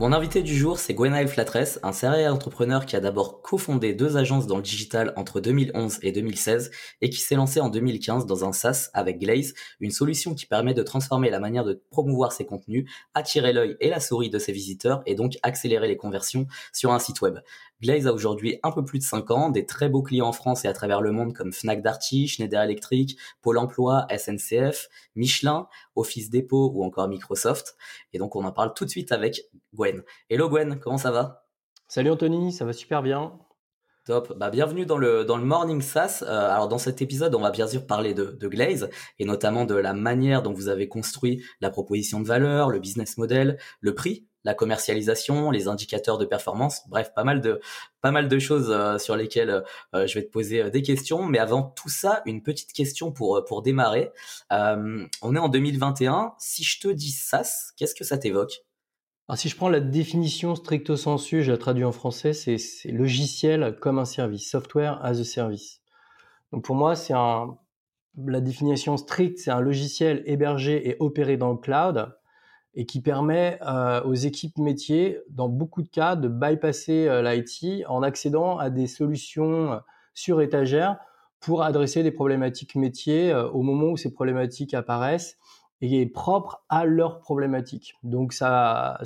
Mon 0.00 0.14
invité 0.14 0.42
du 0.42 0.56
jour, 0.56 0.78
c'est 0.78 0.94
Gwenaël 0.94 1.28
Flatress, 1.28 1.78
un 1.82 1.92
serial 1.92 2.32
entrepreneur 2.32 2.86
qui 2.86 2.96
a 2.96 3.00
d'abord 3.00 3.42
cofondé 3.42 3.92
deux 3.92 4.16
agences 4.16 4.46
dans 4.46 4.56
le 4.56 4.62
digital 4.62 5.12
entre 5.14 5.40
2011 5.40 5.98
et 6.00 6.10
2016 6.10 6.70
et 7.02 7.10
qui 7.10 7.18
s'est 7.18 7.34
lancé 7.34 7.60
en 7.60 7.68
2015 7.68 8.24
dans 8.24 8.46
un 8.46 8.52
SaaS 8.54 8.88
avec 8.94 9.18
Glaze, 9.18 9.52
une 9.78 9.90
solution 9.90 10.34
qui 10.34 10.46
permet 10.46 10.72
de 10.72 10.82
transformer 10.82 11.28
la 11.28 11.38
manière 11.38 11.64
de 11.64 11.82
promouvoir 11.90 12.32
ses 12.32 12.46
contenus, 12.46 12.90
attirer 13.12 13.52
l'œil 13.52 13.76
et 13.80 13.90
la 13.90 14.00
souris 14.00 14.30
de 14.30 14.38
ses 14.38 14.52
visiteurs 14.52 15.02
et 15.04 15.14
donc 15.14 15.36
accélérer 15.42 15.86
les 15.86 15.98
conversions 15.98 16.46
sur 16.72 16.94
un 16.94 16.98
site 16.98 17.20
web. 17.20 17.38
Glaze 17.82 18.06
a 18.06 18.12
aujourd'hui 18.12 18.58
un 18.62 18.72
peu 18.72 18.84
plus 18.84 18.98
de 18.98 19.04
5 19.04 19.30
ans, 19.30 19.50
des 19.50 19.66
très 19.66 19.88
beaux 19.88 20.02
clients 20.02 20.28
en 20.28 20.32
France 20.32 20.64
et 20.64 20.68
à 20.68 20.72
travers 20.72 21.00
le 21.00 21.12
monde 21.12 21.32
comme 21.32 21.52
Fnac 21.52 21.82
Darty, 21.82 22.28
Schneider 22.28 22.62
Electric, 22.62 23.18
Pôle 23.40 23.58
Emploi, 23.58 24.06
SNCF, 24.16 24.88
Michelin, 25.16 25.66
Office 25.96 26.30
Depot 26.30 26.70
ou 26.74 26.84
encore 26.84 27.08
Microsoft. 27.08 27.76
Et 28.12 28.18
donc 28.18 28.36
on 28.36 28.44
en 28.44 28.52
parle 28.52 28.74
tout 28.74 28.84
de 28.84 28.90
suite 28.90 29.12
avec 29.12 29.44
Gwen. 29.74 30.02
Hello 30.28 30.48
Gwen, 30.48 30.78
comment 30.78 30.98
ça 30.98 31.10
va? 31.10 31.46
Salut 31.88 32.10
Anthony, 32.10 32.52
ça 32.52 32.64
va 32.64 32.72
super 32.72 33.02
bien. 33.02 33.38
Top. 34.04 34.36
Bah, 34.36 34.50
bienvenue 34.50 34.86
dans 34.86 34.98
le 34.98 35.24
dans 35.24 35.36
le 35.36 35.44
Morning 35.44 35.82
SaaS. 35.82 36.22
Euh, 36.22 36.50
alors 36.50 36.68
dans 36.68 36.78
cet 36.78 37.02
épisode, 37.02 37.34
on 37.34 37.40
va 37.40 37.50
bien 37.50 37.66
sûr 37.66 37.86
parler 37.86 38.14
de, 38.14 38.24
de 38.24 38.48
Glaze 38.48 38.88
et 39.18 39.24
notamment 39.24 39.64
de 39.64 39.74
la 39.74 39.92
manière 39.92 40.42
dont 40.42 40.52
vous 40.52 40.68
avez 40.68 40.88
construit 40.88 41.44
la 41.60 41.70
proposition 41.70 42.20
de 42.20 42.26
valeur, 42.26 42.70
le 42.70 42.78
business 42.78 43.18
model, 43.18 43.58
le 43.80 43.94
prix 43.94 44.26
la 44.44 44.54
commercialisation, 44.54 45.50
les 45.50 45.68
indicateurs 45.68 46.18
de 46.18 46.24
performance, 46.24 46.82
bref, 46.88 47.12
pas 47.14 47.24
mal 47.24 47.40
de 47.40 47.60
pas 48.00 48.10
mal 48.10 48.28
de 48.28 48.38
choses 48.38 48.70
euh, 48.70 48.98
sur 48.98 49.16
lesquelles 49.16 49.62
euh, 49.94 50.06
je 50.06 50.14
vais 50.14 50.24
te 50.24 50.30
poser 50.30 50.62
euh, 50.62 50.70
des 50.70 50.82
questions. 50.82 51.24
Mais 51.24 51.38
avant 51.38 51.62
tout 51.62 51.88
ça, 51.88 52.22
une 52.26 52.42
petite 52.42 52.72
question 52.72 53.12
pour 53.12 53.44
pour 53.46 53.62
démarrer. 53.62 54.10
on 54.50 55.36
est 55.36 55.38
en 55.38 55.48
2021. 55.48 56.34
Si 56.38 56.64
je 56.64 56.80
te 56.80 56.88
dis 56.88 57.12
SaaS, 57.12 57.72
qu'est-ce 57.76 57.94
que 57.94 58.04
ça 58.04 58.18
t'évoque? 58.18 58.62
Si 59.36 59.48
je 59.48 59.56
prends 59.56 59.68
la 59.68 59.80
définition 59.80 60.54
stricto 60.54 60.96
sensu, 60.96 61.42
je 61.42 61.52
la 61.52 61.58
traduis 61.58 61.84
en 61.84 61.92
français, 61.92 62.32
c'est 62.32 62.90
logiciel 62.90 63.76
comme 63.80 63.98
un 63.98 64.04
service, 64.04 64.48
software 64.48 64.98
as 65.04 65.20
a 65.20 65.24
service. 65.24 65.80
Donc 66.52 66.64
pour 66.64 66.74
moi, 66.74 66.96
c'est 66.96 67.14
la 67.14 68.40
définition 68.40 68.96
stricte, 68.96 69.38
c'est 69.38 69.50
un 69.50 69.60
logiciel 69.60 70.22
hébergé 70.26 70.88
et 70.88 70.96
opéré 71.00 71.36
dans 71.36 71.50
le 71.50 71.58
cloud 71.58 72.12
et 72.74 72.86
qui 72.86 73.00
permet 73.00 73.58
euh, 73.66 74.00
aux 74.04 74.14
équipes 74.14 74.58
métiers, 74.58 75.20
dans 75.28 75.48
beaucoup 75.48 75.82
de 75.82 75.88
cas, 75.88 76.14
de 76.14 76.28
bypasser 76.28 77.08
euh, 77.08 77.22
l'IT 77.22 77.84
en 77.88 78.02
accédant 78.02 78.58
à 78.58 78.70
des 78.70 78.86
solutions 78.86 79.80
sur 80.14 80.40
étagère 80.40 80.98
pour 81.40 81.62
adresser 81.62 82.02
des 82.02 82.12
problématiques 82.12 82.76
métiers 82.76 83.32
euh, 83.32 83.48
au 83.48 83.62
moment 83.62 83.86
où 83.86 83.96
ces 83.96 84.12
problématiques 84.12 84.74
apparaissent 84.74 85.36
et 85.80 86.06
propres 86.06 86.64
à 86.68 86.84
leurs 86.84 87.20
problématiques. 87.20 87.94
Donc 88.02 88.32
ça, 88.32 88.98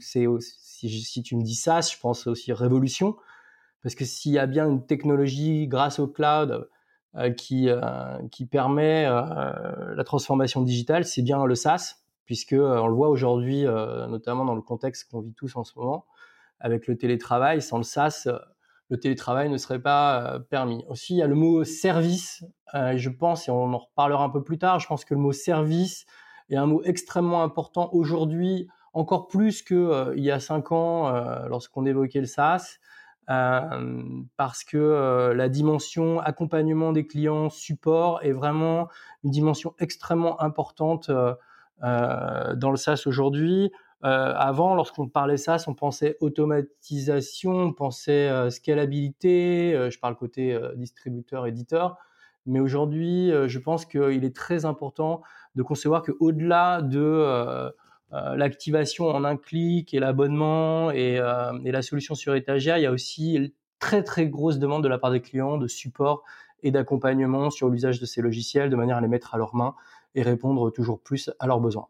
si, 0.00 1.22
tu 1.22 1.36
me 1.36 1.42
dis 1.42 1.54
ça, 1.54 1.80
je 1.80 1.98
pense 2.00 2.26
aussi 2.26 2.52
révolution, 2.52 3.16
parce 3.82 3.94
que 3.94 4.04
s'il 4.04 4.32
y 4.32 4.38
a 4.38 4.46
bien 4.46 4.66
une 4.68 4.86
technologie 4.86 5.68
grâce 5.68 5.98
au 5.98 6.08
cloud 6.08 6.68
qui 7.36 7.68
qui 8.30 8.46
permet 8.46 9.04
la 9.04 10.04
transformation 10.04 10.62
digitale, 10.62 11.04
c'est 11.04 11.22
bien 11.22 11.44
le 11.44 11.54
SaaS 11.54 12.02
puisque 12.24 12.52
euh, 12.54 12.80
on 12.80 12.86
le 12.86 12.94
voit 12.94 13.08
aujourd'hui, 13.08 13.66
euh, 13.66 14.06
notamment 14.06 14.44
dans 14.44 14.54
le 14.54 14.62
contexte 14.62 15.10
qu'on 15.10 15.20
vit 15.20 15.34
tous 15.34 15.56
en 15.56 15.64
ce 15.64 15.78
moment, 15.78 16.06
avec 16.60 16.86
le 16.86 16.96
télétravail. 16.96 17.62
Sans 17.62 17.76
le 17.78 17.82
SaaS, 17.82 18.24
euh, 18.26 18.38
le 18.88 18.98
télétravail 18.98 19.48
ne 19.48 19.56
serait 19.56 19.80
pas 19.82 20.38
permis. 20.50 20.84
Aussi, 20.88 21.14
il 21.14 21.18
y 21.18 21.22
a 21.22 21.26
le 21.26 21.34
mot 21.34 21.64
service. 21.64 22.44
je 22.74 23.08
pense, 23.08 23.48
et 23.48 23.50
on 23.50 23.72
en 23.72 23.78
reparlera 23.78 24.24
un 24.24 24.28
peu 24.28 24.42
plus 24.42 24.58
tard, 24.58 24.80
je 24.80 24.86
pense 24.86 25.04
que 25.06 25.14
le 25.14 25.20
mot 25.20 25.32
service 25.32 26.04
est 26.54 26.58
un 26.58 26.66
mot 26.66 26.82
extrêmement 26.84 27.42
important 27.42 27.90
aujourd'hui, 27.92 28.68
encore 28.92 29.28
plus 29.28 29.62
que 29.62 30.12
il 30.16 30.22
y 30.22 30.30
a 30.30 30.40
cinq 30.40 30.72
ans 30.72 31.10
lorsqu'on 31.48 31.86
évoquait 31.86 32.20
le 32.20 32.26
SaaS. 32.26 32.78
parce 33.26 34.64
que 34.64 35.32
la 35.34 35.48
dimension 35.48 36.20
accompagnement 36.20 36.92
des 36.92 37.06
clients, 37.06 37.48
support 37.48 38.22
est 38.22 38.32
vraiment 38.32 38.88
une 39.24 39.30
dimension 39.30 39.74
extrêmement 39.78 40.40
importante 40.42 41.10
euh, 41.82 42.54
dans 42.54 42.70
le 42.70 42.76
SaaS 42.76 43.04
aujourd'hui. 43.06 43.72
Euh, 44.04 44.34
avant, 44.36 44.74
lorsqu'on 44.74 45.08
parlait 45.08 45.36
SaaS, 45.36 45.64
on 45.66 45.74
pensait 45.74 46.16
automatisation, 46.20 47.52
on 47.52 47.72
pensait 47.72 48.28
euh, 48.28 48.50
scalabilité. 48.50 49.88
je 49.90 49.98
parle 49.98 50.16
côté 50.16 50.58
distributeur, 50.76 51.46
éditeur. 51.46 51.98
Mais 52.46 52.60
aujourd'hui, 52.60 53.30
je 53.46 53.58
pense 53.58 53.86
qu'il 53.86 54.24
est 54.24 54.34
très 54.34 54.64
important 54.64 55.22
de 55.54 55.62
concevoir 55.62 56.02
qu'au-delà 56.02 56.82
de 56.82 57.72
l'activation 58.10 59.06
en 59.06 59.24
un 59.24 59.36
clic 59.36 59.94
et 59.94 60.00
l'abonnement 60.00 60.90
et, 60.90 61.20
et, 61.64 61.72
la 61.72 61.82
solution 61.82 62.14
sur 62.14 62.34
étagère, 62.34 62.78
il 62.78 62.82
y 62.82 62.86
a 62.86 62.92
aussi 62.92 63.34
une 63.34 63.50
très 63.78 64.02
très 64.02 64.26
grosse 64.26 64.58
demande 64.58 64.82
de 64.82 64.88
la 64.88 64.98
part 64.98 65.10
des 65.10 65.20
clients 65.20 65.56
de 65.56 65.66
support 65.66 66.24
et 66.62 66.70
d'accompagnement 66.70 67.50
sur 67.50 67.68
l'usage 67.68 68.00
de 68.00 68.06
ces 68.06 68.22
logiciels 68.22 68.70
de 68.70 68.76
manière 68.76 68.96
à 68.96 69.00
les 69.00 69.08
mettre 69.08 69.34
à 69.34 69.38
leurs 69.38 69.54
mains 69.54 69.74
et 70.14 70.22
répondre 70.22 70.70
toujours 70.70 71.00
plus 71.00 71.30
à 71.38 71.46
leurs 71.46 71.60
besoins. 71.60 71.88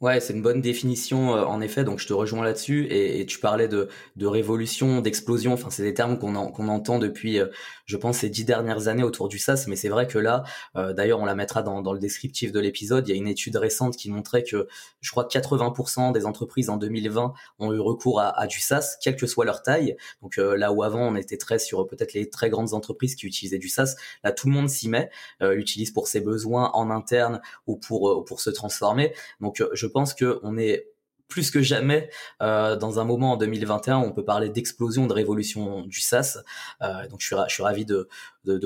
Ouais, 0.00 0.20
c'est 0.20 0.32
une 0.32 0.42
bonne 0.42 0.60
définition 0.60 1.34
euh, 1.34 1.42
en 1.42 1.60
effet. 1.60 1.82
Donc 1.82 1.98
je 1.98 2.06
te 2.06 2.12
rejoins 2.12 2.44
là-dessus. 2.44 2.86
Et, 2.88 3.26
tu 3.26 3.40
parlais 3.40 3.66
de, 3.66 3.88
de 4.14 4.26
révolution, 4.26 5.00
d'explosion. 5.00 5.52
Enfin, 5.52 5.70
c'est 5.70 5.82
des 5.82 5.92
termes 5.92 6.20
qu'on 6.20 6.52
qu'on 6.52 6.68
entend 6.68 7.00
depuis, 7.00 7.40
euh, 7.40 7.48
je 7.84 7.96
pense, 7.96 8.18
ces 8.18 8.30
dix 8.30 8.44
dernières 8.44 8.86
années 8.86 9.02
autour 9.02 9.28
du 9.28 9.40
SaaS. 9.40 9.64
Mais 9.66 9.74
c'est 9.74 9.88
vrai 9.88 10.06
que 10.06 10.18
là, 10.18 10.44
euh, 10.76 10.92
d'ailleurs, 10.92 11.18
on 11.18 11.24
la 11.24 11.34
mettra 11.34 11.62
dans, 11.64 11.82
dans 11.82 11.92
le 11.92 11.98
descriptif 11.98 12.52
de 12.52 12.60
l'épisode. 12.60 13.08
Il 13.08 13.10
y 13.10 13.14
a 13.14 13.16
une 13.16 13.26
étude 13.26 13.56
récente 13.56 13.96
qui 13.96 14.08
montrait 14.08 14.44
que 14.44 14.68
je 15.00 15.10
crois 15.10 15.24
que 15.24 15.36
80% 15.36 16.12
des 16.12 16.26
entreprises 16.26 16.70
en 16.70 16.76
2020 16.76 17.32
ont 17.58 17.72
eu 17.72 17.80
recours 17.80 18.20
à, 18.20 18.28
à, 18.38 18.46
du 18.46 18.60
SaaS, 18.60 18.98
quelle 19.02 19.16
que 19.16 19.26
soit 19.26 19.44
leur 19.44 19.62
taille. 19.62 19.96
Donc 20.22 20.36
là 20.36 20.70
où 20.72 20.84
avant 20.84 21.00
on 21.00 21.16
était 21.16 21.38
très 21.38 21.58
sur 21.58 21.86
peut-être 21.88 22.12
les 22.12 22.30
très 22.30 22.50
grandes 22.50 22.72
entreprises 22.72 23.16
qui 23.16 23.26
utilisaient 23.26 23.58
du 23.58 23.68
SaaS, 23.68 23.96
là 24.22 24.30
tout 24.30 24.46
le 24.46 24.52
monde 24.52 24.68
s'y 24.68 24.88
met, 24.88 25.10
l'utilise 25.40 25.90
pour 25.90 26.08
ses 26.08 26.20
besoins 26.20 26.70
en 26.74 26.90
interne 26.90 27.40
ou 27.66 27.76
pour 27.76 28.24
pour 28.24 28.40
se 28.40 28.50
transformer. 28.50 29.12
Donc 29.40 29.62
je 29.72 29.87
pense 29.88 30.14
que 30.14 30.38
on 30.42 30.56
est 30.56 30.86
plus 31.28 31.50
que 31.50 31.60
jamais 31.62 32.10
euh, 32.42 32.76
dans 32.76 32.98
un 32.98 33.04
moment 33.04 33.32
en 33.32 33.36
2021 33.36 33.98
où 33.98 34.04
on 34.04 34.12
peut 34.12 34.24
parler 34.24 34.48
d'explosion, 34.48 35.06
de 35.06 35.12
révolution 35.12 35.82
du 35.82 36.00
SaaS. 36.00 36.38
Euh, 36.82 37.06
donc 37.08 37.20
je 37.20 37.26
suis, 37.26 37.36
je 37.48 37.62
ravi 37.62 37.84
de, 37.84 38.08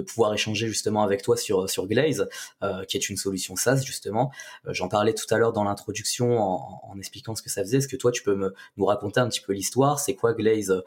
pouvoir 0.07 0.33
échanger 0.33 0.69
justement 0.69 1.03
avec 1.03 1.23
toi 1.23 1.37
sur, 1.37 1.67
Glaze, 1.89 2.29
euh, 2.63 2.85
qui 2.85 2.97
est 2.97 3.09
une 3.09 3.17
solution 3.17 3.57
SaaS 3.57 3.83
justement. 3.85 4.31
J'en 4.69 4.89
parlais 4.89 5.13
tout 5.13 5.27
à 5.35 5.39
l'heure 5.39 5.53
dans 5.53 5.65
l'introduction 5.65 6.41
en, 6.41 6.97
expliquant 6.99 7.35
ce 7.35 7.43
que 7.43 7.51
ça 7.51 7.63
faisait. 7.63 7.79
Est-ce 7.79 7.89
que 7.89 7.97
toi 7.97 8.13
tu 8.13 8.23
peux 8.23 8.37
me, 8.37 8.55
nous 8.77 8.85
raconter 8.85 9.19
un 9.19 9.29
petit 9.29 9.41
peu 9.41 9.53
l'histoire? 9.53 9.99
C'est 9.99 10.15
quoi 10.15 10.35
Glaze 10.35 10.83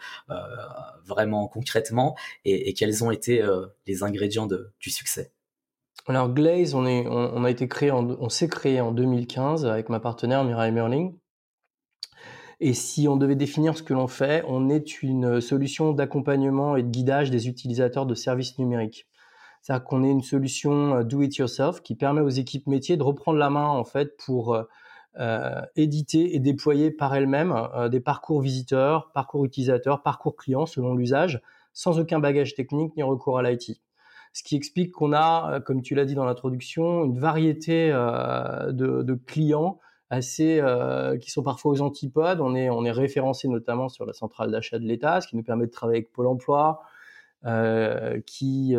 vraiment 1.06 1.48
concrètement? 1.48 2.16
Et, 2.46 2.74
quels 2.74 3.04
ont 3.04 3.12
été 3.12 3.46
les 3.86 4.04
ingrédients 4.04 4.48
du 4.48 4.90
succès? 4.90 5.35
Alors 6.08 6.30
Glaze, 6.30 6.76
on, 6.76 6.86
a 6.86 7.50
été 7.50 7.68
créé, 7.68 7.92
on 7.92 8.30
s'est 8.30 8.48
créé 8.48 8.80
en 8.80 8.92
2015 8.92 9.66
avec 9.66 9.90
ma 9.90 10.00
partenaire 10.00 10.44
Mirai 10.44 10.72
Merling. 10.72 11.16
Et 12.60 12.74
si 12.74 13.08
on 13.08 13.18
devait 13.18 13.36
définir 13.36 13.78
ce 13.78 13.84
que 13.84 13.94
l'on 13.94 14.08
fait, 14.08 14.44
on 14.48 14.70
est 14.70 15.02
une 15.02 15.42
solution 15.42 15.92
d'accompagnement 15.94 16.76
et 16.76 16.84
de 16.84 16.90
guidage 16.90 17.32
des 17.32 17.48
utilisateurs 17.48 18.06
de 18.06 18.16
services 18.16 18.58
numériques. 18.60 19.08
C'est-à-dire 19.62 19.84
qu'on 19.84 20.04
est 20.04 20.12
une 20.12 20.22
solution 20.22 20.98
euh, 20.98 21.04
do 21.04 21.22
it 21.22 21.36
yourself 21.38 21.82
qui 21.82 21.96
permet 21.96 22.22
aux 22.22 22.30
équipes 22.30 22.68
métiers 22.68 22.98
de 22.98 23.04
reprendre 23.04 23.40
la 23.40 23.50
main 23.50 23.68
en 23.68 23.84
fait 23.84 24.16
pour 24.24 24.54
euh, 24.54 24.64
euh 25.20 25.62
éditer 25.76 26.36
et 26.36 26.40
déployer 26.40 26.92
par 26.92 27.16
elles-mêmes 27.16 27.56
des 27.90 28.00
parcours 28.00 28.42
visiteurs, 28.42 29.12
parcours 29.14 29.44
utilisateurs, 29.44 30.04
parcours 30.04 30.36
clients 30.36 30.66
selon 30.66 30.94
l'usage, 30.94 31.42
sans 31.74 32.00
aucun 32.00 32.20
bagage 32.20 32.54
technique 32.54 32.96
ni 32.96 33.04
recours 33.04 33.40
à 33.40 33.44
l'IT 33.44 33.82
ce 34.36 34.44
qui 34.44 34.58
explique 34.58 34.92
qu'on 34.92 35.14
a, 35.14 35.54
euh, 35.54 35.60
comme 35.62 35.82
tu 35.82 35.96
l'as 35.96 36.04
dit 36.04 36.14
dans 36.14 36.26
l'introduction, 36.26 37.06
une 37.06 37.18
variété 37.18 37.90
euh, 37.94 38.74
de, 38.74 39.14
clients 39.26 39.80
assez 40.10 40.60
euh, 40.60 41.18
qui 41.18 41.32
sont 41.32 41.42
parfois 41.42 41.72
aux 41.72 41.82
antipodes. 41.82 42.42
On 42.42 42.54
est 42.54 42.92
référencé 42.92 43.48
notamment 43.48 43.88
sur 43.88 44.06
la 44.06 44.12
centrale 44.12 44.52
d'achat 44.52 44.78
de 44.78 44.84
l'État, 44.84 45.22
ce 45.22 45.30
qui 45.30 45.38
nous 45.38 45.44
permet 45.44 45.68
de 45.68 45.72
travailler 45.72 46.00
avec 46.00 46.12
Pôle 46.12 46.28
Emploi, 46.28 46.82
qui, 48.26 48.76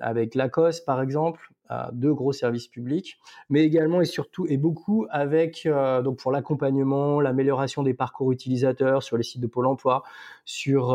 avec 0.00 0.34
Lacoste 0.34 0.84
par 0.84 1.00
exemple, 1.00 1.50
a 1.68 1.90
deux 1.92 2.12
gros 2.12 2.32
services 2.32 2.68
publics, 2.68 3.18
mais 3.48 3.62
également 3.62 4.02
et 4.02 4.04
surtout 4.04 4.46
et 4.46 4.58
beaucoup 4.58 5.06
avec 5.10 5.66
donc 6.04 6.18
pour 6.18 6.30
l'accompagnement, 6.30 7.22
l'amélioration 7.22 7.82
des 7.82 7.94
parcours 7.94 8.32
utilisateurs 8.32 9.02
sur 9.02 9.16
les 9.16 9.22
sites 9.22 9.40
de 9.40 9.46
Pôle 9.46 9.66
Emploi, 9.66 10.02
sur 10.44 10.94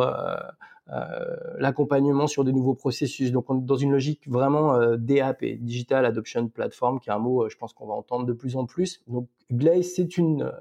l'accompagnement 1.57 2.27
sur 2.27 2.43
de 2.43 2.51
nouveaux 2.51 2.73
processus. 2.73 3.31
Donc 3.31 3.49
on 3.49 3.59
est 3.59 3.65
dans 3.65 3.77
une 3.77 3.91
logique 3.91 4.27
vraiment 4.27 4.77
DAP, 4.97 5.45
Digital 5.45 6.05
Adoption 6.05 6.47
Platform, 6.49 6.99
qui 6.99 7.09
est 7.09 7.13
un 7.13 7.19
mot, 7.19 7.47
je 7.47 7.55
pense 7.55 7.71
qu'on 7.73 7.87
va 7.87 7.93
entendre 7.93 8.25
de 8.25 8.33
plus 8.33 8.57
en 8.57 8.65
plus. 8.65 9.01
Donc 9.07 9.29
Glaze, 9.51 9.93
c'est 9.95 10.17
une 10.17 10.51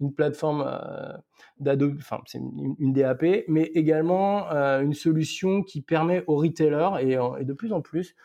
une 0.00 0.12
plateforme 0.14 0.64
euh, 0.66 1.92
enfin 1.98 2.20
c'est 2.26 2.38
une, 2.38 2.92
DAP, 2.92 3.44
mais 3.48 3.64
également 3.74 4.50
euh, 4.50 4.80
une 4.80 4.94
solution 4.94 5.62
qui 5.62 5.82
permet 5.82 6.24
aux 6.26 6.36
retailers 6.36 6.90
et, 7.00 7.44
de 7.44 7.52
plus 7.52 7.72
en 7.72 7.80
plus 7.80 8.16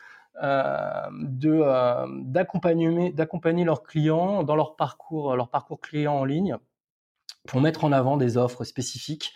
euh, 0.42 1.06
de 1.20 2.24
d'accompagner 2.24 3.12
d'accompagner 3.12 3.64
leurs 3.64 3.82
clients 3.82 4.42
dans 4.42 4.56
leur 4.56 4.76
parcours 4.76 5.36
leur 5.36 5.48
parcours 5.48 5.80
client 5.80 6.14
en 6.14 6.24
ligne 6.24 6.56
pour 7.46 7.60
mettre 7.60 7.84
en 7.84 7.92
avant 7.92 8.16
des 8.16 8.36
offres 8.36 8.64
spécifiques 8.64 9.32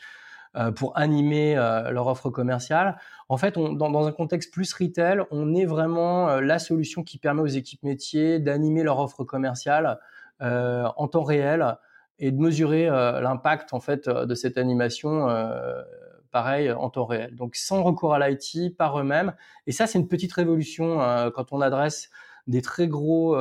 pour 0.74 0.98
animer 0.98 1.54
leur 1.54 2.08
offre 2.08 2.30
commerciale. 2.30 2.98
En 3.28 3.36
fait, 3.36 3.54
dans, 3.54 4.06
un 4.06 4.12
contexte 4.12 4.52
plus 4.52 4.72
retail, 4.72 5.22
on 5.30 5.54
est 5.54 5.64
vraiment 5.64 6.40
la 6.40 6.58
solution 6.58 7.04
qui 7.04 7.18
permet 7.18 7.42
aux 7.42 7.46
équipes 7.46 7.82
métiers 7.82 8.40
d'animer 8.40 8.82
leur 8.82 8.98
offre 8.98 9.22
commerciale 9.24 10.00
en 10.40 11.08
temps 11.08 11.22
réel 11.22 11.76
et 12.20 12.30
de 12.30 12.38
mesurer 12.38 12.86
euh, 12.86 13.20
l'impact 13.20 13.72
en 13.72 13.80
fait 13.80 14.06
euh, 14.06 14.26
de 14.26 14.34
cette 14.34 14.58
animation 14.58 15.28
euh, 15.28 15.82
pareil 16.30 16.70
en 16.70 16.90
temps 16.90 17.06
réel. 17.06 17.34
Donc 17.34 17.56
sans 17.56 17.82
recours 17.82 18.14
à 18.14 18.28
l'IT 18.28 18.76
par 18.76 19.00
eux-mêmes. 19.00 19.34
Et 19.66 19.72
ça, 19.72 19.86
c'est 19.86 19.98
une 19.98 20.06
petite 20.06 20.32
révolution 20.32 20.98
quand 21.34 21.52
on 21.52 21.60
adresse 21.60 22.08
des 22.46 22.62
très 22.62 22.86
gros, 22.86 23.36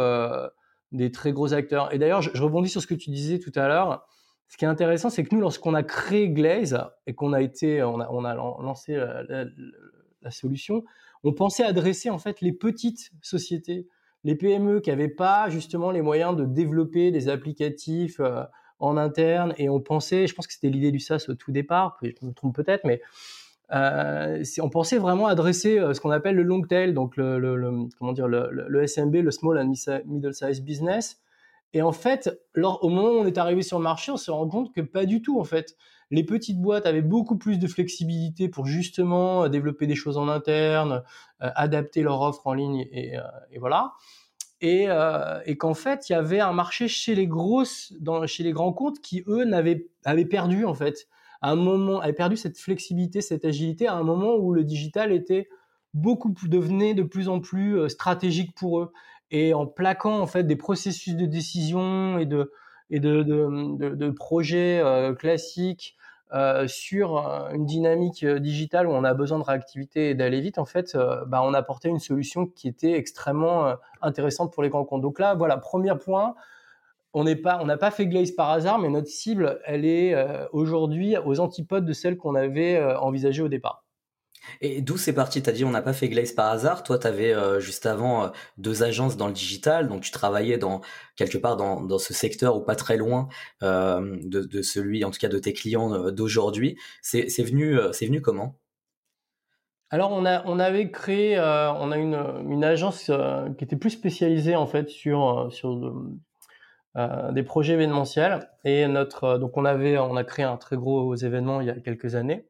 des 0.91 1.12
très 1.12 1.31
gros 1.31 1.53
acteurs. 1.53 1.94
Et 1.94 2.00
d'ailleurs, 2.00 2.23
je, 2.23 2.41
rebondis 2.41 2.69
sur 2.69 2.81
ce 2.81 2.88
que 2.88 2.95
tu 2.95 3.12
disais 3.12 3.38
tout 3.38 3.51
à 3.53 3.67
l'heure. 3.67 4.07
Ce 4.50 4.57
qui 4.57 4.66
est 4.66 4.68
intéressant, 4.68 5.10
c'est 5.10 5.24
que 5.24 5.34
nous, 5.34 5.42
lorsqu'on 5.42 5.74
a 5.74 5.84
créé 5.84 6.30
Glaze 6.30 6.78
et 7.07 7.13
qu'on 7.13 7.34
a 7.34 7.42
été, 7.42 7.80
a, 7.80 7.88
on 7.88 8.25
a 8.25 8.34
lancé 8.36 8.96
la, 8.96 9.46
la, 10.22 10.31
solution, 10.31 10.84
on 11.24 11.34
pensait 11.34 11.63
adresser 11.63 12.10
en 12.10 12.18
fait 12.18 12.42
les 12.42 12.51
petites 12.51 13.12
sociétés, 13.22 13.88
les 14.24 14.36
PME 14.36 14.81
qui 14.81 14.90
n'avaient 14.90 15.07
pas 15.07 15.50
justement 15.50 15.92
les 15.92 16.01
moyens 16.01 16.36
de 16.36 16.46
développer 16.46 17.12
des 17.12 17.30
applicatifs 17.30 18.19
en 18.80 18.98
interne 18.98 19.54
et 19.57 19.69
on 19.69 19.80
pensait, 19.80 20.28
je 20.28 20.34
pense 20.34 20.48
que 20.48 20.54
c'était 20.54 20.69
l'idée 20.69 20.92
du 20.92 21.00
SaaS 21.00 21.25
au 21.30 21.36
tout 21.36 21.51
départ, 21.51 21.98
je 22.01 22.25
me 22.25 22.34
trompe 22.34 22.56
peut-être, 22.56 22.86
mais 22.86 23.01
euh, 23.72 24.44
on 24.62 24.69
pensait 24.69 24.98
vraiment 24.98 25.28
adresser 25.28 25.78
euh, 25.78 25.94
ce 25.94 26.01
qu'on 26.01 26.10
appelle 26.10 26.36
le 26.36 26.44
long 26.44 26.62
tail, 26.62 26.94
donc 26.94 27.18
le, 27.18 27.88
comment 28.00 28.13
dire 28.13 28.28
le, 28.28 28.88
SMB, 28.88 29.16
le 29.16 29.31
small 29.31 29.60
and 29.60 29.74
middle 30.06 30.34
size 30.34 30.62
business. 30.62 31.19
Et 31.74 31.81
en 31.81 31.92
fait, 31.92 32.30
au 32.56 32.89
moment 32.89 33.10
où 33.10 33.19
on 33.19 33.25
est 33.25 33.38
arrivé 33.38 33.62
sur 33.62 33.77
le 33.77 33.83
marché, 33.83 34.12
on 34.12 34.18
se 34.18 34.31
rend 34.31 34.48
compte 34.48 34.74
que 34.74 34.81
pas 34.81 35.06
du 35.06 35.21
tout 35.21 35.39
en 35.39 35.44
fait. 35.44 35.75
Les 36.12 36.24
petites 36.24 36.60
boîtes 36.60 36.88
avaient 36.88 37.04
beaucoup 37.04 37.38
plus 37.38 37.60
de 37.60 37.68
flexibilité 37.68 38.50
pour 38.50 38.66
justement 38.66 39.44
euh, 39.44 39.50
développer 39.50 39.86
des 39.86 39.95
choses 39.95 40.18
en 40.18 40.27
interne, 40.27 41.04
adapter 41.39 42.01
leur 42.01 42.21
offre 42.21 42.48
en 42.48 42.54
ligne 42.54 42.88
et, 42.92 43.13
et 43.51 43.60
voilà. 43.60 43.94
Et, 44.62 44.86
euh, 44.89 45.39
qu'en 45.57 45.74
fait 45.74 46.10
il 46.10 46.13
y 46.13 46.16
avait 46.16 46.42
un 46.42 46.51
marché 46.51 46.88
chez 46.88 47.16
les 47.16 47.27
grosses, 47.27 47.94
chez 48.25 48.44
les 48.44 48.51
grands 48.51 48.74
comptes 48.74 49.00
qui 49.00 49.24
eux 49.27 49.45
avaient 49.54 50.25
perdu 50.25 50.65
en 50.65 50.74
fait. 50.74 51.07
À 51.42 51.51
un 51.51 51.56
moment 51.56 52.01
avaient 52.01 52.12
perdu 52.12 52.36
cette 52.36 52.57
flexibilité, 52.57 53.22
cette 53.22 53.45
agilité 53.45 53.88
à 53.88 53.95
un 53.95 54.04
moment 54.04 54.36
où 54.36 54.54
le 54.54 54.65
digital 54.65 55.13
était 55.13 55.48
beaucoup 55.94 56.33
devenait 56.48 56.94
de 56.94 57.04
plus 57.04 57.30
en 57.30 57.39
plus 57.39 57.77
euh, 57.77 57.88
stratégique 57.88 58.54
pour 58.54 58.80
eux 58.80 58.92
et 59.31 59.53
en 59.53 59.65
plaquant 59.65 60.19
en 60.19 60.27
fait 60.27 60.43
des 60.43 60.55
processus 60.55 61.15
de 61.15 61.25
décision 61.25 62.17
et 62.17 62.25
de 62.25 62.51
et 62.91 62.99
de, 62.99 63.21
de, 63.21 63.77
de, 63.77 63.95
de 63.95 64.09
projets 64.09 64.79
euh, 64.79 65.13
classiques 65.13 65.95
euh, 66.31 66.67
sur 66.67 67.17
une 67.51 67.65
dynamique 67.65 68.23
euh, 68.23 68.37
digitale 68.37 68.85
où 68.85 68.91
on 68.91 69.03
a 69.03 69.15
besoin 69.15 69.39
de 69.39 69.43
réactivité 69.43 70.11
et 70.11 70.15
d'aller 70.15 70.41
vite, 70.41 70.59
en 70.59 70.65
fait, 70.65 70.93
euh, 70.93 71.25
bah, 71.25 71.41
on 71.43 71.55
apportait 71.55 71.89
une 71.89 71.97
solution 71.97 72.45
qui 72.45 72.67
était 72.67 72.91
extrêmement 72.93 73.73
intéressante 74.03 74.53
pour 74.53 74.61
les 74.61 74.69
grands 74.69 74.85
comptes. 74.85 75.01
Donc 75.01 75.17
là, 75.17 75.33
voilà, 75.33 75.57
premier 75.57 75.95
point, 75.95 76.35
on 77.13 77.23
n'est 77.23 77.35
pas, 77.35 77.57
on 77.63 77.65
n'a 77.65 77.77
pas 77.77 77.89
fait 77.89 78.05
Glaze 78.05 78.29
par 78.29 78.51
hasard, 78.51 78.77
mais 78.77 78.89
notre 78.89 79.07
cible, 79.07 79.59
elle 79.65 79.85
est 79.85 80.15
aujourd'hui 80.51 81.15
aux 81.17 81.39
antipodes 81.39 81.85
de 81.85 81.93
celle 81.93 82.15
qu'on 82.15 82.35
avait 82.35 82.79
envisagée 82.97 83.41
au 83.41 83.47
départ. 83.47 83.83
Et 84.62 84.81
d'où 84.81 84.98
c'est 84.98 85.13
parti? 85.13 85.42
T'as 85.42 85.51
dit 85.51 85.66
on 85.66 85.69
n'a 85.72 85.81
pas 85.81 85.94
fait 85.94 86.10
Glaze 86.10 86.31
par 86.34 86.51
hasard. 86.51 86.84
Toi, 86.84 87.00
tu 87.00 87.07
avais 87.07 87.34
euh, 87.34 87.60
juste 87.60 87.86
avant 87.86 88.24
euh, 88.24 88.28
deux 88.57 88.84
agences 88.84 89.18
dans 89.18 89.28
le 89.28 89.34
digital, 89.34 89.88
donc 89.88 90.01
tu 90.01 90.12
travaillais 90.12 90.57
dans 90.57 90.81
quelque 91.16 91.38
part 91.38 91.57
dans, 91.57 91.81
dans 91.81 91.98
ce 91.98 92.13
secteur 92.13 92.56
ou 92.56 92.62
pas 92.62 92.75
très 92.75 92.98
loin 92.98 93.28
euh, 93.63 94.18
de, 94.24 94.42
de, 94.42 94.62
celui, 94.62 95.04
en 95.04 95.12
tout 95.12 95.19
cas 95.19 95.28
de 95.28 95.40
tes 95.40 95.54
clients 95.54 95.94
euh, 95.94 96.12
d'aujourd'hui. 96.12 96.78
C'est 97.01 97.25
venu, 97.44 97.78
c'est 97.94 98.06
venu 98.06 98.22
comment? 98.22 98.56
Alors 99.92 100.12
on 100.12 100.24
a 100.25 100.44
on 100.46 100.60
avait 100.60 100.92
créé 100.92 101.40
on 101.40 101.92
a 101.92 101.98
une, 101.98 102.22
une 102.48 102.63
agence 102.63 103.12
qui 103.57 103.63
était 103.63 103.75
plus 103.75 103.90
spécialisée 103.90 104.56
en 104.56 104.68
fait 104.68 104.90
sur 104.90 105.48
sur 105.51 105.94
des 107.31 107.44
projets 107.44 107.74
événementiels. 107.74 108.50
Et 108.66 108.88
notre 108.88 109.40
donc 109.40 109.57
on 109.57 109.66
avait 109.66 109.98
on 109.98 110.16
a 110.16 110.24
créé 110.24 110.46
un 110.46 110.57
très 110.57 110.75
gros 110.75 111.16
événement 111.16 111.60
il 111.62 111.68
y 111.68 111.72
a 111.72 111.80
quelques 111.80 112.13
années 112.13 112.46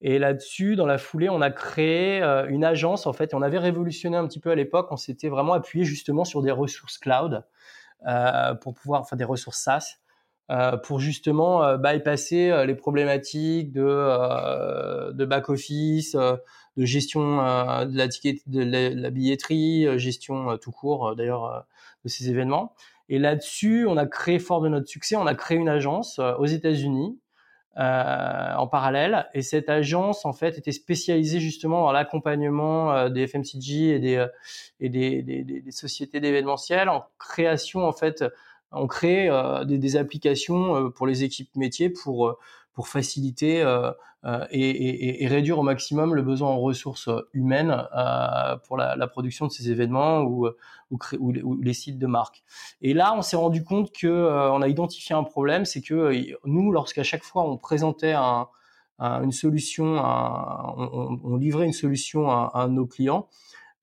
et 0.00 0.18
là-dessus, 0.18 0.76
dans 0.76 0.86
la 0.86 0.98
foulée, 0.98 1.28
on 1.28 1.40
a 1.40 1.50
créé 1.50 2.22
euh, 2.22 2.46
une 2.48 2.64
agence. 2.64 3.06
En 3.06 3.12
fait, 3.12 3.34
on 3.34 3.42
avait 3.42 3.58
révolutionné 3.58 4.16
un 4.16 4.26
petit 4.28 4.38
peu 4.38 4.50
à 4.50 4.54
l'époque. 4.54 4.88
On 4.90 4.96
s'était 4.96 5.28
vraiment 5.28 5.54
appuyé 5.54 5.84
justement 5.84 6.24
sur 6.24 6.40
des 6.40 6.52
ressources 6.52 6.98
cloud 6.98 7.44
euh, 8.06 8.54
pour 8.54 8.74
pouvoir, 8.74 9.00
enfin 9.00 9.16
des 9.16 9.24
ressources 9.24 9.58
SaaS, 9.58 9.96
euh, 10.50 10.76
pour 10.76 11.00
justement 11.00 11.64
euh, 11.64 11.78
bypasser 11.78 12.64
les 12.64 12.76
problématiques 12.76 13.72
de, 13.72 15.12
de 15.12 15.24
back 15.24 15.48
office, 15.48 16.14
de 16.14 16.84
gestion 16.84 17.38
de 17.84 17.96
la 17.96 18.06
ticket, 18.06 18.40
de 18.46 18.62
la, 18.62 19.10
billetterie, 19.10 19.98
gestion 19.98 20.56
tout 20.58 20.70
court 20.70 21.16
d'ailleurs 21.16 21.66
de 22.04 22.08
ces 22.08 22.30
événements. 22.30 22.72
Et 23.08 23.18
là-dessus, 23.18 23.84
on 23.88 23.96
a 23.96 24.06
créé 24.06 24.38
fort 24.38 24.60
de 24.60 24.68
notre 24.68 24.86
succès, 24.86 25.16
on 25.16 25.26
a 25.26 25.34
créé 25.34 25.58
une 25.58 25.68
agence 25.68 26.20
aux 26.20 26.46
États-Unis 26.46 27.18
euh, 27.78 28.54
en 28.56 28.66
parallèle. 28.66 29.28
Et 29.34 29.42
cette 29.42 29.68
agence, 29.68 30.24
en 30.24 30.32
fait, 30.32 30.58
était 30.58 30.72
spécialisée 30.72 31.40
justement 31.40 31.82
dans 31.82 31.92
l'accompagnement 31.92 32.92
euh, 32.92 33.08
des 33.08 33.26
FMCG 33.26 33.94
et 33.94 33.98
des 33.98 34.16
euh, 34.16 34.26
et 34.80 34.88
des, 34.88 35.22
des, 35.22 35.42
des 35.44 35.70
sociétés 35.72 36.20
d'événementiel 36.20 36.88
en 36.88 37.06
création, 37.18 37.86
en 37.86 37.92
fait, 37.92 38.24
on 38.70 38.86
crée 38.86 39.30
des, 39.66 39.78
des, 39.78 39.96
applications 39.96 40.90
pour 40.90 41.06
les 41.06 41.24
équipes 41.24 41.56
métiers 41.56 41.88
pour 41.88 42.38
pour 42.78 42.86
faciliter 42.86 43.60
euh, 43.60 43.88
euh, 43.88 43.92
et, 44.24 45.24
et, 45.24 45.26
réduire 45.28 45.58
au 45.58 45.62
maximum 45.62 46.14
le 46.14 46.22
besoin 46.22 46.50
en 46.50 46.58
ressources 46.58 47.08
humaines 47.32 47.86
euh, 47.96 48.56
pour 48.66 48.76
la, 48.76 49.06
production 49.06 49.46
de 49.46 49.52
ces 49.52 49.70
événements 49.70 50.22
ou, 50.22 50.48
les 51.62 51.72
sites 51.72 51.98
de 51.98 52.06
marque. 52.06 52.42
Et 52.82 52.94
là, 52.94 53.14
on 53.16 53.22
s'est 53.22 53.36
rendu 53.36 53.62
compte 53.62 53.92
que 53.92 54.08
on 54.50 54.60
a 54.60 54.68
identifié 54.68 55.14
un 55.14 55.24
problème, 55.24 55.64
c'est 55.64 55.82
que 55.82 56.36
nous, 56.44 56.72
lorsqu'à 56.72 57.04
chaque 57.04 57.22
fois 57.22 57.44
on 57.44 57.56
présentait 57.56 58.14
un, 58.14 58.48
une 58.98 59.32
solution, 59.32 59.84
on, 59.84 61.36
livrait 61.36 61.66
une 61.66 61.72
solution 61.72 62.30
à, 62.30 62.66
nos 62.68 62.86
clients, 62.86 63.28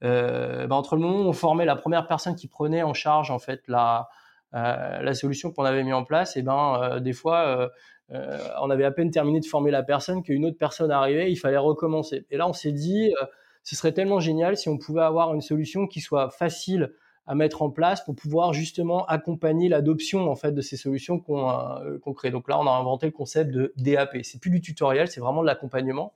euh, 0.04 0.68
ben 0.68 0.76
entre 0.76 0.96
le 0.96 1.02
moment 1.02 1.20
où 1.20 1.28
on 1.28 1.34
formait 1.34 1.66
la 1.66 1.76
première 1.76 2.06
personne 2.06 2.36
qui 2.36 2.48
prenait 2.48 2.84
en 2.84 2.94
charge 2.94 3.32
en 3.32 3.40
fait 3.40 3.64
la 3.68 4.10
euh, 4.54 5.02
la 5.02 5.14
solution 5.14 5.52
qu'on 5.52 5.66
avait 5.66 5.84
mis 5.84 5.94
en 5.94 6.06
place, 6.06 6.38
et 6.38 6.42
ben 6.42 6.80
euh, 6.82 7.00
des 7.00 7.14
fois 7.14 7.70
euh, 8.12 8.38
on 8.62 8.70
avait 8.70 8.86
à 8.86 8.92
peine 8.92 9.10
terminé 9.10 9.40
de 9.40 9.46
former 9.46 9.72
la 9.72 9.84
personne 9.84 10.22
qu'une 10.22 10.46
autre 10.46 10.58
personne 10.58 10.92
arrivait, 10.92 11.32
il 11.32 11.38
fallait 11.38 11.58
recommencer. 11.58 12.26
Et 12.30 12.38
là, 12.38 12.48
on 12.48 12.54
s'est 12.54 12.72
dit, 12.72 13.12
euh, 13.22 13.26
ce 13.64 13.76
serait 13.76 13.94
tellement 13.94 14.20
génial 14.20 14.58
si 14.58 14.70
on 14.70 14.78
pouvait 14.78 15.02
avoir 15.02 15.34
une 15.34 15.42
solution 15.42 15.88
qui 15.88 16.02
soit 16.02 16.30
facile 16.30 16.94
à 17.28 17.34
mettre 17.34 17.64
en 17.64 17.72
place 17.72 18.04
pour 18.06 18.16
pouvoir 18.16 18.54
justement 18.54 19.06
accompagner 19.08 19.68
l'adoption 19.68 20.30
en 20.30 20.36
fait 20.36 20.52
de 20.52 20.62
ces 20.62 20.78
solutions 20.78 21.20
qu'on 21.20 21.50
euh, 21.50 21.98
crée. 22.16 22.30
Donc 22.30 22.48
là, 22.48 22.60
on 22.60 22.68
a 22.68 22.72
inventé 22.72 23.08
le 23.08 23.12
concept 23.12 23.52
de 23.52 23.74
DAP. 23.78 24.18
C'est 24.22 24.40
plus 24.40 24.52
du 24.52 24.62
tutoriel, 24.62 25.08
c'est 25.08 25.22
vraiment 25.22 25.42
de 25.42 25.48
l'accompagnement. 25.48 26.14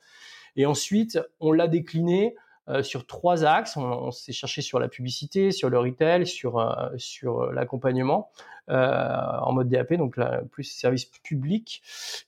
Et 0.55 0.67
ensuite, 0.67 1.19
on 1.39 1.51
l'a 1.51 1.67
décliné 1.67 2.35
sur 2.83 3.05
trois 3.05 3.45
axes. 3.45 3.77
On, 3.77 4.11
s'est 4.11 4.31
cherché 4.31 4.61
sur 4.61 4.79
la 4.79 4.87
publicité, 4.87 5.51
sur 5.51 5.69
le 5.69 5.79
retail, 5.79 6.25
sur 6.27 6.59
euh, 6.59 6.89
sur 6.97 7.41
euh, 7.41 7.53
l'accompagnement 7.53 8.31
en 8.71 9.51
mode 9.51 9.67
DAP, 9.67 9.95
donc 9.95 10.19
plus 10.51 10.63
service 10.63 11.05
public. 11.05 11.81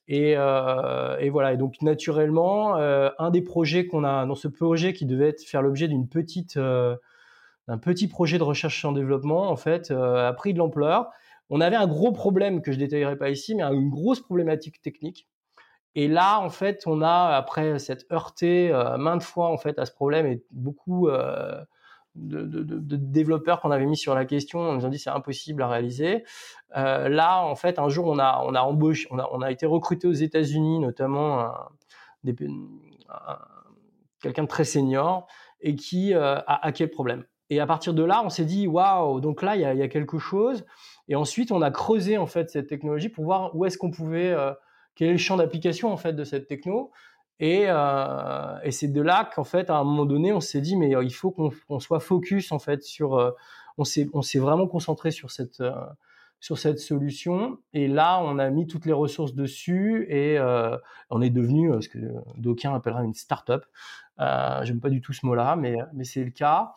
Et, 0.07 0.31
et 0.31 1.29
voilà. 1.29 1.53
Et 1.53 1.57
donc 1.57 1.79
naturellement, 1.83 2.77
un 2.77 3.29
des 3.29 3.43
projets 3.43 3.85
qu'on 3.85 4.03
a 4.03 4.25
dans 4.25 4.33
ce 4.33 4.47
projet 4.47 4.93
qui 4.93 5.05
devait 5.05 5.29
être, 5.29 5.43
faire 5.43 5.61
l'objet 5.61 5.87
d'une 5.87 6.07
petite 6.07 6.59
petit 7.83 8.07
projet 8.07 8.39
de 8.39 8.43
recherche 8.43 8.83
en 8.85 8.91
développement, 8.91 9.51
en 9.51 9.55
fait, 9.55 9.91
a 9.91 10.33
pris 10.33 10.53
de 10.53 10.57
l'ampleur. 10.57 11.11
On 11.51 11.61
avait 11.61 11.75
un 11.75 11.85
gros 11.85 12.11
problème 12.11 12.63
que 12.63 12.71
je 12.71 12.79
détaillerai 12.79 13.17
pas 13.17 13.29
ici, 13.29 13.53
mais 13.53 13.61
une 13.61 13.91
grosse 13.91 14.21
problématique 14.21 14.81
technique. 14.81 15.27
Et 15.95 16.07
là, 16.07 16.39
en 16.39 16.49
fait, 16.49 16.83
on 16.85 17.01
a, 17.01 17.35
après 17.35 17.77
s'être 17.79 18.05
heurté 18.11 18.71
maintes 18.97 19.23
fois 19.23 19.47
en 19.49 19.57
fait 19.57 19.77
à 19.77 19.85
ce 19.85 19.91
problème 19.91 20.25
et 20.25 20.41
beaucoup 20.51 21.09
de, 22.15 22.47
de, 22.49 22.95
développeurs 22.95 23.61
qu'on 23.61 23.71
avait 23.71 23.85
mis 23.85 23.97
sur 23.97 24.15
la 24.15 24.25
question, 24.25 24.59
on 24.59 24.73
nous 24.73 24.85
a 24.85 24.89
dit 24.89 24.99
c'est 24.99 25.09
impossible 25.09 25.63
à 25.63 25.69
réaliser. 25.69 26.23
Euh, 26.75 27.09
là, 27.09 27.43
en 27.43 27.55
fait, 27.55 27.79
un 27.79 27.89
jour, 27.89 28.07
on 28.07 28.19
a, 28.19 28.43
on 28.45 28.53
a 28.53 28.61
embauché, 28.61 29.07
on 29.11 29.19
a, 29.19 29.29
on 29.31 29.41
a 29.41 29.51
été 29.51 29.65
recruté 29.65 30.07
aux 30.07 30.13
États-Unis, 30.13 30.79
notamment 30.79 31.51
quelqu'un 34.21 34.43
de 34.43 34.47
très 34.47 34.63
senior 34.63 35.27
et 35.61 35.75
qui 35.75 36.13
euh, 36.13 36.37
a 36.47 36.65
hacké 36.65 36.85
le 36.85 36.91
problème. 36.91 37.25
Et 37.49 37.59
à 37.59 37.67
partir 37.67 37.93
de 37.93 38.03
là, 38.03 38.21
on 38.23 38.29
s'est 38.29 38.45
dit 38.45 38.67
waouh, 38.67 39.19
donc 39.19 39.41
là, 39.41 39.55
il 39.55 39.61
y 39.61 39.65
a, 39.65 39.73
y 39.73 39.81
a, 39.81 39.87
quelque 39.87 40.17
chose. 40.17 40.65
Et 41.07 41.15
ensuite, 41.15 41.51
on 41.51 41.61
a 41.61 41.71
creusé 41.71 42.17
en 42.17 42.27
fait 42.27 42.49
cette 42.49 42.67
technologie 42.67 43.09
pour 43.09 43.25
voir 43.25 43.55
où 43.55 43.65
est-ce 43.65 43.77
qu'on 43.77 43.91
pouvait, 43.91 44.31
euh, 44.31 44.53
quel 45.01 45.09
est 45.09 45.13
le 45.13 45.17
champ 45.17 45.37
d'application 45.37 45.91
en 45.91 45.97
fait 45.97 46.13
de 46.13 46.23
cette 46.23 46.45
techno. 46.45 46.91
Et, 47.39 47.63
euh, 47.65 48.59
et 48.63 48.69
c'est 48.69 48.87
de 48.87 49.01
là 49.01 49.27
qu'en 49.33 49.43
fait, 49.43 49.71
à 49.71 49.77
un 49.77 49.83
moment 49.83 50.05
donné, 50.05 50.31
on 50.31 50.41
s'est 50.41 50.61
dit, 50.61 50.77
mais 50.77 50.95
euh, 50.95 51.03
il 51.03 51.11
faut 51.11 51.31
qu'on 51.31 51.79
soit 51.79 51.99
focus 51.99 52.51
en 52.51 52.59
fait 52.59 52.83
sur. 52.83 53.15
Euh, 53.15 53.31
on 53.79 53.83
s'est 53.83 54.37
vraiment 54.37 54.67
concentré 54.67 55.09
sur 55.09 55.31
cette 55.31 55.59
euh, 55.59 55.73
sur 56.39 56.59
cette 56.59 56.77
solution. 56.77 57.57
Et 57.73 57.87
là, 57.87 58.21
on 58.21 58.37
a 58.37 58.51
mis 58.51 58.67
toutes 58.67 58.85
les 58.85 58.93
ressources 58.93 59.33
dessus 59.33 60.05
et 60.07 60.37
on 61.09 61.19
est 61.21 61.31
devenu 61.31 61.71
ce 61.81 61.89
que 61.89 61.97
d'aucuns 62.37 62.75
appellera 62.75 63.03
une 63.03 63.15
start-up. 63.15 63.65
J'aime 64.19 64.81
pas 64.81 64.89
du 64.89 65.01
tout 65.01 65.13
ce 65.13 65.25
mot-là, 65.25 65.55
mais 65.55 65.77
mais 65.93 66.03
c'est 66.03 66.23
le 66.23 66.29
cas. 66.29 66.73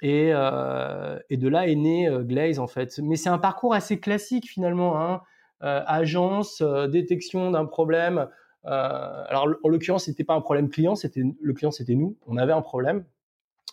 Et, 0.00 0.28
et 0.28 1.36
de 1.36 1.48
là 1.48 1.66
est 1.66 1.74
né 1.74 2.08
Glaze 2.22 2.60
en 2.60 2.68
fait. 2.68 3.00
Mais 3.02 3.16
c'est 3.16 3.30
un 3.30 3.38
parcours 3.38 3.74
assez 3.74 3.98
classique 3.98 4.48
finalement. 4.48 5.00
Hein. 5.00 5.22
Agence, 5.64 6.62
détection 6.62 7.50
d'un 7.50 7.64
problème, 7.64 8.28
euh, 8.66 9.24
alors 9.28 9.48
en 9.62 9.68
l'occurrence, 9.68 10.04
c'était 10.04 10.24
pas 10.24 10.34
un 10.34 10.40
problème 10.40 10.70
client, 10.70 10.94
c'était 10.94 11.22
le 11.40 11.52
client, 11.52 11.70
c'était 11.70 11.94
nous. 11.94 12.16
On 12.26 12.36
avait 12.36 12.52
un 12.52 12.62
problème. 12.62 13.04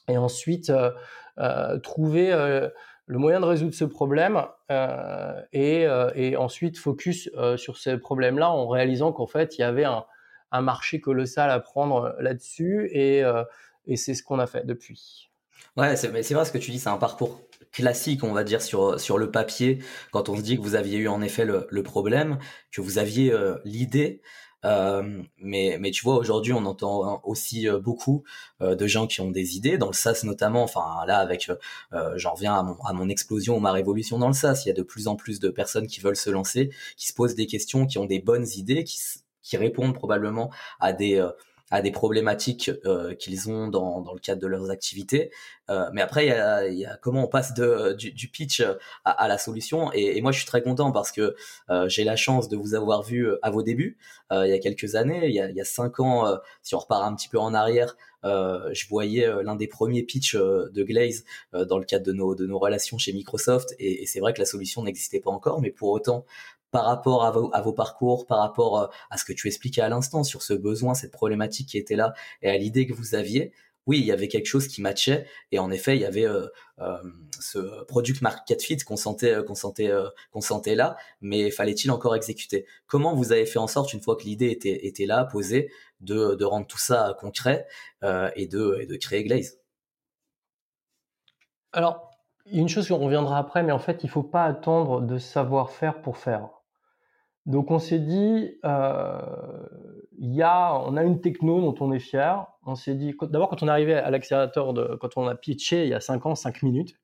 Et 0.07 0.17
ensuite, 0.17 0.69
euh, 0.69 0.91
euh, 1.38 1.79
trouver 1.79 2.31
le 3.05 3.17
moyen 3.17 3.39
de 3.39 3.45
résoudre 3.45 3.74
ce 3.74 3.86
problème 3.86 4.43
et, 5.53 6.36
ensuite 6.38 6.77
focus 6.77 7.29
sur 7.57 7.77
ce 7.77 7.95
problème-là 7.95 8.50
en 8.50 8.67
réalisant 8.67 9.12
qu'en 9.12 9.27
fait, 9.27 9.57
il 9.57 9.62
y 9.62 9.63
avait 9.63 9.86
un, 9.86 10.05
marché 10.62 11.00
colossal 11.00 11.50
à 11.50 11.60
prendre 11.62 12.13
là-dessus 12.19 12.89
et, 12.91 13.24
et 13.86 13.95
c'est 13.95 14.13
ce 14.13 14.24
qu'on 14.24 14.39
a 14.39 14.48
fait 14.48 14.65
depuis. 14.65 15.29
Ouais, 15.77 15.95
c'est 15.95 16.10
vrai 16.10 16.45
ce 16.45 16.51
que 16.51 16.57
tu 16.57 16.71
dis, 16.71 16.79
c'est 16.79 16.89
un 16.89 16.98
parcours 16.98 17.39
classique, 17.72 18.24
on 18.24 18.34
va 18.34 18.44
dire, 18.44 18.62
sur, 18.62 19.00
sur 19.00 19.18
le 19.18 19.32
papier, 19.32 19.80
quand 20.12 20.30
on 20.30 20.38
se 20.38 20.42
dit 20.42 20.58
que 20.58 20.62
vous 20.62 20.75
aviez 20.75 20.98
eu 20.98 21.08
en 21.08 21.22
effet 21.22 21.46
le, 21.46 21.68
le 21.70 21.84
problème, 21.84 22.38
que 22.72 22.82
vous 22.82 22.98
aviez 22.98 23.34
l'idée, 23.66 24.22
euh, 24.63 25.24
mais, 25.38 25.78
mais 25.80 25.92
tu 25.92 26.04
vois, 26.04 26.16
aujourd'hui, 26.18 26.54
on 26.54 26.66
entend 26.66 27.22
aussi 27.24 27.68
euh, 27.68 27.80
beaucoup 27.80 28.24
euh, 28.62 28.75
de 28.75 28.88
gens 28.88 29.08
qui 29.08 29.22
ont 29.22 29.32
des 29.32 29.58
idées, 29.58 29.78
dans 29.78 29.88
le 29.88 29.94
SaaS 29.94 30.22
notamment. 30.24 30.63
Enfin, 30.63 31.06
là, 31.08 31.18
avec, 31.18 31.50
j'en 32.16 32.34
reviens 32.34 32.56
à 32.56 32.63
mon, 32.63 32.75
à 32.84 32.94
mon 32.94 33.10
explosion 33.10 33.58
ou 33.58 33.60
ma 33.60 33.72
révolution 33.72 34.20
dans 34.20 34.28
le 34.28 34.34
SaaS. 34.34 34.63
Il 34.66 34.70
y 34.70 34.72
a 34.72 34.75
de 34.75 34.84
plus 34.84 35.08
en 35.08 35.16
plus 35.16 35.40
de 35.40 35.50
personnes 35.50 35.88
qui 35.88 36.00
veulent 36.00 36.16
se 36.16 36.30
lancer, 36.30 36.72
qui 36.98 37.08
se 37.08 37.13
posent 37.13 37.36
des 37.36 37.48
questions, 37.48 37.86
qui 37.86 37.98
ont 37.98 38.06
des 38.06 38.20
bonnes 38.20 38.48
idées, 38.56 38.84
qui, 38.84 39.00
qui 39.42 39.58
répondent 39.58 39.96
probablement 39.96 40.51
à 40.80 40.94
des 40.94 41.25
à 41.72 41.82
des 41.82 41.92
problématiques 41.92 42.70
euh, 42.86 43.16
qu'ils 43.16 43.50
ont 43.50 43.68
dans, 43.68 44.01
dans 44.01 44.13
le 44.13 44.20
cadre 44.20 44.42
de 44.42 44.48
leurs 44.48 44.70
activités. 44.70 45.32
Euh, 45.70 45.90
mais 45.94 46.01
après, 46.01 46.25
il 46.25 46.30
y 46.30 46.34
a, 46.34 46.68
y 46.68 46.86
a, 46.86 46.98
comment 46.98 47.24
on 47.24 47.28
passe 47.28 47.54
de, 47.54 47.94
du, 47.94 48.12
du 48.12 48.28
pitch 48.28 48.62
à, 49.06 49.12
à, 49.12 49.28
la 49.30 49.38
solution. 49.38 49.90
Et, 49.94 50.18
et, 50.18 50.22
moi, 50.22 50.34
je 50.34 50.40
suis 50.40 50.46
très 50.46 50.62
content 50.62 50.92
parce 50.92 51.13
que 51.13 51.36
euh, 51.70 51.88
j'ai 51.88 52.04
la 52.04 52.18
chance 52.18 52.50
de 52.50 52.58
vous 52.58 52.75
avoir 52.75 53.04
vu 53.04 53.28
à 53.42 53.50
vos 53.50 53.63
débuts 53.63 53.98
il 54.34 54.50
y 54.50 54.54
a 54.54 54.60
quelques 54.60 54.96
années. 54.96 55.28
Il 55.28 55.34
y 55.34 55.42
a, 55.42 55.50
il 55.50 55.56
y 55.56 55.60
a 55.60 55.66
cinq 55.66 56.00
ans, 56.00 56.25
si 56.62 56.74
on 56.74 56.80
repart 56.80 57.04
un 57.04 57.13
petit 57.16 57.28
peu 57.28 57.38
en 57.38 57.54
arrière, 57.54 57.98
je 58.24 58.88
voyais 58.88 59.28
l'un 59.44 59.58
des 59.58 59.68
premiers 59.68 60.04
pitchs 60.04 60.38
de 60.38 60.84
Glaze 60.84 61.25
dans 61.51 61.78
le 61.78 61.84
cadre 61.84 62.06
de 62.06 62.13
nos, 62.13 62.34
de 62.34 62.46
nos 62.46 62.58
relations 62.58 62.98
chez 62.98 63.12
Microsoft. 63.12 63.75
Et, 63.78 64.04
et 64.04 64.06
c'est 64.06 64.22
vrai 64.22 64.32
que 64.32 64.40
la 64.40 64.46
solution 64.46 64.84
n'existait 64.84 65.20
pas 65.20 65.32
encore, 65.32 65.60
mais 65.60 65.70
pour 65.70 65.90
autant, 65.90 66.25
par 66.72 66.86
rapport 66.86 67.24
à 67.25 67.62
vos, 67.62 67.74
parcours, 67.74 68.25
par 68.25 68.40
rapport 68.40 68.80
euh, 68.80 68.88
à 69.10 69.18
ce 69.18 69.25
que 69.25 69.34
tu 69.34 69.48
expliquais 69.48 69.82
à 69.82 69.90
l'instant 69.90 70.24
sur 70.24 70.42
ce 70.42 70.54
besoin, 70.54 70.94
cette 70.94 71.12
problématique 71.12 71.70
qui 71.70 71.78
était 71.78 71.96
là 71.96 72.13
et 72.42 72.50
à 72.50 72.58
l'idée 72.58 72.88
que 72.88 72.94
vous 72.94 73.13
aviez, 73.13 73.54
oui, 73.88 74.00
il 74.00 74.06
y 74.06 74.12
avait 74.12 74.28
quelque 74.28 74.46
chose 74.46 74.68
qui 74.68 74.82
matchait 74.82 75.25
et 75.51 75.60
en 75.60 75.72
effet, 75.72 75.96
il 75.98 76.01
y 76.01 76.06
avait 76.06 76.28
euh, 76.28 76.48
euh, 76.80 76.98
ce 77.40 77.84
product 77.86 78.22
market 78.22 78.62
fit 78.62 78.78
qu'on 78.78 78.96
sentait, 78.96 80.75
là, 80.75 80.98
mais 81.20 81.51
fallait-il 81.51 81.92
encore 81.92 82.16
exécuter? 82.16 82.66
Comment 82.88 83.16
vous 83.16 83.32
avez 83.32 83.46
fait 83.46 83.60
en 83.60 83.68
sorte, 83.68 83.92
une 83.94 84.01
fois 84.01 84.16
que 84.16 84.24
l'idée 84.24 84.51
était, 84.51 85.06
là, 85.06 85.25
posée, 85.25 85.72
de, 86.00 86.44
rendre 86.44 86.68
tout 86.68 86.78
ça 86.78 87.16
concret 87.20 87.68
et, 88.36 88.48
de, 88.48 88.78
et 88.82 88.86
de 88.86 88.96
créer 88.98 89.24
Glaze? 89.24 89.58
Alors, 91.74 92.12
une 92.46 92.70
chose 92.70 92.88
qu'on 92.88 92.98
reviendra 92.98 93.38
après, 93.38 93.63
mais 93.63 93.72
en 93.72 93.80
fait, 93.80 94.04
il 94.04 94.10
faut 94.10 94.24
pas 94.24 94.44
attendre 94.44 95.01
de 95.01 95.18
savoir-faire 95.18 96.01
pour 96.01 96.18
faire. 96.18 96.61
Donc 97.45 97.71
on 97.71 97.79
s'est 97.79 98.00
dit, 98.00 98.57
euh, 98.65 99.19
il 100.19 100.33
y 100.33 100.43
a, 100.43 100.75
on 100.75 100.95
a 100.95 101.03
une 101.03 101.21
techno 101.21 101.60
dont 101.62 101.75
on 101.79 101.91
est 101.91 102.00
fier. 102.00 102.45
On 102.65 102.75
s'est 102.75 102.93
dit, 102.93 103.15
d'abord 103.21 103.50
quand 103.50 103.63
on 103.63 103.67
est 103.67 103.71
arrivé 103.71 103.95
à 103.95 104.10
l'accélérateur, 104.12 104.74
de, 104.74 104.95
quand 105.00 105.17
on 105.17 105.27
a 105.27 105.36
pitché 105.36 105.83
il 105.83 105.89
y 105.89 105.93
a 105.93 106.00
5 106.00 106.25
ans, 106.27 106.36
5 106.36 106.62
minutes, 106.62 106.95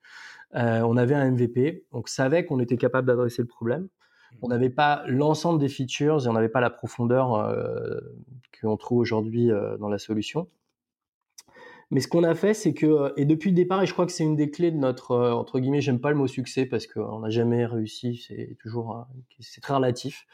euh, 0.55 0.81
on 0.81 0.95
avait 0.95 1.15
un 1.15 1.31
MVP, 1.31 1.85
donc 1.91 2.07
savait 2.07 2.45
qu'on 2.45 2.59
était 2.59 2.77
capable 2.77 3.07
d'adresser 3.07 3.41
le 3.41 3.47
problème. 3.47 3.83
Mmh. 3.83 4.35
On 4.43 4.47
n'avait 4.49 4.69
pas 4.69 5.03
l'ensemble 5.07 5.59
des 5.59 5.69
features 5.69 6.25
et 6.25 6.29
on 6.29 6.33
n'avait 6.33 6.49
pas 6.49 6.61
la 6.61 6.69
profondeur 6.69 7.35
euh, 7.35 7.99
qu'on 8.61 8.77
trouve 8.77 8.99
aujourd'hui 8.99 9.51
euh, 9.51 9.77
dans 9.77 9.89
la 9.89 9.97
solution. 9.97 10.47
Mais 11.89 12.01
ce 12.01 12.07
qu'on 12.09 12.23
a 12.23 12.35
fait, 12.35 12.53
c'est 12.53 12.73
que, 12.73 13.13
et 13.15 13.25
depuis 13.25 13.51
le 13.51 13.55
départ, 13.55 13.81
et 13.81 13.85
je 13.85 13.93
crois 13.93 14.05
que 14.05 14.11
c'est 14.11 14.23
une 14.23 14.35
des 14.35 14.51
clés 14.51 14.71
de 14.71 14.77
notre, 14.77 15.11
euh, 15.11 15.31
entre 15.31 15.59
guillemets, 15.59 15.79
j'aime 15.79 16.01
pas 16.01 16.09
le 16.09 16.17
mot 16.17 16.27
succès 16.27 16.65
parce 16.65 16.85
qu'on 16.85 17.19
n'a 17.19 17.29
jamais 17.29 17.65
réussi, 17.65 18.17
c'est 18.27 18.57
toujours, 18.61 19.07
c'est 19.39 19.61
très 19.61 19.73
relatif. 19.73 20.25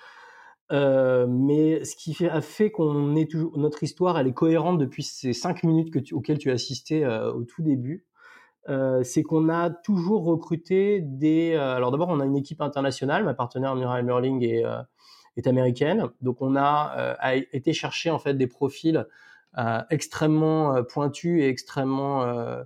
Euh, 0.71 1.27
mais 1.29 1.83
ce 1.83 1.95
qui 1.95 2.25
a 2.25 2.41
fait 2.41 2.71
qu'on 2.71 3.15
est 3.15 3.29
toujours, 3.29 3.57
notre 3.59 3.83
histoire, 3.83 4.17
elle 4.17 4.27
est 4.27 4.33
cohérente 4.33 4.79
depuis 4.79 5.03
ces 5.03 5.33
cinq 5.33 5.63
minutes 5.63 6.11
auxquelles 6.13 6.39
tu 6.39 6.49
as 6.49 6.53
assisté 6.53 7.05
euh, 7.05 7.31
au 7.31 7.43
tout 7.43 7.61
début. 7.61 8.05
Euh, 8.69 9.03
c'est 9.03 9.23
qu'on 9.23 9.49
a 9.49 9.69
toujours 9.69 10.23
recruté 10.23 11.01
des. 11.01 11.53
Euh, 11.53 11.75
alors 11.75 11.91
d'abord, 11.91 12.09
on 12.09 12.19
a 12.19 12.25
une 12.25 12.37
équipe 12.37 12.61
internationale. 12.61 13.23
Ma 13.25 13.33
partenaire 13.35 13.75
Muriel 13.75 14.05
Merling 14.05 14.43
est, 14.43 14.63
est 15.37 15.47
américaine, 15.47 16.09
donc 16.21 16.41
on 16.41 16.55
a, 16.55 17.15
a 17.19 17.35
été 17.35 17.73
chercher 17.73 18.09
en 18.09 18.19
fait 18.19 18.35
des 18.35 18.47
profils 18.47 18.97
euh, 18.97 19.03
extrêmement 19.89 20.75
euh, 20.75 20.83
pointu 20.83 21.41
et 21.41 21.47
extrêmement 21.47 22.23
euh, 22.23 22.63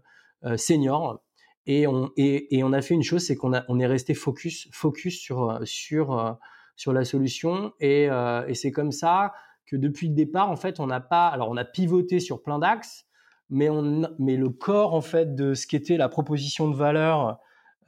senior. 0.55 1.21
Et 1.65 1.85
on, 1.87 2.11
et, 2.15 2.63
on 2.63 2.71
a 2.71 2.81
fait 2.81 2.93
une 2.93 3.03
chose, 3.03 3.25
c'est 3.25 3.35
qu'on 3.35 3.51
on 3.67 3.79
est 3.79 3.87
resté 3.87 4.13
focus, 4.13 4.69
focus 4.71 5.19
sur, 5.19 5.59
sur, 5.65 6.37
sur 6.77 6.93
la 6.93 7.03
solution. 7.03 7.73
Et, 7.81 8.03
et 8.03 8.53
c'est 8.53 8.71
comme 8.71 8.93
ça 8.93 9.33
que 9.65 9.75
depuis 9.75 10.07
le 10.07 10.13
départ, 10.13 10.49
en 10.49 10.55
fait, 10.55 10.79
on 10.79 10.87
n'a 10.87 11.01
pas, 11.01 11.27
alors 11.27 11.49
on 11.49 11.57
a 11.57 11.65
pivoté 11.65 12.21
sur 12.21 12.41
plein 12.41 12.57
d'axes, 12.57 13.05
mais 13.49 13.69
on, 13.69 14.09
mais 14.17 14.37
le 14.37 14.49
corps 14.49 14.93
en 14.93 15.01
fait 15.01 15.35
de 15.35 15.53
ce 15.53 15.67
qu'était 15.67 15.97
la 15.97 16.07
proposition 16.07 16.69
de 16.69 16.75
valeur, 16.75 17.39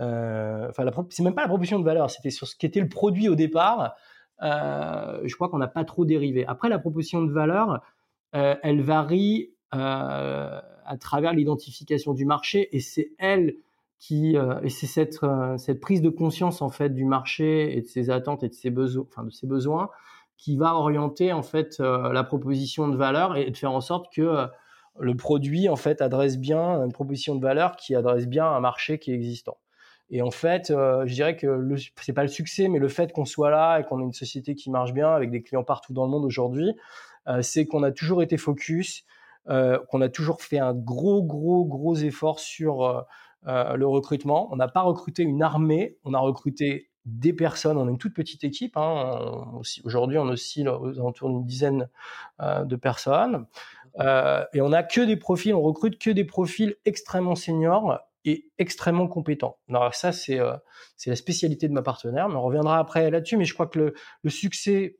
euh, 0.02 0.72
c'est 1.10 1.24
même 1.24 1.36
pas 1.36 1.42
la 1.42 1.48
proposition 1.48 1.80
de 1.80 1.86
valeur, 1.86 2.10
c'était 2.10 2.30
sur 2.30 2.48
ce 2.48 2.56
qu'était 2.56 2.80
le 2.80 2.90
produit 2.90 3.30
au 3.30 3.36
départ. 3.36 3.96
Euh, 4.42 5.20
je 5.26 5.36
crois 5.36 5.50
qu'on 5.50 5.58
n'a 5.58 5.68
pas 5.68 5.84
trop 5.84 6.06
dérivé. 6.06 6.46
Après, 6.46 6.70
la 6.70 6.80
proposition 6.80 7.22
de 7.22 7.32
valeur, 7.32 7.72
euh, 7.72 7.78
elle 8.34 8.82
varie 8.82 9.52
euh, 9.76 10.62
à 10.86 10.98
travers 10.98 11.34
l'identification 11.34 12.16
du 12.16 12.26
marché 12.26 12.76
et 12.76 12.80
c'est 12.80 13.12
elle 13.20 13.58
qui 14.00 14.36
euh, 14.36 14.60
et 14.64 14.70
c'est 14.70 14.88
cette 14.88 15.80
prise 15.80 16.02
de 16.02 16.10
conscience 16.10 16.64
en 16.64 16.70
fait 16.70 16.90
du 16.90 17.06
marché 17.06 17.78
et 17.78 17.82
de 17.82 17.86
ses 17.86 18.10
attentes 18.10 18.42
et 18.42 18.50
de 18.50 18.54
ses 18.56 18.72
besoins 18.72 19.06
enfin 19.08 19.24
de 19.24 19.30
ses 19.30 19.46
besoins 19.46 19.92
qui 20.38 20.58
va 20.58 20.74
orienter 20.74 21.34
en 21.34 21.44
fait 21.44 21.78
la 21.80 22.24
proposition 22.24 22.88
de 22.88 22.98
valeur 22.98 23.38
et 23.38 23.52
de 23.52 23.58
faire 23.58 23.74
en 23.74 23.82
sorte 23.82 24.12
que 24.12 24.48
le 24.98 25.16
produit 25.16 25.70
en 25.70 25.76
fait 25.76 26.02
adresse 26.02 26.40
bien 26.40 26.84
une 26.84 26.94
proposition 26.94 27.36
de 27.36 27.42
valeur 27.42 27.76
qui 27.76 27.94
adresse 27.94 28.26
bien 28.26 28.48
un 28.48 28.62
marché 28.62 28.98
qui 28.98 29.12
est 29.12 29.16
existant. 29.16 29.58
Et 30.10 30.22
en 30.22 30.32
fait, 30.32 30.70
je 30.70 31.14
dirais 31.14 31.36
que 31.36 31.46
le, 31.46 31.76
c'est 32.02 32.14
pas 32.14 32.22
le 32.22 32.30
succès, 32.30 32.70
mais 32.70 32.80
le 32.80 32.88
fait 32.88 33.12
qu'on 33.12 33.26
soit 33.26 33.50
là 33.52 33.80
et 33.80 33.84
qu'on 33.84 34.00
ait 34.00 34.06
une 34.06 34.14
société 34.14 34.56
qui 34.56 34.72
marche 34.72 34.94
bien 34.94 35.10
avec 35.10 35.30
des 35.30 35.42
clients 35.42 35.66
partout 35.66 35.92
dans 35.92 36.06
le 36.06 36.10
monde 36.10 36.24
aujourd'hui, 36.24 36.74
euh, 36.74 36.74
c'est 37.42 37.66
qu'on 37.66 37.84
a 37.84 37.92
toujours 37.92 38.22
été 38.22 38.38
focus, 38.38 39.06
euh, 39.50 39.80
qu'on 39.90 40.02
a 40.02 40.10
toujours 40.10 40.42
fait 40.42 40.60
un 40.60 40.74
gros, 40.74 41.24
gros, 41.24 41.66
gros 41.66 41.96
effort 41.96 42.40
sur 42.40 42.84
euh, 43.48 43.76
le 43.76 43.88
recrutement. 43.88 44.50
On 44.52 44.56
n'a 44.56 44.68
pas 44.68 44.82
recruté 44.82 45.24
une 45.24 45.42
armée, 45.42 45.98
on 46.04 46.14
a 46.14 46.20
recruté 46.20 46.90
des 47.06 47.34
personnes. 47.34 47.78
On 47.78 47.88
a 47.88 47.90
une 47.90 47.98
toute 47.98 48.14
petite 48.14 48.44
équipe. 48.44 48.78
Hein. 48.78 49.62
Aujourd'hui, 49.84 50.18
on 50.18 50.28
oscille 50.28 50.70
aux 50.70 51.00
alentours 51.00 51.30
d'une 51.30 51.46
dizaine 51.46 51.90
de 52.40 52.76
personnes. 52.76 53.48
et 53.98 54.62
on 54.62 54.72
a 54.72 54.84
que 54.84 55.02
des 55.02 55.16
profils, 55.16 55.56
on 55.56 55.62
recrute 55.62 55.98
que 55.98 56.12
des 56.12 56.26
profils 56.26 56.76
extrêmement 56.86 57.36
seniors 57.36 58.00
et 58.26 58.50
extrêmement 58.58 59.08
compétent. 59.08 59.58
Alors 59.70 59.96
ça, 59.96 60.12
c'est 60.12 60.40
euh, 60.40 60.56
la 61.06 61.16
spécialité 61.16 61.68
de 61.68 61.74
ma 61.74 61.82
partenaire, 61.82 62.28
mais 62.30 62.36
on 62.36 62.44
reviendra 62.44 62.78
après 62.78 63.10
là-dessus. 63.10 63.38
Mais 63.38 63.46
je 63.46 63.54
crois 63.54 63.68
que 63.68 63.80
le, 63.80 63.94
le 64.24 64.30
succès, 64.30 64.98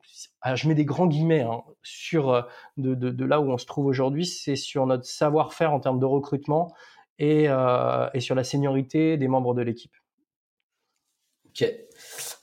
je 0.54 0.68
mets 0.68 0.74
des 0.74 0.84
grands 0.84 1.06
guillemets 1.06 1.42
hein, 1.42 1.62
sur 1.82 2.30
euh, 2.30 2.42
de, 2.76 2.94
de, 2.94 3.10
de, 3.10 3.24
là 3.24 3.40
où 3.40 3.50
on 3.50 3.58
se 3.58 3.66
trouve 3.66 3.86
aujourd'hui, 3.86 4.26
c'est 4.26 4.56
sur 4.56 4.86
notre 4.86 5.04
savoir-faire 5.04 5.72
en 5.72 5.80
termes 5.80 6.00
de 6.00 6.06
recrutement 6.06 6.74
et, 7.18 7.48
euh, 7.48 8.08
et 8.14 8.20
sur 8.20 8.34
la 8.34 8.44
seniorité 8.44 9.16
des 9.16 9.28
membres 9.28 9.54
de 9.54 9.62
l'équipe. 9.62 9.94
Ok. 11.46 11.64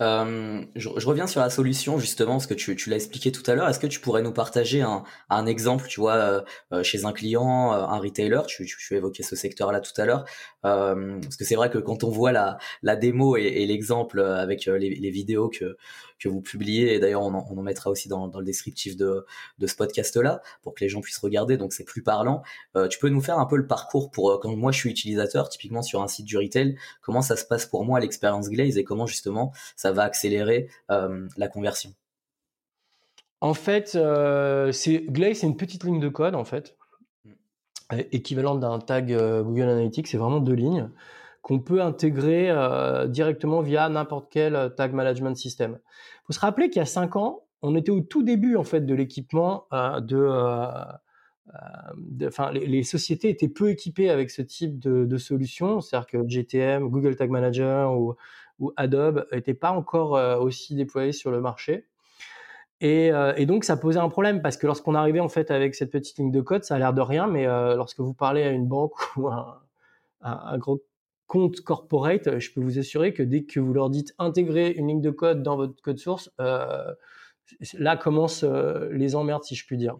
Euh, 0.01 0.63
je, 0.75 0.89
je, 0.95 1.07
reviens 1.07 1.27
sur 1.27 1.41
la 1.41 1.49
solution 1.49 1.97
justement, 1.97 2.33
parce 2.33 2.47
que 2.47 2.53
tu, 2.53 2.75
tu 2.75 2.89
l'as 2.89 2.97
expliqué 2.97 3.31
tout 3.31 3.43
à 3.49 3.55
l'heure. 3.55 3.67
Est-ce 3.67 3.79
que 3.79 3.87
tu 3.87 3.99
pourrais 3.99 4.21
nous 4.21 4.33
partager 4.33 4.81
un, 4.81 5.03
un 5.29 5.45
exemple, 5.45 5.87
tu 5.87 5.99
vois, 5.99 6.15
euh, 6.15 6.41
euh 6.71 6.83
chez 6.83 7.05
un 7.05 7.13
client, 7.13 7.73
euh, 7.73 7.77
un 7.77 7.97
retailer, 7.97 8.41
tu, 8.47 8.65
tu, 8.65 8.77
tu 8.77 8.95
évoquais 8.95 9.23
ce 9.23 9.35
secteur-là 9.35 9.81
tout 9.81 9.99
à 9.99 10.05
l'heure, 10.05 10.25
euh, 10.65 11.19
parce 11.21 11.35
que 11.35 11.45
c'est 11.45 11.55
vrai 11.55 11.69
que 11.69 11.77
quand 11.79 12.03
on 12.03 12.09
voit 12.09 12.31
la, 12.31 12.57
la 12.83 12.95
démo 12.95 13.37
et, 13.37 13.43
et 13.43 13.65
l'exemple 13.65 14.21
avec 14.21 14.65
les, 14.65 14.95
les, 14.95 15.11
vidéos 15.11 15.49
que, 15.49 15.77
que 16.19 16.29
vous 16.29 16.41
publiez, 16.41 16.93
et 16.93 16.99
d'ailleurs 16.99 17.23
on, 17.23 17.33
on, 17.33 17.57
en 17.57 17.63
mettra 17.63 17.89
aussi 17.89 18.07
dans, 18.09 18.27
dans 18.27 18.39
le 18.39 18.45
descriptif 18.45 18.97
de, 18.97 19.25
de 19.57 19.67
ce 19.67 19.75
podcast-là, 19.75 20.41
pour 20.61 20.75
que 20.75 20.83
les 20.83 20.89
gens 20.89 21.01
puissent 21.01 21.17
regarder, 21.17 21.57
donc 21.57 21.73
c'est 21.73 21.85
plus 21.85 22.03
parlant. 22.03 22.43
tu 22.89 22.99
peux 22.99 23.09
nous 23.09 23.21
faire 23.21 23.39
un 23.39 23.45
peu 23.45 23.57
le 23.57 23.67
parcours 23.67 24.11
pour 24.11 24.39
quand 24.39 24.55
moi 24.55 24.71
je 24.71 24.77
suis 24.77 24.89
utilisateur, 24.89 25.49
typiquement 25.49 25.81
sur 25.81 26.01
un 26.01 26.07
site 26.07 26.25
du 26.25 26.37
retail, 26.37 26.77
comment 27.01 27.21
ça 27.21 27.35
se 27.35 27.45
passe 27.45 27.65
pour 27.65 27.85
moi 27.85 27.99
l'expérience 27.99 28.49
Glaze 28.49 28.77
et 28.77 28.83
comment 28.83 29.07
justement 29.07 29.46
ça 29.75 29.91
va 29.91 30.03
accélérer 30.03 30.69
euh, 30.91 31.27
la 31.37 31.47
conversion 31.47 31.91
En 33.41 33.53
fait, 33.53 33.95
euh, 33.95 34.71
c'est 34.71 34.99
Glaze, 34.99 35.37
c'est 35.37 35.47
une 35.47 35.57
petite 35.57 35.83
ligne 35.83 35.99
de 35.99 36.09
code 36.09 36.35
en 36.35 36.45
fait, 36.45 36.75
mm. 37.25 37.31
équivalente 38.11 38.59
d'un 38.59 38.79
tag 38.79 39.11
euh, 39.11 39.43
Google 39.43 39.69
Analytics. 39.69 40.07
C'est 40.07 40.17
vraiment 40.17 40.39
deux 40.39 40.53
lignes 40.53 40.89
qu'on 41.41 41.59
peut 41.59 41.81
intégrer 41.81 42.51
directement 43.07 43.61
via 43.61 43.87
n'importe 43.87 44.27
quel 44.29 44.73
tag 44.75 44.91
management 44.91 45.33
system. 45.37 45.79
Il 45.79 46.25
faut 46.25 46.33
se 46.33 46.41
rappeler 46.41 46.69
qu'il 46.69 46.81
y 46.81 46.83
a 46.83 46.85
cinq 46.85 47.15
ans, 47.15 47.45
on 47.61 47.73
était 47.77 47.91
au 47.91 48.01
tout 48.01 48.21
début 48.21 48.57
en 48.57 48.65
fait 48.65 48.81
de 48.81 48.93
l'équipement 48.93 49.65
de 49.71 50.97
enfin, 52.25 52.51
les, 52.51 52.65
les, 52.65 52.83
sociétés 52.83 53.29
étaient 53.29 53.47
peu 53.47 53.69
équipées 53.69 54.09
avec 54.09 54.29
ce 54.29 54.41
type 54.41 54.79
de, 54.79 55.05
de 55.05 55.17
solution, 55.17 55.81
c'est-à-dire 55.81 56.07
que 56.07 56.27
GTM, 56.27 56.89
Google 56.89 57.15
Tag 57.15 57.29
Manager 57.29 57.97
ou, 57.97 58.15
ou 58.59 58.73
Adobe 58.75 59.25
n'étaient 59.31 59.53
pas 59.53 59.71
encore 59.71 60.15
euh, 60.15 60.37
aussi 60.37 60.75
déployés 60.75 61.11
sur 61.11 61.31
le 61.31 61.41
marché. 61.41 61.85
Et, 62.79 63.11
euh, 63.11 63.33
et, 63.35 63.45
donc 63.45 63.63
ça 63.63 63.75
posait 63.75 63.99
un 63.99 64.09
problème 64.09 64.41
parce 64.41 64.55
que 64.55 64.67
lorsqu'on 64.67 64.93
arrivait 64.93 65.19
en 65.19 65.29
fait 65.29 65.49
avec 65.49 65.73
cette 65.73 65.91
petite 65.91 66.17
ligne 66.19 66.31
de 66.31 66.41
code, 66.41 66.63
ça 66.63 66.75
a 66.75 66.79
l'air 66.79 66.93
de 66.93 67.01
rien, 67.01 67.25
mais 67.27 67.47
euh, 67.47 67.75
lorsque 67.75 67.99
vous 67.99 68.13
parlez 68.13 68.43
à 68.43 68.51
une 68.51 68.67
banque 68.67 68.93
ou 69.17 69.27
à 69.27 69.63
un, 70.21 70.57
gros 70.57 70.83
compte 71.25 71.61
corporate, 71.61 72.39
je 72.39 72.51
peux 72.53 72.61
vous 72.61 72.79
assurer 72.79 73.13
que 73.13 73.23
dès 73.23 73.43
que 73.43 73.59
vous 73.59 73.73
leur 73.73 73.89
dites 73.89 74.13
intégrer 74.19 74.71
une 74.71 74.87
ligne 74.87 75.01
de 75.01 75.11
code 75.11 75.43
dans 75.43 75.55
votre 75.55 75.81
code 75.81 75.97
source, 75.97 76.31
là 76.37 77.97
commencent 77.97 78.45
les 78.91 79.15
emmerdes 79.15 79.43
si 79.43 79.55
je 79.55 79.65
puis 79.65 79.77
dire. 79.77 79.97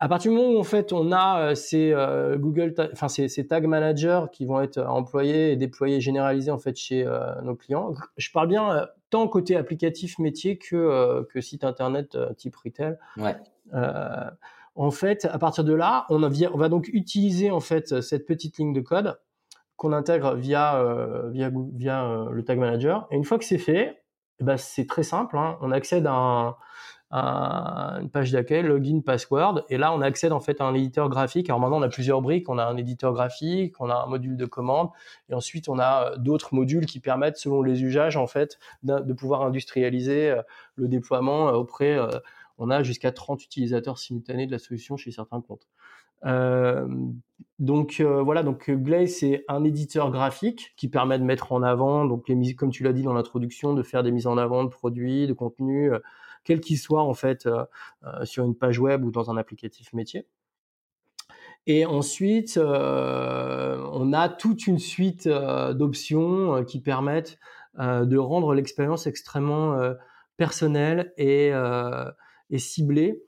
À 0.00 0.08
partir 0.08 0.32
du 0.32 0.36
moment 0.36 0.50
où 0.50 0.58
en 0.58 0.64
fait 0.64 0.92
on 0.92 1.12
a 1.12 1.40
euh, 1.40 1.54
ces 1.54 1.92
euh, 1.92 2.36
Google, 2.36 2.74
enfin 2.92 3.08
ces, 3.08 3.28
ces, 3.28 3.46
tag 3.46 3.66
managers 3.66 4.22
qui 4.32 4.44
vont 4.44 4.60
être 4.60 4.78
employés 4.78 5.52
et 5.52 5.56
déployés, 5.56 6.00
généralisés 6.00 6.50
en 6.50 6.58
fait 6.58 6.76
chez 6.76 7.06
euh, 7.06 7.40
nos 7.42 7.54
clients, 7.54 7.94
je 8.16 8.30
parle 8.32 8.48
bien 8.48 8.88
tant 9.10 9.28
côté 9.28 9.56
applicatif 9.56 10.18
métier 10.18 10.58
que 10.58 11.22
que 11.30 11.40
site 11.40 11.64
internet 11.64 12.18
type 12.36 12.56
retail. 12.56 12.98
Ouais. 13.16 13.36
en 14.74 14.90
fait, 14.90 15.26
à 15.26 15.38
partir 15.38 15.62
de 15.62 15.72
là, 15.72 16.06
on, 16.10 16.22
a, 16.24 16.30
on 16.52 16.58
va 16.58 16.68
donc 16.68 16.88
utiliser 16.92 17.50
en 17.52 17.60
fait 17.60 18.00
cette 18.00 18.26
petite 18.26 18.58
ligne 18.58 18.72
de 18.72 18.80
code 18.80 19.18
qu'on 19.76 19.92
intègre 19.92 20.34
via 20.34 20.84
via 21.30 21.52
via 21.72 22.26
le 22.30 22.44
tag 22.44 22.58
manager. 22.58 23.06
Et 23.12 23.16
une 23.16 23.24
fois 23.24 23.38
que 23.38 23.44
c'est 23.44 23.58
fait, 23.58 24.02
eh 24.40 24.44
ben, 24.44 24.56
c'est 24.56 24.86
très 24.86 25.04
simple. 25.04 25.38
Hein, 25.38 25.56
on 25.60 25.70
accède 25.70 26.06
à 26.06 26.12
un 26.12 26.56
une 27.10 28.10
page 28.10 28.32
d'accueil, 28.32 28.62
login, 28.62 29.00
password, 29.00 29.64
et 29.68 29.78
là 29.78 29.92
on 29.92 30.00
accède 30.00 30.32
en 30.32 30.40
fait 30.40 30.60
à 30.60 30.64
un 30.64 30.74
éditeur 30.74 31.08
graphique. 31.08 31.48
Alors 31.48 31.60
maintenant 31.60 31.78
on 31.78 31.82
a 31.82 31.88
plusieurs 31.88 32.20
briques, 32.22 32.48
on 32.48 32.58
a 32.58 32.64
un 32.64 32.76
éditeur 32.76 33.12
graphique, 33.12 33.80
on 33.80 33.88
a 33.88 33.94
un 33.94 34.06
module 34.06 34.36
de 34.36 34.46
commande, 34.46 34.90
et 35.28 35.34
ensuite 35.34 35.68
on 35.68 35.78
a 35.78 36.12
euh, 36.12 36.16
d'autres 36.16 36.54
modules 36.54 36.86
qui 36.86 37.00
permettent, 37.00 37.36
selon 37.36 37.62
les 37.62 37.82
usages 37.82 38.16
en 38.16 38.26
fait, 38.26 38.58
de 38.82 39.12
pouvoir 39.12 39.42
industrialiser 39.42 40.30
euh, 40.30 40.42
le 40.76 40.88
déploiement 40.88 41.48
euh, 41.48 41.52
auprès. 41.52 41.98
On 42.58 42.70
a 42.70 42.82
jusqu'à 42.82 43.10
30 43.10 43.44
utilisateurs 43.44 43.98
simultanés 43.98 44.46
de 44.46 44.52
la 44.52 44.58
solution 44.58 44.96
chez 44.96 45.10
certains 45.10 45.40
comptes. 45.40 45.66
Euh, 46.24 46.86
donc 47.58 47.98
euh, 48.00 48.22
voilà, 48.22 48.42
donc 48.42 48.70
Glaze 48.70 49.10
c'est 49.10 49.44
un 49.48 49.62
éditeur 49.64 50.10
graphique 50.10 50.72
qui 50.76 50.88
permet 50.88 51.18
de 51.18 51.24
mettre 51.24 51.52
en 51.52 51.62
avant, 51.62 52.04
donc 52.04 52.28
les 52.28 52.54
comme 52.54 52.70
tu 52.70 52.82
l'as 52.82 52.92
dit 52.92 53.02
dans 53.02 53.12
l'introduction, 53.12 53.74
de 53.74 53.82
faire 53.82 54.02
des 54.02 54.10
mises 54.10 54.26
en 54.26 54.38
avant 54.38 54.64
de 54.64 54.68
produits, 54.68 55.26
de 55.26 55.32
contenus, 55.34 55.92
quel 56.44 56.60
qu'il 56.60 56.78
soit 56.78 57.02
en 57.02 57.14
fait 57.14 57.46
euh, 57.46 57.64
euh, 58.04 58.24
sur 58.24 58.44
une 58.44 58.54
page 58.54 58.78
web 58.78 59.04
ou 59.04 59.10
dans 59.10 59.30
un 59.30 59.36
applicatif 59.36 59.92
métier. 59.92 60.26
Et 61.66 61.86
ensuite, 61.86 62.58
euh, 62.58 63.82
on 63.92 64.12
a 64.12 64.28
toute 64.28 64.66
une 64.66 64.78
suite 64.78 65.26
d'options 65.26 66.62
qui 66.64 66.78
permettent 66.80 67.38
de 67.78 68.18
rendre 68.18 68.52
l'expérience 68.52 69.06
extrêmement 69.06 69.74
personnelle 70.36 71.14
et, 71.16 71.52
et 72.50 72.58
ciblée. 72.58 73.22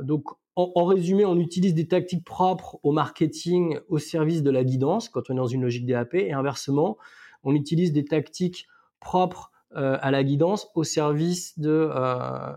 donc, 0.00 0.24
en, 0.56 0.84
résumé, 0.84 1.24
on 1.24 1.38
utilise 1.38 1.74
des 1.74 1.88
tactiques 1.88 2.24
propres 2.24 2.78
au 2.82 2.92
marketing 2.92 3.78
au 3.88 3.98
service 3.98 4.42
de 4.42 4.50
la 4.50 4.62
guidance 4.62 5.08
quand 5.08 5.28
on 5.28 5.34
est 5.34 5.36
dans 5.36 5.46
une 5.46 5.62
logique 5.62 5.86
DAP, 5.86 6.14
et 6.14 6.32
inversement, 6.32 6.96
on 7.42 7.54
utilise 7.54 7.92
des 7.92 8.04
tactiques 8.04 8.68
propres 9.00 9.50
euh, 9.76 9.98
à 10.00 10.10
la 10.10 10.22
guidance 10.22 10.68
au 10.74 10.84
service 10.84 11.58
de 11.58 11.90
euh, 11.92 12.52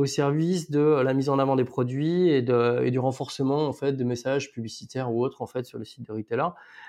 au 0.00 0.06
service 0.06 0.70
de 0.70 0.80
la 0.80 1.14
mise 1.14 1.28
en 1.28 1.38
avant 1.38 1.56
des 1.56 1.64
produits 1.64 2.28
et, 2.30 2.42
de, 2.42 2.88
du 2.88 2.98
renforcement 2.98 3.66
en 3.66 3.72
fait 3.72 3.92
des 3.92 4.04
messages 4.04 4.50
publicitaires 4.50 5.12
ou 5.12 5.22
autres 5.22 5.42
en 5.42 5.46
fait 5.46 5.64
sur 5.64 5.78
le 5.78 5.84
site 5.84 6.06
de 6.06 6.12
retailer. 6.12 6.48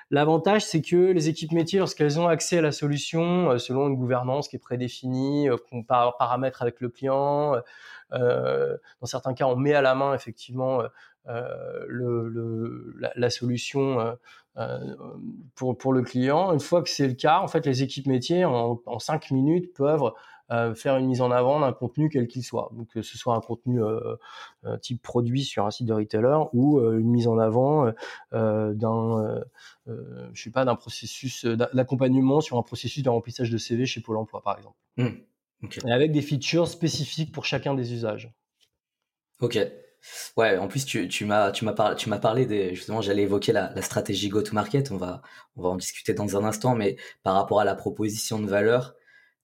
L'avantage 0.09 0.65
c'est 0.65 0.81
que 0.81 1.11
les 1.11 1.29
équipes 1.29 1.51
métiers 1.51 1.79
lorsqu'elles 1.79 2.19
ont 2.19 2.27
accès 2.27 2.57
à 2.57 2.61
la 2.61 2.71
solution 2.71 3.51
euh, 3.51 3.57
selon 3.57 3.87
une 3.87 3.95
gouvernance 3.95 4.47
qui 4.47 4.55
est 4.55 4.59
prédéfinie, 4.59 5.47
qu'on 5.69 5.83
paramètre 5.83 6.61
avec 6.61 6.81
le 6.81 6.89
client, 6.89 7.55
euh, 8.13 8.77
dans 8.99 9.07
certains 9.07 9.33
cas 9.33 9.45
on 9.45 9.55
met 9.55 9.73
à 9.73 9.81
la 9.81 9.95
main 9.95 10.13
effectivement 10.13 10.81
euh, 11.27 11.85
le, 11.87 12.95
la, 13.15 13.29
solution 13.29 14.17
euh, 14.57 14.77
pour, 15.55 15.77
pour 15.77 15.93
le 15.93 16.01
client. 16.01 16.51
Une 16.51 16.59
fois 16.59 16.81
que 16.81 16.89
c'est 16.89 17.07
le 17.07 17.13
cas, 17.13 17.39
en 17.39 17.47
fait, 17.47 17.65
les 17.65 17.83
équipes 17.83 18.07
métiers, 18.07 18.43
en, 18.43 18.81
en 18.85 18.99
cinq 18.99 19.31
minutes, 19.31 19.71
peuvent 19.73 20.11
euh, 20.51 20.75
faire 20.75 20.97
une 20.97 21.07
mise 21.07 21.21
en 21.21 21.31
avant 21.31 21.59
d'un 21.59 21.73
contenu 21.73 22.09
quel 22.09 22.27
qu'il 22.27 22.43
soit. 22.43 22.71
Donc 22.75 22.89
que 22.89 23.01
ce 23.01 23.17
soit 23.17 23.35
un 23.35 23.41
contenu 23.41 23.83
euh, 23.83 24.15
type 24.81 25.01
produit 25.01 25.43
sur 25.43 25.65
un 25.65 25.71
site 25.71 25.87
de 25.87 25.93
retailer 25.93 26.37
ou 26.53 26.79
une 26.79 27.09
mise 27.09 27.27
en 27.27 27.37
avant 27.37 27.91
d'un, 28.31 29.43
je 29.85 30.41
sais 30.41 30.51
pas, 30.51 30.65
d'un 30.65 30.75
processus 30.75 31.45
d'accompagnement 31.45 32.41
sur 32.41 32.57
un 32.57 32.63
processus 32.63 33.03
de 33.03 33.09
remplissage 33.09 33.49
de 33.49 33.57
CV 33.57 33.85
chez 33.85 34.01
Pôle 34.01 34.17
Emploi, 34.17 34.41
par 34.41 34.57
exemple. 34.57 34.77
Mmh. 34.97 35.09
Et 35.85 35.91
avec 35.91 36.11
des 36.11 36.21
features 36.21 36.67
spécifiques 36.67 37.31
pour 37.31 37.45
chacun 37.45 37.73
des 37.73 37.93
usages. 37.93 38.31
Ok. 39.39 39.57
Ouais, 40.35 40.57
en 40.57 40.67
plus 40.67 40.85
tu, 40.85 41.07
tu 41.07 41.25
m'as 41.25 41.51
tu 41.51 41.63
m'as 41.63 41.73
parlé 41.73 41.95
tu 41.95 42.09
m'as 42.09 42.17
parlé 42.17 42.47
des 42.47 42.73
justement 42.73 43.01
j'allais 43.01 43.21
évoquer 43.23 43.51
la, 43.51 43.71
la 43.75 43.81
stratégie 43.83 44.29
go 44.29 44.41
to 44.41 44.53
market, 44.55 44.91
on 44.91 44.97
va 44.97 45.21
on 45.55 45.61
va 45.61 45.69
en 45.69 45.75
discuter 45.75 46.13
dans 46.15 46.35
un 46.35 46.43
instant 46.43 46.73
mais 46.75 46.97
par 47.21 47.35
rapport 47.35 47.59
à 47.59 47.65
la 47.65 47.75
proposition 47.75 48.39
de 48.39 48.47
valeur, 48.47 48.95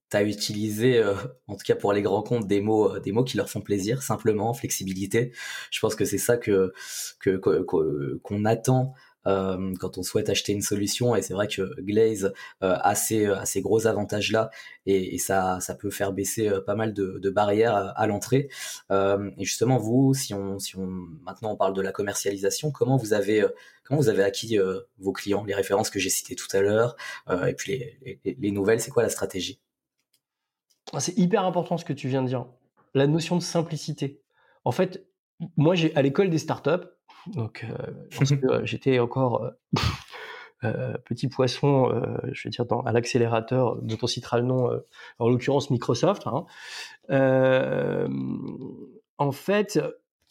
tu 0.10 0.18
as 0.18 0.24
utilisé 0.24 0.98
euh, 0.98 1.14
en 1.48 1.56
tout 1.56 1.64
cas 1.66 1.76
pour 1.76 1.94
les 1.94 2.02
grands 2.02 2.24
comptes 2.24 2.48
des 2.48 2.62
mots 2.62 2.96
euh, 2.96 3.00
des 3.00 3.12
mots 3.12 3.24
qui 3.24 3.38
leur 3.38 3.50
font 3.50 3.62
plaisir, 3.62 4.04
simplement 4.04 4.54
flexibilité. 4.54 5.34
Je 5.72 5.80
pense 5.80 5.96
que 5.96 6.06
c'est 6.06 6.18
ça 6.18 6.38
que 6.38 6.74
qu'on 8.24 8.46
attend 8.46 8.94
euh, 9.26 9.74
quand 9.80 9.98
on 9.98 10.04
souhaite 10.04 10.30
acheter 10.30 10.54
une 10.54 10.62
solution. 10.62 11.16
Et 11.16 11.22
c'est 11.22 11.34
vrai 11.34 11.48
que 11.48 11.82
Glaze 11.82 12.32
a 12.62 12.96
ces, 12.96 13.30
ces 13.44 13.62
gros 13.62 13.86
avantages 13.86 14.32
là 14.32 14.50
et, 14.86 15.18
ça, 15.18 15.60
ça 15.60 15.76
peut 15.76 15.90
faire 15.90 16.14
baisser 16.14 16.50
pas 16.66 16.76
mal 16.76 16.94
de, 16.94 17.30
barrières 17.30 17.94
à 17.98 18.08
l'entrée. 18.08 18.50
et 18.90 19.44
justement, 19.44 19.78
vous, 19.78 20.14
si 20.14 20.34
on, 20.34 20.60
si 20.60 20.78
on 20.78 20.88
maintenant 20.88 21.52
on 21.52 21.58
parle 21.58 21.74
de 21.74 21.82
la 21.82 21.92
commercialisation, 21.92 22.72
comment 22.72 22.96
vous 22.98 23.14
avez 23.14 23.46
comment 23.84 24.00
vous 24.00 24.10
avez 24.10 24.24
acquis 24.24 24.58
vos 25.00 25.12
clients, 25.12 25.44
les 25.44 25.56
références 25.56 25.90
que 25.90 26.00
j'ai 26.00 26.10
citées 26.10 26.36
tout 26.36 26.48
à 26.54 26.62
l'heure, 26.62 26.96
et 27.46 27.54
puis 27.54 27.74
les, 27.74 28.20
les, 28.24 28.38
les 28.40 28.52
nouvelles, 28.52 28.80
c'est 28.80 28.92
quoi 28.92 29.04
la 29.04 29.10
stratégie? 29.10 29.60
C'est 31.00 31.18
hyper 31.18 31.46
important 31.46 31.78
ce 31.78 31.86
que 31.86 31.94
tu 31.94 32.08
viens 32.08 32.22
de 32.22 32.28
dire. 32.28 32.46
La 32.94 33.08
notion 33.08 33.36
de 33.36 33.42
simplicité. 33.42 34.22
En 34.64 34.72
fait, 34.72 35.06
moi, 35.56 35.76
j'ai 35.76 35.96
à 35.96 36.02
l'école 36.02 36.30
des 36.30 36.38
startups, 36.38 36.88
donc, 37.28 37.66
euh, 37.70 38.62
j'étais 38.64 39.00
encore 39.00 39.44
euh, 39.44 39.52
euh, 40.64 40.94
petit 41.06 41.28
poisson, 41.28 41.92
je 42.32 42.48
veux 42.48 42.52
dire, 42.52 42.66
dans, 42.66 42.82
à 42.82 42.92
l'accélérateur 42.92 43.78
dont 43.82 43.98
on 44.02 44.08
citera 44.08 44.38
le 44.38 44.46
nom, 44.46 44.70
en 45.20 45.30
l'occurrence 45.30 45.70
Microsoft. 45.70 46.24
Hein. 46.28 46.46
en 49.18 49.32
fait, 49.32 49.80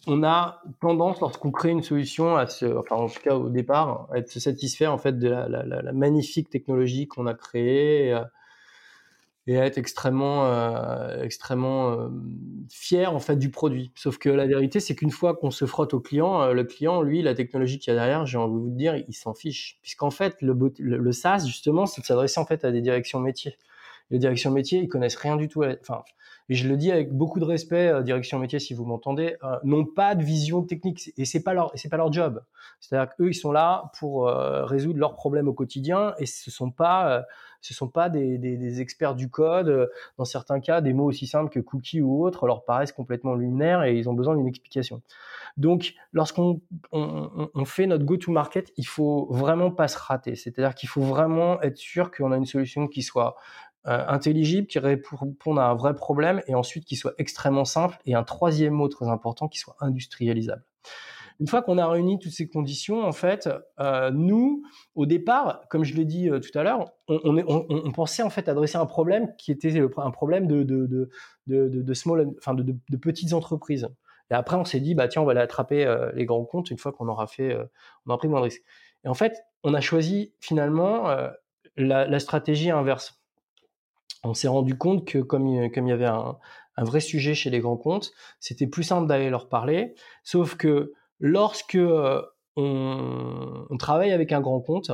on 0.07 0.23
a 0.23 0.63
tendance, 0.81 1.21
lorsqu'on 1.21 1.51
crée 1.51 1.71
une 1.71 1.83
solution, 1.83 2.37
à 2.37 2.47
se, 2.47 2.67
enfin 2.67 2.97
en 2.97 3.09
tout 3.09 3.21
cas 3.21 3.35
au 3.35 3.49
départ, 3.49 4.09
à 4.13 4.19
être 4.19 4.31
satisfaire 4.31 4.93
en 4.93 4.99
fait 4.99 5.19
de 5.19 5.29
la, 5.29 5.49
la, 5.49 5.65
la 5.65 5.93
magnifique 5.93 6.49
technologie 6.51 7.09
qu'on 7.09 7.27
a 7.27 7.35
créée 7.35 8.09
et, 8.09 8.21
et, 9.47 9.55
être 9.55 9.79
extrêmement, 9.79 10.47
euh, 10.47 11.23
extrêmement 11.23 11.93
euh, 11.93 12.09
fier 12.71 13.15
en 13.15 13.19
fait 13.19 13.37
du 13.37 13.51
produit. 13.51 13.93
Sauf 13.95 14.19
que 14.19 14.29
la 14.29 14.47
vérité, 14.47 14.81
c'est 14.81 14.95
qu'une 14.95 15.11
fois 15.11 15.37
qu'on 15.37 15.51
se 15.51 15.67
frotte 15.67 15.95
au 15.95 16.01
client, 16.01 16.43
euh, 16.43 16.53
le 16.53 16.65
client, 16.65 17.03
lui, 17.03 17.23
la 17.23 17.35
technologie 17.35 17.79
qu'il 17.79 17.93
y 17.93 17.97
a 17.97 18.01
derrière, 18.01 18.27
j'ai 18.27 18.39
envie 18.39 18.55
de 18.55 18.59
vous 18.59 18.71
dire, 18.71 18.97
il 18.97 19.15
s'en 19.15 19.35
fiche, 19.35 19.79
puisqu'en 19.83 20.11
fait, 20.11 20.37
le, 20.41 20.57
le, 20.79 20.97
le 20.97 21.13
SaaS 21.13 21.45
justement, 21.47 21.87
c'est 21.87 22.01
de 22.01 22.07
s'adresser 22.07 22.41
en 22.41 22.47
fait 22.47 22.65
à 22.65 22.73
des 22.73 22.81
directions 22.81 23.21
métiers. 23.21 23.57
Les 24.11 24.19
directions 24.19 24.51
métiers, 24.51 24.81
ils 24.81 24.89
connaissent 24.89 25.17
rien 25.17 25.37
du 25.37 25.49
tout. 25.49 25.65
Enfin, 25.81 26.03
et 26.49 26.55
je 26.55 26.69
le 26.69 26.77
dis 26.77 26.93
avec 26.93 27.13
beaucoup 27.13 27.41
de 27.41 27.45
respect, 27.45 27.89
euh, 27.89 28.03
direction 28.03 28.39
métier, 28.39 28.59
si 28.61 28.75
vous 28.75 28.85
m'entendez, 28.85 29.37
euh, 29.43 29.59
n'ont 29.65 29.85
pas 29.85 30.15
de 30.15 30.23
vision 30.23 30.63
technique 30.63 31.13
et 31.17 31.25
c'est 31.25 31.43
pas 31.43 31.55
leur, 31.55 31.73
c'est 31.75 31.89
pas 31.89 31.97
leur 31.97 32.13
job. 32.13 32.43
C'est-à-dire 32.81 33.15
qu'eux, 33.17 33.29
ils 33.29 33.35
sont 33.35 33.53
là 33.53 33.91
pour 33.99 34.29
euh, 34.29 34.65
résoudre 34.65 34.99
leurs 34.99 35.15
problèmes 35.15 35.49
au 35.49 35.53
quotidien 35.53 36.15
et 36.19 36.27
ce 36.27 36.51
sont 36.51 36.71
pas, 36.71 37.25
ce 37.61 37.75
sont 37.75 37.89
pas 37.89 38.09
des, 38.09 38.39
des, 38.39 38.57
des, 38.57 38.81
experts 38.81 39.15
du 39.15 39.29
code. 39.29 39.91
Dans 40.19 40.25
certains 40.25 40.61
cas, 40.61 40.81
des 40.81 40.93
mots 40.93 41.07
aussi 41.07 41.27
simples 41.27 41.51
que 41.51 41.61
cookie 41.61 42.01
ou 42.01 42.25
autre 42.25 42.47
leur 42.47 42.65
paraissent 42.65 42.93
complètement 42.93 43.35
luminaires 43.35 43.83
et 43.83 43.97
ils 43.97 44.09
ont 44.09 44.15
besoin 44.15 44.37
d'une 44.37 44.47
explication. 44.47 45.03
Donc, 45.57 45.95
lorsqu'on 46.13 46.61
on, 46.93 47.49
on 47.55 47.65
fait 47.65 47.87
notre 47.87 48.05
go-to-market, 48.05 48.73
il 48.77 48.87
faut 48.87 49.27
vraiment 49.31 49.71
pas 49.71 49.89
se 49.89 49.99
rater. 49.99 50.37
C'est-à-dire 50.37 50.75
qu'il 50.75 50.89
faut 50.89 51.01
vraiment 51.01 51.61
être 51.63 51.79
sûr 51.79 52.11
qu'on 52.11 52.31
a 52.31 52.37
une 52.37 52.47
solution 52.47 52.89
qui 52.89 53.03
soit 53.03 53.37
euh, 53.87 54.05
intelligible, 54.09 54.67
qui 54.67 54.79
réponde 54.79 55.59
à 55.59 55.67
un 55.67 55.75
vrai 55.75 55.95
problème, 55.95 56.43
et 56.49 56.55
ensuite 56.55 56.85
qui 56.85 56.97
soit 56.97 57.15
extrêmement 57.19 57.65
simple, 57.65 57.99
et 58.05 58.15
un 58.15 58.25
troisième 58.25 58.75
mot 58.75 58.89
très 58.89 59.07
important, 59.07 59.49
qui 59.49 59.59
soit 59.59 59.77
industrialisable. 59.81 60.65
Une 61.39 61.47
fois 61.47 61.63
qu'on 61.63 61.79
a 61.79 61.87
réuni 61.87 62.19
toutes 62.19 62.33
ces 62.33 62.49
conditions, 62.49 63.05
en 63.05 63.13
fait, 63.13 63.49
euh, 63.79 64.11
nous, 64.11 64.65
au 64.95 65.07
départ, 65.07 65.61
comme 65.69 65.85
je 65.85 65.95
l'ai 65.95 66.05
dit 66.05 66.29
euh, 66.29 66.41
tout 66.41 66.59
à 66.59 66.63
l'heure, 66.63 66.87
on, 67.09 67.93
pensait 67.93 68.23
en 68.23 68.31
fait 68.31 68.49
adresser 68.49 68.77
un 68.77 68.87
problème 68.87 69.35
qui 69.37 69.53
était 69.53 69.79
un 69.99 70.11
problème 70.11 70.47
de, 70.47 70.63
de, 70.63 70.87
de, 70.87 71.69
de, 71.69 71.95
small, 71.95 72.33
enfin 72.39 72.55
de, 72.55 72.97
petites 72.97 73.35
entreprises. 73.35 73.89
Et 74.31 74.35
après, 74.35 74.57
on 74.57 74.65
s'est 74.65 74.81
dit, 74.81 74.95
bah 74.95 75.07
tiens, 75.09 75.23
on 75.23 75.27
va 75.27 75.33
aller 75.33 75.41
attraper 75.41 75.87
les 76.15 76.25
grands 76.25 76.45
comptes 76.45 76.71
une 76.71 76.79
fois 76.79 76.91
qu'on 76.91 77.07
aura 77.07 77.27
fait, 77.27 77.57
on 78.05 78.11
aura 78.11 78.19
pris 78.19 78.27
moins 78.27 78.41
de 78.41 78.45
risques. 78.47 78.65
Et 79.05 79.09
en 79.09 79.15
fait, 79.15 79.45
on 79.63 79.75
a 79.75 79.81
choisi 79.81 80.33
finalement 80.41 81.07
la, 81.77 82.19
stratégie 82.19 82.71
inverse 82.71 83.21
on 84.27 84.35
s'est 84.35 84.49
rendu 84.49 84.77
compte 84.77 85.07
que 85.07 85.19
comme 85.19 85.71
comme 85.71 85.87
il 85.87 85.91
y 85.91 85.93
avait 85.93 86.07
un, 86.07 86.37
vrai 86.79 87.01
sujet 87.01 87.35
chez 87.35 87.51
les 87.51 87.61
grands 87.61 87.77
comptes, 87.77 88.13
c'était 88.39 88.67
plus 88.67 88.83
simple 88.83 89.07
d'aller 89.07 89.31
leur 89.31 89.49
parler. 89.49 89.95
Sauf 90.25 90.57
que 90.57 90.93
lorsque 91.21 91.77
euh, 91.77 92.23
on, 92.57 93.77
travaille 93.79 94.13
avec 94.13 94.33
un 94.33 94.41
grand 94.41 94.61
compte, 94.61 94.91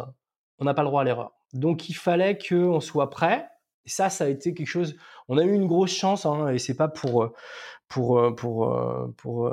on 0.59 0.64
n'a 0.64 0.75
pas 0.75 0.83
le 0.83 0.88
droit 0.88 1.01
à 1.01 1.05
l'erreur. 1.05 1.33
Donc 1.53 1.88
il 1.88 1.95
fallait 1.95 2.38
qu'on 2.38 2.81
soit 2.81 3.11
prêt. 3.11 3.49
Ça, 3.85 4.11
ça 4.11 4.25
a 4.25 4.29
été 4.29 4.55
quelque 4.55 4.68
chose. 4.68 4.97
On 5.29 5.38
a 5.38 5.42
eu 5.42 5.53
une 5.53 5.66
grosse 5.66 5.90
chance, 5.90 6.25
hein, 6.25 6.49
et 6.49 6.59
c'est 6.59 6.77
pas 6.77 6.88
pour 6.88 7.33
pour 7.88 8.35
pour 8.37 8.73
pour, 9.16 9.53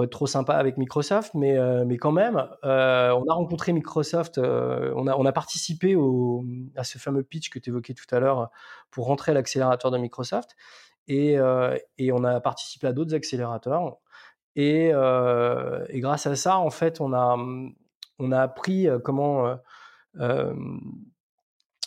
être 0.00 0.10
trop 0.10 0.26
sympa 0.26 0.54
avec 0.54 0.78
Microsoft, 0.78 1.34
mais, 1.34 1.58
euh, 1.58 1.84
mais 1.84 1.98
quand 1.98 2.12
même, 2.12 2.48
euh, 2.64 3.10
on 3.10 3.28
a 3.28 3.34
rencontré 3.34 3.72
Microsoft, 3.72 4.38
euh, 4.38 4.92
on, 4.96 5.06
a, 5.06 5.14
on 5.16 5.26
a 5.26 5.32
participé 5.32 5.96
au, 5.96 6.44
à 6.76 6.84
ce 6.84 6.96
fameux 6.96 7.22
pitch 7.22 7.50
que 7.50 7.58
tu 7.58 7.70
évoquais 7.70 7.92
tout 7.92 8.06
à 8.14 8.18
l'heure 8.18 8.50
pour 8.90 9.06
rentrer 9.06 9.32
à 9.32 9.34
l'accélérateur 9.34 9.90
de 9.90 9.98
Microsoft, 9.98 10.56
et, 11.08 11.36
et 11.98 12.12
on 12.12 12.24
a 12.24 12.40
participé 12.40 12.86
à 12.86 12.92
d'autres 12.92 13.14
accélérateurs. 13.14 13.96
Et, 14.54 14.90
et, 14.90 16.00
grâce 16.00 16.26
à 16.26 16.36
ça, 16.36 16.58
en 16.58 16.70
fait, 16.70 17.00
on 17.00 17.12
a, 17.12 17.36
on 18.20 18.32
a 18.32 18.40
appris 18.40 18.86
comment 19.02 19.56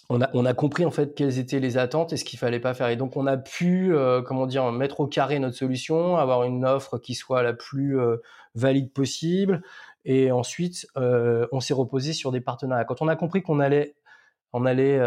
on 0.10 0.46
a, 0.46 0.54
compris 0.54 0.86
en 0.86 0.92
fait 0.92 1.16
quelles 1.16 1.40
étaient 1.40 1.60
les 1.60 1.78
attentes 1.78 2.14
et 2.14 2.18
ce 2.18 2.26
qu'il 2.26 2.38
fallait 2.38 2.60
pas 2.60 2.74
faire. 2.74 2.90
Et 2.90 2.96
donc 2.96 3.18
on 3.18 3.26
a 3.26 3.38
pu, 3.38 3.96
euh, 3.96 4.22
comment 4.22 4.46
dire, 4.46 4.72
mettre 4.72 5.00
au 5.00 5.08
carré 5.08 5.40
notre 5.40 5.58
solution, 5.58 6.18
avoir 6.18 6.44
une 6.44 6.64
offre 6.64 7.00
qui 7.00 7.16
soit 7.16 7.42
la 7.42 7.54
plus 7.54 8.00
euh, 8.00 8.18
valide 8.54 8.92
possible. 8.94 9.64
Et 10.06 10.32
ensuite, 10.32 10.88
euh, 10.98 11.48
on 11.52 11.60
s'est 11.60 11.74
reposé 11.74 12.14
sur 12.14 12.32
des 12.32 12.42
partenariats. 12.42 12.86
Quand 12.86 13.02
on 13.02 13.08
a 13.08 13.16
compris 13.16 13.42
qu'on 13.42 13.60
allait, 13.60 13.96
on 14.54 14.66
allait 14.66 15.02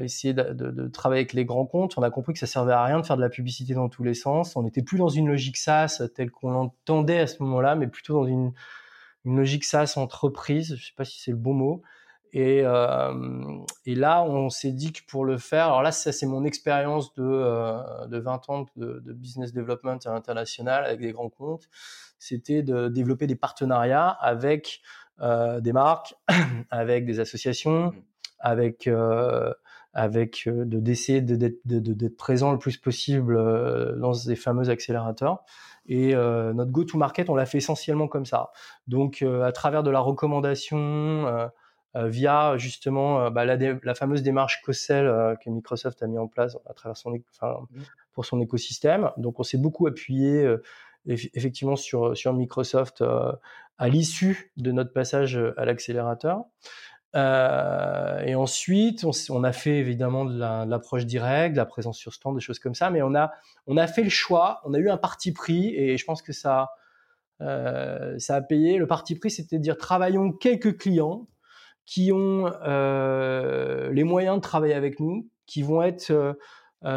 essayer 0.00 0.34
de, 0.34 0.86
travailler 0.88 1.20
avec 1.20 1.32
les 1.32 1.44
grands 1.44 1.66
comptes, 1.66 1.96
on 1.96 2.02
a 2.02 2.10
compris 2.10 2.34
que 2.34 2.38
ça 2.38 2.46
servait 2.46 2.74
à 2.74 2.84
rien 2.84 3.00
de 3.00 3.06
faire 3.06 3.16
de 3.16 3.22
la 3.22 3.30
publicité 3.30 3.74
dans 3.74 3.88
tous 3.88 4.04
les 4.04 4.14
sens. 4.14 4.54
On 4.54 4.62
n'était 4.62 4.82
plus 4.82 4.98
dans 4.98 5.08
une 5.08 5.28
logique 5.28 5.56
SaaS 5.56 6.02
telle 6.14 6.30
qu'on 6.30 6.50
l'entendait 6.50 7.18
à 7.18 7.26
ce 7.26 7.42
moment-là, 7.42 7.74
mais 7.74 7.88
plutôt 7.88 8.14
dans 8.14 8.26
une, 8.26 8.52
une 9.24 9.36
logique 9.38 9.64
SaaS 9.64 9.94
entreprise. 9.96 10.76
Je 10.76 10.86
sais 10.86 10.92
pas 10.96 11.04
si 11.04 11.20
c'est 11.20 11.32
le 11.32 11.36
bon 11.36 11.54
mot. 11.54 11.82
Et, 12.32 12.62
euh, 12.64 13.58
et 13.84 13.94
là, 13.94 14.22
on 14.24 14.48
s'est 14.48 14.72
dit 14.72 14.92
que 14.92 15.00
pour 15.06 15.24
le 15.24 15.36
faire, 15.36 15.66
alors 15.66 15.82
là, 15.82 15.92
ça 15.92 16.12
c'est 16.12 16.26
mon 16.26 16.44
expérience 16.44 17.12
de, 17.14 17.22
euh, 17.22 18.06
de 18.06 18.18
20 18.18 18.48
ans 18.48 18.66
de, 18.76 19.02
de, 19.04 19.12
business 19.12 19.52
development 19.52 19.98
international 20.06 20.84
avec 20.84 21.00
des 21.00 21.12
grands 21.12 21.28
comptes, 21.28 21.68
c'était 22.18 22.62
de 22.62 22.88
développer 22.88 23.26
des 23.26 23.36
partenariats 23.36 24.08
avec 24.08 24.80
euh, 25.20 25.60
des 25.60 25.72
marques, 25.72 26.14
avec 26.70 27.04
des 27.04 27.20
associations, 27.20 27.88
mmh. 27.88 28.02
avec 28.40 28.86
euh, 28.86 29.52
avec 29.94 30.44
euh, 30.46 30.64
de 30.64 30.80
d'essayer 30.80 31.20
d'être 31.20 31.60
de, 31.64 31.78
d'être 31.78 32.16
présent 32.16 32.52
le 32.52 32.58
plus 32.58 32.78
possible 32.78 33.36
euh, 33.36 33.96
dans 33.96 34.14
ces 34.14 34.36
fameux 34.36 34.70
accélérateurs. 34.70 35.44
Et 35.86 36.14
euh, 36.14 36.52
notre 36.52 36.70
go-to-market, 36.70 37.28
on 37.28 37.34
l'a 37.34 37.44
fait 37.46 37.58
essentiellement 37.58 38.08
comme 38.08 38.24
ça. 38.24 38.52
Donc, 38.86 39.22
à 39.22 39.50
travers 39.50 39.82
de 39.82 39.90
la 39.90 39.98
recommandation, 39.98 40.78
euh, 40.78 41.48
via 41.94 42.56
justement 42.56 43.20
euh, 43.20 43.30
bah, 43.30 43.44
la, 43.44 43.56
la, 43.56 43.94
fameuse 43.94 44.22
démarche 44.22 44.62
COSEL 44.62 45.06
euh, 45.06 45.36
que 45.36 45.50
Microsoft 45.50 46.02
a 46.02 46.06
mis 46.06 46.18
en 46.18 46.28
place 46.28 46.56
à 46.66 46.74
travers 46.74 46.96
son, 46.96 47.18
enfin, 47.30 47.60
mmh. 47.70 47.80
pour 48.12 48.24
son 48.24 48.40
écosystème. 48.40 49.10
Donc 49.16 49.40
on 49.40 49.42
s'est 49.42 49.58
beaucoup 49.58 49.86
appuyé 49.86 50.46
effectivement 51.06 51.76
sur, 51.76 52.16
sur 52.16 52.32
Microsoft 52.32 53.02
à 53.78 53.88
l'issue 53.88 54.52
de 54.56 54.72
notre 54.72 54.92
passage 54.92 55.38
à 55.56 55.64
l'accélérateur. 55.64 56.44
Euh, 57.14 58.20
et 58.20 58.34
ensuite, 58.34 59.04
on, 59.04 59.10
on, 59.30 59.44
a 59.44 59.52
fait 59.52 59.78
évidemment 59.78 60.24
de 60.24 60.38
l'approche 60.38 61.04
directe, 61.04 61.52
de 61.52 61.58
la 61.58 61.66
présence 61.66 61.98
sur 61.98 62.14
stand, 62.14 62.34
des 62.34 62.40
choses 62.40 62.58
comme 62.58 62.74
ça, 62.74 62.90
mais 62.90 63.02
on 63.02 63.14
a, 63.14 63.32
on 63.66 63.76
a 63.76 63.86
fait 63.86 64.02
le 64.02 64.10
choix, 64.10 64.60
on 64.64 64.72
a 64.72 64.78
eu 64.78 64.88
un 64.88 64.96
parti 64.96 65.32
pris, 65.32 65.74
et 65.74 65.98
je 65.98 66.04
pense 66.04 66.22
que 66.22 66.32
ça, 66.32 66.70
euh, 67.42 68.18
ça 68.18 68.36
a 68.36 68.40
payé. 68.40 68.78
Le 68.78 68.86
parti 68.86 69.14
pris, 69.14 69.30
c'était 69.30 69.58
de 69.58 69.62
dire 69.62 69.76
travaillons 69.76 70.32
quelques 70.32 70.78
clients, 70.78 71.26
qui 71.86 72.12
ont 72.12 72.44
les 73.90 74.04
moyens 74.04 74.36
de 74.36 74.40
travailler 74.40 74.74
avec 74.74 75.00
nous, 75.00 75.28
qui 75.46 75.62
vont 75.62 75.82
être 75.82 76.36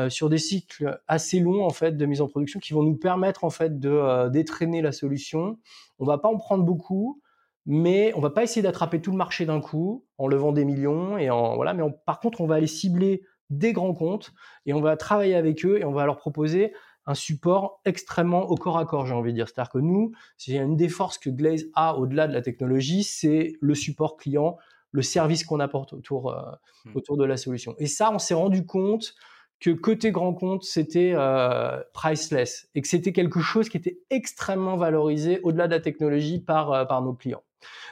sur 0.10 0.30
des 0.30 0.38
cycles 0.38 1.00
assez 1.08 1.40
longs 1.40 1.64
en 1.64 1.70
fait 1.70 1.96
de 1.98 2.06
mise 2.06 2.22
en 2.22 2.28
production, 2.28 2.60
qui 2.60 2.74
vont 2.74 2.84
nous 2.84 2.96
permettre 2.96 3.44
en 3.44 3.50
fait 3.50 3.80
de 3.80 4.30
détraîner 4.30 4.82
la 4.82 4.92
solution. 4.92 5.60
On 6.00 6.06
va 6.06 6.18
pas 6.18 6.30
en 6.30 6.38
prendre 6.38 6.64
beaucoup, 6.64 7.22
mais 7.66 8.12
on 8.16 8.20
va 8.20 8.30
pas 8.30 8.44
essayer 8.44 8.62
d'attraper 8.62 9.02
tout 9.02 9.12
le 9.12 9.18
marché 9.18 9.46
d'un 9.46 9.60
coup 9.62 10.06
en 10.18 10.28
levant 10.28 10.52
des 10.52 10.66
millions 10.66 11.18
et 11.18 11.30
en 11.30 11.56
voilà. 11.56 11.74
Mais 11.74 11.84
par 12.06 12.20
contre, 12.20 12.42
on 12.42 12.48
va 12.48 12.56
aller 12.56 12.68
cibler 12.68 13.24
des 13.50 13.74
grands 13.74 13.94
comptes 13.94 14.34
et 14.66 14.74
on 14.74 14.82
va 14.82 14.98
travailler 14.98 15.36
avec 15.36 15.66
eux 15.66 15.80
et 15.80 15.86
on 15.86 15.92
va 15.92 16.06
leur 16.06 16.18
proposer 16.18 16.74
un 17.08 17.14
support 17.14 17.82
extrêmement 17.86 18.50
au 18.50 18.56
corps 18.56 18.80
à 18.80 18.86
corps, 18.86 19.06
j'ai 19.06 19.14
envie 19.14 19.32
de 19.32 19.36
dire. 19.36 19.48
C'est-à-dire 19.48 19.72
que 19.72 19.78
nous, 19.78 20.12
une 20.48 20.76
des 20.76 20.90
forces 20.90 21.20
que 21.20 21.30
Glaze 21.30 21.66
a 21.76 21.96
au-delà 21.98 22.28
de 22.28 22.34
la 22.34 22.42
technologie, 22.42 23.04
c'est 23.04 23.54
le 23.62 23.76
support 23.76 24.18
client, 24.18 24.58
le 24.96 25.02
service 25.02 25.44
qu'on 25.44 25.60
apporte 25.60 25.92
autour, 25.92 26.32
euh, 26.32 26.42
hmm. 26.86 26.92
autour 26.96 27.18
de 27.18 27.26
la 27.26 27.36
solution. 27.36 27.76
Et 27.78 27.88
ça, 27.88 28.12
on 28.14 28.20
s'est 28.20 28.34
rendu 28.34 28.66
compte 28.66 29.14
que 29.60 29.72
côté 29.72 30.12
grand 30.12 30.34
compte, 30.34 30.64
c'était 30.64 31.12
euh, 31.14 31.82
priceless 31.94 32.70
et 32.76 32.82
que 32.82 32.88
c'était 32.88 33.12
quelque 33.12 33.42
chose 33.42 33.68
qui 33.68 33.78
était 33.78 34.00
extrêmement 34.10 34.78
valorisé 34.78 35.40
au-delà 35.44 35.68
de 35.68 35.74
la 35.74 35.82
technologie 35.82 36.40
par, 36.40 36.72
euh, 36.72 36.86
par 36.86 37.02
nos 37.02 37.14
clients. 37.14 37.44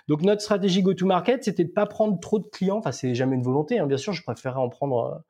Donc 0.07 0.21
notre 0.21 0.41
stratégie 0.41 0.81
go-to-market, 0.81 1.43
c'était 1.43 1.65
de 1.65 1.71
pas 1.71 1.85
prendre 1.85 2.19
trop 2.19 2.39
de 2.39 2.47
clients. 2.47 2.77
Enfin, 2.77 2.91
c'est 2.91 3.15
jamais 3.15 3.35
une 3.35 3.43
volonté, 3.43 3.79
hein, 3.79 3.87
bien 3.87 3.97
sûr. 3.97 4.13
Je 4.13 4.23
préférerais 4.23 4.59
en 4.59 4.69
prendre 4.69 5.23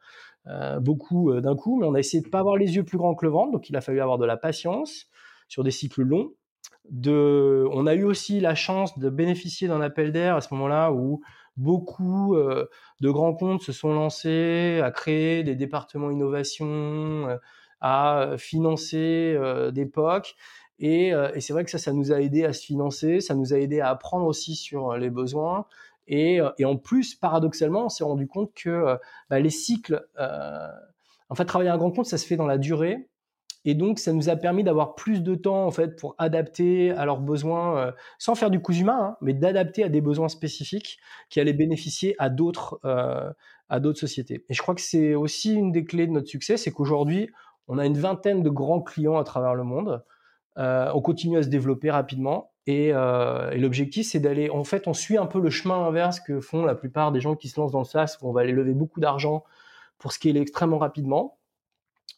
euh, 0.48 0.80
beaucoup 0.80 1.34
d'un 1.40 1.56
coup, 1.56 1.80
mais 1.80 1.88
on 1.88 1.94
a 1.96 2.00
essayé 2.00 2.22
de 2.22 2.30
pas 2.30 2.40
avoir 2.40 2.58
les 2.58 2.76
yeux 2.76 2.84
plus 2.84 2.98
grands 2.98 3.16
que 3.16 3.26
le 3.26 3.32
ventre. 3.32 3.52
Donc 3.52 3.70
il 3.70 3.76
a 3.76 3.82
fallu 3.82 4.00
avoir 4.00 4.18
de 4.18 4.26
la 4.26 4.38
patience 4.38 5.08
sur 5.48 5.64
des 5.64 5.72
cycles 5.72 6.04
longs. 6.04 6.34
De, 6.90 7.66
on 7.72 7.88
a 7.88 7.94
eu 7.94 8.04
aussi 8.04 8.42
la 8.42 8.56
chance 8.56 9.00
de 9.00 9.10
bénéficier 9.10 9.68
d'un 9.70 9.80
appel 9.82 10.12
d'air 10.12 10.36
à 10.36 10.42
ce 10.42 10.54
moment-là 10.54 10.92
où 10.92 11.22
beaucoup 11.58 12.36
euh, 12.36 12.68
de 13.02 13.10
grands 13.10 13.34
comptes 13.34 13.62
se 13.62 13.72
sont 13.72 13.94
lancés 13.94 14.82
à 14.84 14.92
créer 14.92 15.44
des 15.44 15.56
départements 15.56 16.12
innovation, 16.12 16.68
euh, 16.68 17.38
à 17.82 18.36
financer 18.38 19.36
euh, 19.38 19.72
des 19.72 19.86
POC. 19.86 20.36
Et, 20.80 21.10
et 21.10 21.40
c'est 21.40 21.54
vrai 21.54 21.64
que 21.64 21.72
ça, 21.72 21.78
ça 21.78 21.94
nous 21.94 22.12
a 22.12 22.20
aidé 22.20 22.44
à 22.44 22.52
se 22.52 22.66
financer, 22.66 23.22
ça 23.22 23.36
nous 23.36 23.54
a 23.54 23.58
aidé 23.58 23.80
à 23.80 23.90
apprendre 23.90 24.26
aussi 24.26 24.56
sur 24.56 24.98
les 24.98 25.10
besoins. 25.10 25.66
Et, 26.08 26.40
et 26.58 26.66
en 26.66 26.76
plus, 26.76 27.16
paradoxalement, 27.16 27.86
on 27.86 27.90
s'est 27.90 28.04
rendu 28.04 28.28
compte 28.28 28.52
que 28.54 28.98
bah, 29.30 29.40
les 29.40 29.52
cycles, 29.52 30.06
en 30.18 31.36
fait, 31.36 31.46
travailler 31.46 31.70
un 31.70 31.78
grand 31.78 31.92
compte, 31.92 32.08
ça 32.08 32.18
se 32.18 32.26
fait 32.26 32.36
dans 32.36 32.48
la 32.48 32.58
durée. 32.58 33.08
Et 33.66 33.76
donc, 33.76 34.00
ça 34.00 34.12
nous 34.12 34.30
a 34.30 34.36
permis 34.36 34.64
d'avoir 34.64 34.96
plus 34.96 35.24
de 35.24 35.36
temps 35.36 35.66
en 35.66 35.72
fait 35.72 35.96
pour 35.98 36.16
adapter 36.18 36.92
à 36.92 37.06
leurs 37.06 37.20
besoins, 37.20 37.78
euh, 37.78 37.92
sans 38.20 38.36
faire 38.36 38.50
du 38.50 38.60
coup 38.60 38.74
humain, 38.74 39.00
hein, 39.02 39.18
mais 39.22 39.34
d'adapter 39.34 39.84
à 39.84 39.90
des 39.90 40.02
besoins 40.02 40.28
spécifiques 40.28 41.00
qui 41.30 41.40
allaient 41.40 41.54
bénéficier 41.54 42.16
à 42.20 42.30
d'autres 42.30 42.80
euh, 42.86 43.32
à 43.70 43.80
d'autres 43.80 44.00
sociétés. 44.00 44.46
Et 44.50 44.54
je 44.54 44.62
crois 44.62 44.76
que 44.76 44.82
c'est 44.82 45.16
aussi 45.16 45.54
une 45.54 45.72
des 45.72 45.86
clés 45.86 46.08
de 46.08 46.12
notre 46.12 46.28
succès, 46.28 46.58
c'est 46.58 46.72
qu'aujourd'hui, 46.72 47.30
on 47.68 47.78
a 47.78 47.86
une 47.86 47.98
vingtaine 47.98 48.44
de 48.44 48.50
grands 48.50 48.82
clients 48.82 49.18
à 49.18 49.24
travers 49.24 49.56
le 49.56 49.64
monde. 49.64 50.04
Euh, 50.58 50.92
on 50.94 51.02
continue 51.02 51.38
à 51.38 51.44
se 51.44 51.48
développer 51.48 51.90
rapidement. 51.90 52.52
Et, 52.66 52.90
et 52.90 53.58
l'objectif, 53.58 54.08
c'est 54.08 54.22
d'aller. 54.22 54.50
En 54.50 54.64
fait, 54.64 54.88
on 54.88 54.94
suit 54.94 55.18
un 55.18 55.26
peu 55.26 55.42
le 55.42 55.50
chemin 55.50 55.86
inverse 55.86 56.22
que 56.22 56.40
font 56.40 56.64
la 56.64 56.76
plupart 56.76 57.12
des 57.12 57.20
gens 57.20 57.36
qui 57.36 57.50
se 57.50 57.60
lancent 57.60 57.74
dans 57.74 57.80
le 57.80 57.86
SaaS, 57.86 58.18
où 58.22 58.30
on 58.30 58.32
va 58.32 58.40
aller 58.40 58.54
lever 58.54 58.74
beaucoup 58.74 59.02
d'argent 59.02 59.44
pour 59.98 60.12
scaler 60.12 60.42
extrêmement 60.42 60.78
rapidement. 60.78 61.38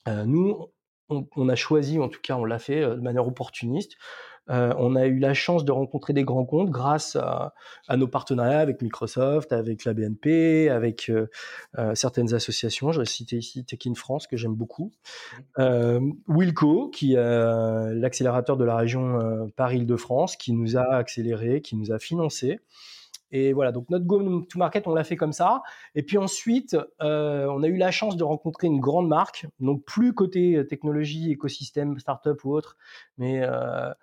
Euh, 0.07 0.25
nous, 0.25 0.67
on, 1.09 1.49
a 1.49 1.55
choisi, 1.55 1.99
en 1.99 2.09
tout 2.09 2.19
cas, 2.21 2.35
on 2.35 2.45
l'a 2.45 2.59
fait 2.59 2.81
euh, 2.81 2.95
de 2.95 3.01
manière 3.01 3.27
opportuniste. 3.27 3.93
Euh, 4.51 4.75
on 4.77 4.95
a 4.95 5.07
eu 5.07 5.17
la 5.17 5.33
chance 5.33 5.65
de 5.65 5.71
rencontrer 5.71 6.13
des 6.13 6.23
grands 6.23 6.45
comptes 6.45 6.69
grâce 6.69 7.15
à, 7.15 7.53
nos 7.97 8.07
partenariats 8.07 8.59
avec 8.59 8.79
Microsoft, 8.83 9.51
avec 9.51 9.85
la 9.85 9.95
BNP, 9.95 10.69
avec 10.69 11.11
certaines 11.95 12.31
associations. 12.35 12.91
Je 12.91 12.99
vais 12.99 13.07
citer 13.07 13.37
ici 13.37 13.65
Tech 13.65 13.79
in 13.87 13.95
France 13.95 14.27
que 14.27 14.37
j'aime 14.37 14.53
beaucoup. 14.53 14.91
Wilco, 16.27 16.89
qui 16.89 17.15
est 17.15 17.93
l'accélérateur 17.95 18.55
de 18.55 18.65
la 18.65 18.75
région 18.75 19.49
Paris-Île-de-France, 19.55 20.35
qui 20.35 20.53
nous 20.53 20.77
a 20.77 20.93
accéléré, 20.93 21.61
qui 21.61 21.75
nous 21.75 21.91
a 21.91 21.97
financé. 21.97 22.59
Et 23.37 23.51
voilà, 23.51 23.73
donc 23.73 23.89
notre 23.89 24.05
go-to-market, 24.05 24.87
on 24.87 24.95
l'a 24.95 25.03
fait 25.03 25.17
comme 25.17 25.33
ça. 25.33 25.61
Et 25.93 26.03
puis 26.03 26.17
ensuite, 26.17 26.77
euh, 27.01 27.47
on 27.47 27.63
a 27.63 27.67
eu 27.67 27.75
la 27.75 27.91
chance 27.91 28.15
de 28.15 28.23
rencontrer 28.23 28.67
une 28.67 28.79
grande 28.79 29.09
marque, 29.09 29.45
donc 29.59 29.83
plus 29.83 30.13
côté 30.13 30.55
euh, 30.55 30.63
technologie, 30.63 31.33
écosystème, 31.33 31.99
startup 31.99 32.41
ou 32.45 32.53
autre, 32.53 32.77
mais 33.17 33.41
euh, 33.41 33.93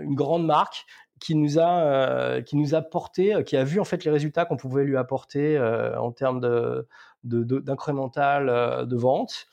une 0.00 0.14
grande 0.14 0.46
marque 0.46 0.86
qui 1.20 1.34
nous 1.34 1.58
a 1.58 2.40
qui 2.40 2.56
nous 2.56 2.74
a 2.74 2.80
porté, 2.80 3.44
qui 3.44 3.58
a 3.58 3.64
vu 3.64 3.80
en 3.80 3.84
fait 3.84 4.02
les 4.06 4.10
résultats 4.10 4.46
qu'on 4.46 4.56
pouvait 4.56 4.84
lui 4.84 4.96
apporter 4.96 5.58
en 5.98 6.12
termes 6.12 6.40
de 6.40 6.86
d'incrémental 7.24 8.86
de, 8.86 8.96
vente. 8.96 9.46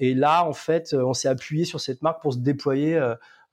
Et 0.00 0.12
là, 0.12 0.44
en 0.44 0.52
fait, 0.52 0.92
on 0.92 1.14
s'est 1.14 1.28
appuyé 1.28 1.64
sur 1.64 1.80
cette 1.80 2.02
marque 2.02 2.20
pour 2.20 2.32
se 2.32 2.38
déployer 2.38 3.00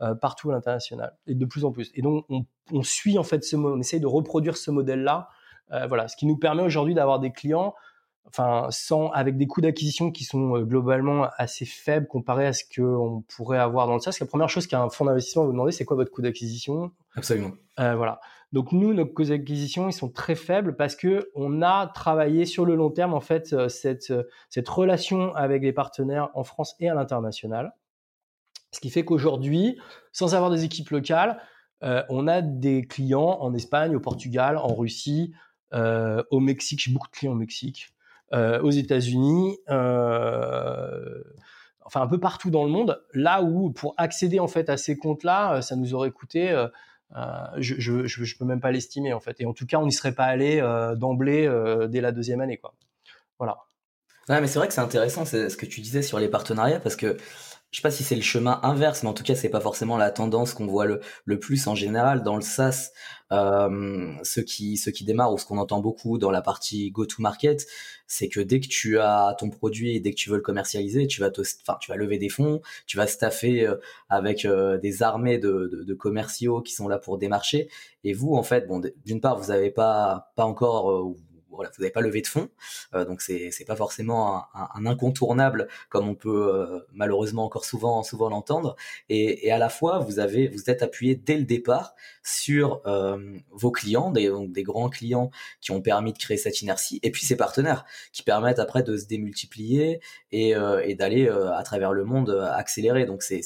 euh, 0.02 0.16
partout 0.16 0.50
à 0.50 0.54
l'international 0.54 1.16
et 1.28 1.36
de 1.36 1.46
plus 1.46 1.64
en 1.64 1.72
plus. 1.72 1.92
Et 1.94 2.02
donc 2.02 2.26
on, 2.72 2.82
suit 2.82 3.20
en 3.20 3.24
fait 3.24 3.44
ce 3.44 3.56
on 3.56 3.80
essaye 3.80 4.00
de 4.00 4.08
reproduire 4.08 4.58
ce 4.58 4.72
modèle-là. 4.72 5.30
Euh, 5.74 5.86
voilà, 5.86 6.08
ce 6.08 6.16
qui 6.16 6.26
nous 6.26 6.38
permet 6.38 6.64
aujourd'hui 6.64 6.96
d'avoir 6.96 7.20
des 7.20 7.32
clients, 7.32 7.76
enfin 8.26 8.66
sans 8.72 9.12
avec 9.12 9.38
des 9.38 9.46
coûts 9.46 9.62
d'acquisition 9.62 10.10
qui 10.10 10.24
sont 10.24 10.56
euh, 10.56 10.64
globalement 10.64 11.28
assez 11.38 11.66
faibles 11.66 12.08
comparé 12.08 12.48
à 12.48 12.54
ce 12.54 12.64
qu'on 12.76 13.24
pourrait 13.36 13.60
avoir 13.60 13.86
dans 13.86 13.94
le 13.94 14.00
SaaS. 14.00 14.18
La 14.20 14.26
première 14.26 14.50
chose 14.50 14.66
qu'un 14.66 14.90
fonds 14.90 15.06
d'investissement 15.06 15.44
va 15.44 15.48
vous 15.48 15.54
demander, 15.54 15.72
c'est 15.72 15.86
quoi 15.86 15.96
votre 15.96 16.10
coût 16.10 16.24
d'acquisition? 16.24 16.90
Absolument. 17.16 17.52
voilà. 17.78 18.20
Donc 18.54 18.72
nous, 18.72 18.96
nos 18.96 19.06
coûts 19.06 19.26
d'acquisition, 19.26 19.88
ils 19.88 19.94
sont 19.94 20.10
très 20.10 20.34
faibles 20.34 20.76
parce 20.76 20.96
que 20.96 21.30
on 21.36 21.62
a 21.62 21.86
travaillé 21.94 22.46
sur 22.46 22.66
le 22.66 22.74
long 22.74 22.90
terme 22.90 23.14
en 23.14 23.22
fait 23.22 23.70
cette 23.70 24.12
cette 24.50 24.68
relation 24.68 25.36
avec 25.36 25.62
les 25.62 25.74
partenaires 25.74 26.30
en 26.34 26.44
France 26.44 26.76
et 26.80 26.90
à 26.90 26.96
l'international. 26.96 27.72
Ce 28.72 28.80
qui 28.80 28.90
fait 28.90 29.04
qu'aujourd'hui, 29.04 29.80
sans 30.12 30.34
avoir 30.36 30.50
des 30.50 30.64
équipes 30.64 30.90
locales, 30.90 31.42
euh, 31.84 32.04
on 32.10 32.28
a 32.28 32.42
des 32.42 32.84
clients 32.86 33.38
en 33.40 33.54
Espagne, 33.54 33.96
au 33.96 34.00
Portugal, 34.00 34.58
en 34.58 34.74
Russie, 34.74 35.34
euh, 35.74 36.24
au 36.30 36.40
Mexique. 36.40 36.82
J'ai 36.84 36.92
beaucoup 36.92 37.08
de 37.08 37.12
clients 37.12 37.34
au 37.34 37.36
Mexique, 37.36 37.94
euh, 38.34 38.62
aux 38.62 38.70
États-Unis, 38.70 39.58
enfin 41.84 42.02
un 42.02 42.08
peu 42.08 42.20
partout 42.20 42.52
dans 42.52 42.64
le 42.64 42.70
monde. 42.70 43.04
Là 43.14 43.42
où, 43.42 43.72
pour 43.72 43.94
accéder 43.98 44.40
en 44.40 44.48
fait 44.48 44.70
à 44.70 44.78
ces 44.78 44.98
comptes-là, 44.98 45.62
ça 45.62 45.76
nous 45.76 45.94
aurait 45.94 46.12
coûté, 46.12 46.50
je, 47.58 48.06
je, 48.06 48.38
peux 48.38 48.46
même 48.46 48.62
pas 48.62 48.72
l'estimer 48.72 49.14
en 49.14 49.20
fait. 49.20 49.42
Et 49.42 49.46
en 49.46 49.54
tout 49.54 49.66
cas, 49.66 49.80
on 49.80 49.86
n'y 49.86 49.92
serait 49.92 50.16
pas 50.16 50.26
allé 50.26 50.62
d'emblée 50.98 51.50
dès 51.90 52.02
la 52.02 52.12
deuxième 52.12 52.42
année, 52.42 52.58
quoi. 52.58 52.74
Voilà. 53.40 53.58
Ouais, 54.30 54.40
mais 54.40 54.48
c'est 54.48 54.60
vrai 54.60 54.68
que 54.68 54.74
c'est 54.74 54.82
intéressant 54.82 55.26
ce 55.26 55.58
que 55.58 55.66
tu 55.66 55.82
disais 55.82 56.04
sur 56.04 56.20
les 56.20 56.28
partenariats 56.28 56.80
parce 56.80 56.96
que 56.96 57.18
je 57.72 57.78
sais 57.78 57.82
pas 57.82 57.92
si 57.92 58.04
c'est 58.04 58.16
le 58.16 58.22
chemin 58.22 58.60
inverse, 58.64 59.02
mais 59.04 59.10
en 59.10 59.14
tout 59.14 59.24
cas, 59.24 59.34
c'est 59.34 59.50
pas 59.50 59.62
forcément 59.62 59.98
la 59.98 60.12
tendance 60.12 60.54
qu'on 60.54 60.68
voit 60.68 60.86
le, 60.86 61.40
plus 61.40 61.68
en 61.68 61.76
général 61.76 62.22
dans 62.22 62.36
le 62.36 62.42
SaaS. 62.42 62.92
Euh, 63.32 64.12
ceux 64.24 64.42
qui 64.42 64.76
ceux 64.76 64.92
qui 64.92 65.06
démarrent 65.06 65.32
ou 65.34 65.38
ce 65.38 65.46
qu'on 65.46 65.58
entend 65.58 65.80
beaucoup 65.80 66.18
dans 66.18 66.32
la 66.32 66.42
partie 66.42 66.92
go-to-market, 66.92 67.66
c'est 68.08 68.28
que 68.28 68.42
dès 68.42 68.60
que 68.60 68.68
tu 68.68 69.00
as 69.00 69.38
ton 69.40 69.50
produit 69.50 69.96
et 69.96 70.02
dès 70.02 70.12
que 70.12 70.18
tu 70.18 70.30
veux 70.30 70.36
le 70.36 70.42
commercialiser, 70.42 71.08
tu 71.08 71.22
vas 71.22 71.30
te, 71.32 71.40
enfin, 71.40 71.78
tu 71.80 71.90
vas 71.90 71.96
lever 71.96 72.18
des 72.18 72.28
fonds, 72.28 72.62
tu 72.88 72.98
vas 72.98 73.08
staffer 73.08 73.66
euh, 73.66 73.76
avec 74.10 74.44
euh, 74.44 74.78
des 74.78 75.02
armées 75.02 75.38
de, 75.38 75.70
de, 75.72 75.84
de, 75.86 75.94
commerciaux 75.94 76.62
qui 76.62 76.74
sont 76.74 76.90
là 76.90 76.98
pour 76.98 77.18
démarcher. 77.18 77.70
Et 78.04 78.12
vous, 78.12 78.36
en 78.36 78.44
fait, 78.44 78.68
bon, 78.68 78.82
d'une 79.06 79.22
part, 79.22 79.40
vous 79.40 79.48
n'avez 79.48 79.72
pas 79.72 80.34
pas 80.36 80.44
encore 80.44 80.92
euh, 80.92 81.16
vous 81.52 81.64
n'avez 81.80 81.92
pas 81.92 82.02
levé 82.02 82.22
de 82.22 82.28
fonds, 82.28 82.50
euh, 82.94 83.06
donc 83.06 83.22
c'est 83.22 83.52
c'est 83.52 83.66
pas 83.66 83.76
forcément 83.76 84.46
un, 84.54 84.86
incontournable 84.86 85.68
comme 85.90 86.08
on 86.08 86.16
peut 86.16 86.54
euh, 86.54 86.80
malheureusement 86.94 87.46
encore 87.46 87.66
souvent 87.66 88.04
souvent 88.04 88.30
l'entendre. 88.30 88.76
Et, 89.10 89.52
à 89.52 89.58
la 89.58 89.70
fois, 89.70 90.00
vous 90.00 90.20
êtes 90.20 90.82
appuyé 90.82 91.16
dès 91.16 91.38
le 91.38 91.44
départ 91.44 91.94
sur 92.24 92.82
euh, 92.86 93.18
vos 93.52 93.72
clients, 93.72 94.12
des, 94.12 94.30
donc 94.30 94.52
des 94.52 94.64
grands 94.64 94.90
clients 94.90 95.30
qui 95.60 95.72
ont 95.72 95.82
permis 95.82 96.14
de 96.14 96.18
créer 96.18 96.38
cette 96.38 96.62
inertie, 96.62 97.00
et 97.04 97.12
puis 97.12 97.26
ces 97.26 97.36
partenaires 97.36 97.86
qui 98.14 98.24
permettent 98.24 98.60
après 98.60 98.84
de 98.84 98.98
se 98.98 99.06
démultiplier 99.06 100.00
et, 100.32 100.54
et 100.84 100.96
d'aller 100.96 101.28
à 101.28 101.62
travers 101.64 101.94
le 101.94 102.06
monde 102.06 102.30
accélérer. 102.54 103.06
Donc 103.06 103.24
c'est 103.24 103.42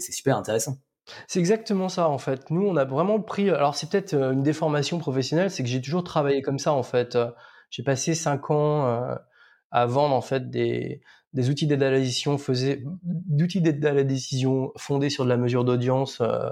super 0.00 0.36
intéressant. 0.36 0.78
C'est 1.26 1.40
exactement 1.40 1.88
ça 1.88 2.08
en 2.08 2.18
fait. 2.18 2.50
Nous, 2.50 2.66
on 2.66 2.76
a 2.76 2.84
vraiment 2.84 3.20
pris. 3.20 3.50
Alors 3.50 3.74
c'est 3.74 3.90
peut-être 3.90 4.14
une 4.14 4.42
déformation 4.42 4.98
professionnelle, 4.98 5.50
c'est 5.50 5.62
que 5.62 5.68
j'ai 5.68 5.80
toujours 5.80 6.04
travaillé 6.04 6.42
comme 6.42 6.58
ça 6.58 6.72
en 6.72 6.82
fait. 6.82 7.16
J'ai 7.70 7.84
passé 7.84 8.14
cinq 8.14 8.50
ans 8.50 8.86
euh, 8.86 9.14
à 9.70 9.86
vendre 9.86 10.14
en 10.14 10.20
fait 10.20 10.50
des, 10.50 11.00
outils 11.48 11.66
d'aide 11.66 11.82
à 11.82 11.90
la 11.90 12.00
décision, 12.00 12.36
faisait 12.36 12.82
d'outils 13.04 13.60
d'aide 13.60 13.84
à 13.86 13.94
la 13.94 14.02
décision 14.02 14.72
fondés 14.76 15.08
sur 15.08 15.24
de 15.24 15.30
la 15.30 15.36
mesure 15.36 15.64
d'audience, 15.64 16.20
euh, 16.20 16.50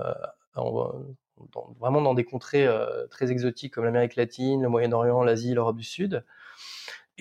vraiment 1.81 2.00
dans 2.00 2.14
des 2.14 2.24
contrées 2.24 2.66
euh, 2.66 3.07
très 3.09 3.33
exotiques 3.33 3.74
comme 3.74 3.85
l'Amérique 3.85 4.14
latine, 4.14 4.62
le 4.62 4.68
Moyen-Orient, 4.68 5.22
l'Asie, 5.24 5.54
l'Europe 5.54 5.76
du 5.76 5.85
Sud. 5.85 6.24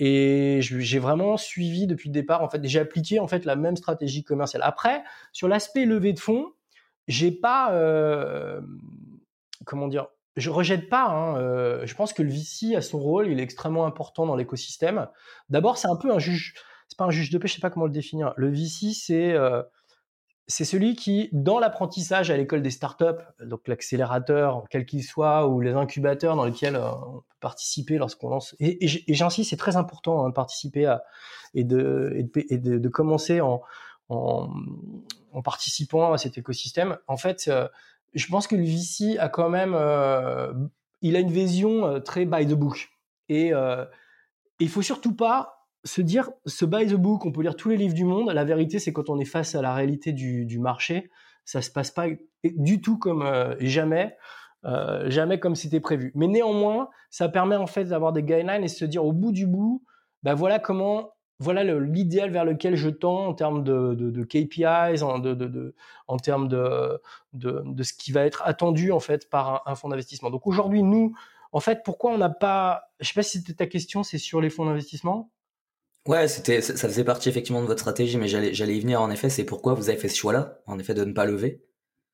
Et 0.00 0.60
j'ai 0.62 1.00
vraiment 1.00 1.36
suivi 1.36 1.88
depuis 1.88 2.08
le 2.08 2.12
départ, 2.12 2.44
en 2.44 2.48
fait, 2.48 2.64
j'ai 2.64 2.78
appliqué 2.78 3.18
en 3.18 3.26
fait 3.26 3.44
la 3.44 3.56
même 3.56 3.76
stratégie 3.76 4.22
commerciale. 4.22 4.62
Après, 4.64 5.02
sur 5.32 5.48
l'aspect 5.48 5.86
levée 5.86 6.12
de 6.12 6.20
fonds, 6.20 6.52
j'ai 7.08 7.32
pas, 7.32 7.72
comment 9.64 9.88
dire, 9.88 10.06
je 10.38 10.50
rejette 10.50 10.88
pas. 10.88 11.06
Hein, 11.06 11.36
euh, 11.38 11.86
je 11.86 11.94
pense 11.94 12.12
que 12.12 12.22
le 12.22 12.30
VC 12.30 12.74
a 12.76 12.80
son 12.80 12.98
rôle, 12.98 13.28
il 13.28 13.40
est 13.40 13.42
extrêmement 13.42 13.86
important 13.86 14.26
dans 14.26 14.36
l'écosystème. 14.36 15.08
D'abord, 15.48 15.78
c'est 15.78 15.88
un 15.88 15.96
peu 15.96 16.12
un 16.12 16.18
juge. 16.18 16.54
C'est 16.88 16.96
pas 16.96 17.04
un 17.04 17.10
juge 17.10 17.30
de 17.30 17.38
paix, 17.38 17.48
je 17.48 17.54
sais 17.54 17.60
pas 17.60 17.70
comment 17.70 17.86
le 17.86 17.92
définir. 17.92 18.32
Le 18.36 18.48
VC, 18.50 18.94
c'est 18.94 19.32
euh, 19.32 19.62
c'est 20.46 20.64
celui 20.64 20.96
qui, 20.96 21.28
dans 21.32 21.58
l'apprentissage 21.58 22.30
à 22.30 22.36
l'école 22.36 22.62
des 22.62 22.70
startups, 22.70 23.22
donc 23.44 23.68
l'accélérateur, 23.68 24.64
quel 24.70 24.86
qu'il 24.86 25.04
soit, 25.04 25.46
ou 25.46 25.60
les 25.60 25.72
incubateurs 25.72 26.36
dans 26.36 26.46
lesquels 26.46 26.76
euh, 26.76 26.90
on 26.90 27.18
peut 27.18 27.36
participer 27.40 27.98
lorsqu'on 27.98 28.30
lance. 28.30 28.56
Et, 28.58 28.78
j'insiste, 29.08 29.50
c'est 29.50 29.58
très 29.58 29.76
important 29.76 30.24
hein, 30.24 30.30
de 30.30 30.34
participer 30.34 30.86
à, 30.86 31.04
et 31.52 31.64
de, 31.64 32.14
et 32.48 32.56
de, 32.56 32.78
de, 32.78 32.88
commencer 32.88 33.42
en, 33.42 33.60
en, 34.08 34.48
en, 35.32 35.42
participant 35.42 36.14
à 36.14 36.18
cet 36.18 36.38
écosystème. 36.38 36.96
En 37.08 37.18
fait, 37.18 37.50
je 38.14 38.26
pense 38.26 38.46
que 38.46 38.56
le 38.56 38.64
VC 38.64 39.18
a 39.18 39.28
quand 39.28 39.48
même, 39.48 39.74
euh, 39.74 40.52
il 41.02 41.16
a 41.16 41.20
une 41.20 41.30
vision 41.30 41.86
euh, 41.86 42.00
très 42.00 42.24
by 42.24 42.46
the 42.46 42.54
book. 42.54 42.90
Et 43.28 43.52
euh, 43.52 43.84
il 44.58 44.68
faut 44.68 44.82
surtout 44.82 45.14
pas 45.14 45.66
se 45.84 46.00
dire, 46.00 46.30
ce 46.46 46.64
by 46.64 46.86
the 46.86 46.94
book, 46.94 47.24
on 47.24 47.32
peut 47.32 47.42
lire 47.42 47.56
tous 47.56 47.68
les 47.68 47.76
livres 47.76 47.94
du 47.94 48.04
monde. 48.04 48.30
La 48.30 48.44
vérité, 48.44 48.78
c'est 48.78 48.92
quand 48.92 49.10
on 49.10 49.18
est 49.18 49.24
face 49.24 49.54
à 49.54 49.62
la 49.62 49.74
réalité 49.74 50.12
du, 50.12 50.58
marché, 50.58 51.10
ça 51.44 51.62
se 51.62 51.70
passe 51.70 51.90
pas 51.90 52.06
du 52.44 52.80
tout 52.80 52.98
comme 52.98 53.22
euh, 53.22 53.54
jamais. 53.60 54.16
Jamais 55.06 55.38
comme 55.38 55.54
c'était 55.54 55.80
prévu. 55.80 56.10
Mais 56.14 56.26
néanmoins, 56.26 56.90
ça 57.10 57.28
permet 57.28 57.56
en 57.56 57.68
fait 57.68 57.84
d'avoir 57.84 58.12
des 58.12 58.22
guidelines 58.22 58.64
et 58.64 58.68
se 58.68 58.84
dire 58.84 59.02
au 59.02 59.12
bout 59.12 59.32
du 59.32 59.46
bout, 59.46 59.82
ben 60.24 60.34
voilà 60.34 60.58
comment 60.58 61.12
voilà 61.40 61.62
l'idéal 61.62 62.30
vers 62.30 62.44
lequel 62.44 62.74
je 62.74 62.88
tends 62.88 63.26
en 63.26 63.34
termes 63.34 63.62
de, 63.62 63.94
de, 63.94 64.10
de 64.10 64.24
KPIs, 64.24 65.02
en, 65.02 65.18
de, 65.18 65.34
de, 65.34 65.74
en 66.08 66.16
termes 66.16 66.48
de, 66.48 67.00
ce 67.82 67.92
qui 67.92 68.10
va 68.10 68.24
être 68.24 68.42
attendu 68.44 68.90
en 68.90 69.00
fait 69.00 69.30
par 69.30 69.62
un, 69.66 69.74
fonds 69.74 69.88
d'investissement. 69.88 70.30
Donc 70.30 70.46
aujourd'hui, 70.46 70.82
nous, 70.82 71.14
en 71.52 71.60
fait, 71.60 71.82
pourquoi 71.84 72.12
on 72.12 72.18
n'a 72.18 72.28
pas, 72.28 72.90
je 73.00 73.08
sais 73.08 73.14
pas 73.14 73.22
si 73.22 73.38
c'était 73.38 73.54
ta 73.54 73.66
question, 73.66 74.02
c'est 74.02 74.18
sur 74.18 74.40
les 74.40 74.50
fonds 74.50 74.64
d'investissement? 74.64 75.30
Ouais, 76.06 76.26
c'était, 76.26 76.60
ça 76.60 76.88
faisait 76.88 77.04
partie 77.04 77.28
effectivement 77.28 77.60
de 77.60 77.66
votre 77.66 77.80
stratégie, 77.80 78.16
mais 78.16 78.28
j'allais, 78.28 78.54
j'allais 78.54 78.76
y 78.76 78.80
venir 78.80 79.00
en 79.00 79.10
effet. 79.10 79.28
C'est 79.28 79.44
pourquoi 79.44 79.74
vous 79.74 79.90
avez 79.90 79.98
fait 79.98 80.08
ce 80.08 80.16
choix-là, 80.16 80.58
en 80.66 80.78
effet, 80.78 80.94
de 80.94 81.04
ne 81.04 81.12
pas 81.12 81.26
lever? 81.26 81.62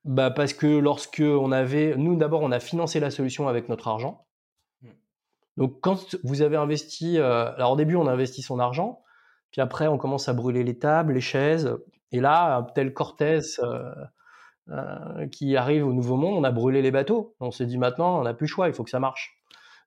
Bah 0.05 0.31
parce 0.31 0.53
que 0.53 0.67
lorsque 0.67 1.23
on 1.25 1.51
avait, 1.51 1.97
nous 1.97 2.17
d'abord, 2.17 2.43
on 2.43 2.53
a 2.53 2.61
financé 2.61 3.01
la 3.01 3.11
solution 3.11 3.49
avec 3.49 3.71
notre 3.71 3.89
argent. 3.89 4.27
Hmm. 4.83 4.89
Donc 5.57 5.81
quand 5.81 6.17
vous 6.25 6.43
avez 6.43 6.57
investi, 6.57 7.19
euh, 7.19 7.55
alors 7.55 7.73
au 7.73 7.77
début 7.77 7.97
on 7.97 8.07
a 8.07 8.13
investi 8.13 8.43
son 8.43 8.59
argent, 8.59 9.03
puis 9.55 9.61
après, 9.61 9.87
on 9.87 9.99
commence 9.99 10.29
à 10.29 10.33
brûler 10.33 10.65
les 10.65 10.77
tables, 10.81 11.13
les 11.13 11.21
chaises. 11.21 11.77
Et 12.11 12.19
là, 12.19 12.67
tel 12.75 12.93
Cortés 12.93 13.39
qui 15.31 15.57
arrive 15.57 15.87
au 15.87 15.93
Nouveau 15.93 16.17
Monde, 16.17 16.35
on 16.37 16.43
a 16.43 16.51
brûlé 16.51 16.83
les 16.83 16.91
bateaux. 16.91 17.37
On 17.39 17.53
s'est 17.53 17.67
dit 17.67 17.79
maintenant, 17.79 18.19
on 18.19 18.25
n'a 18.25 18.35
plus 18.35 18.47
le 18.47 18.51
choix, 18.51 18.67
il 18.67 18.75
faut 18.75 18.83
que 18.83 18.91
ça 18.91 18.99
marche. 18.99 19.41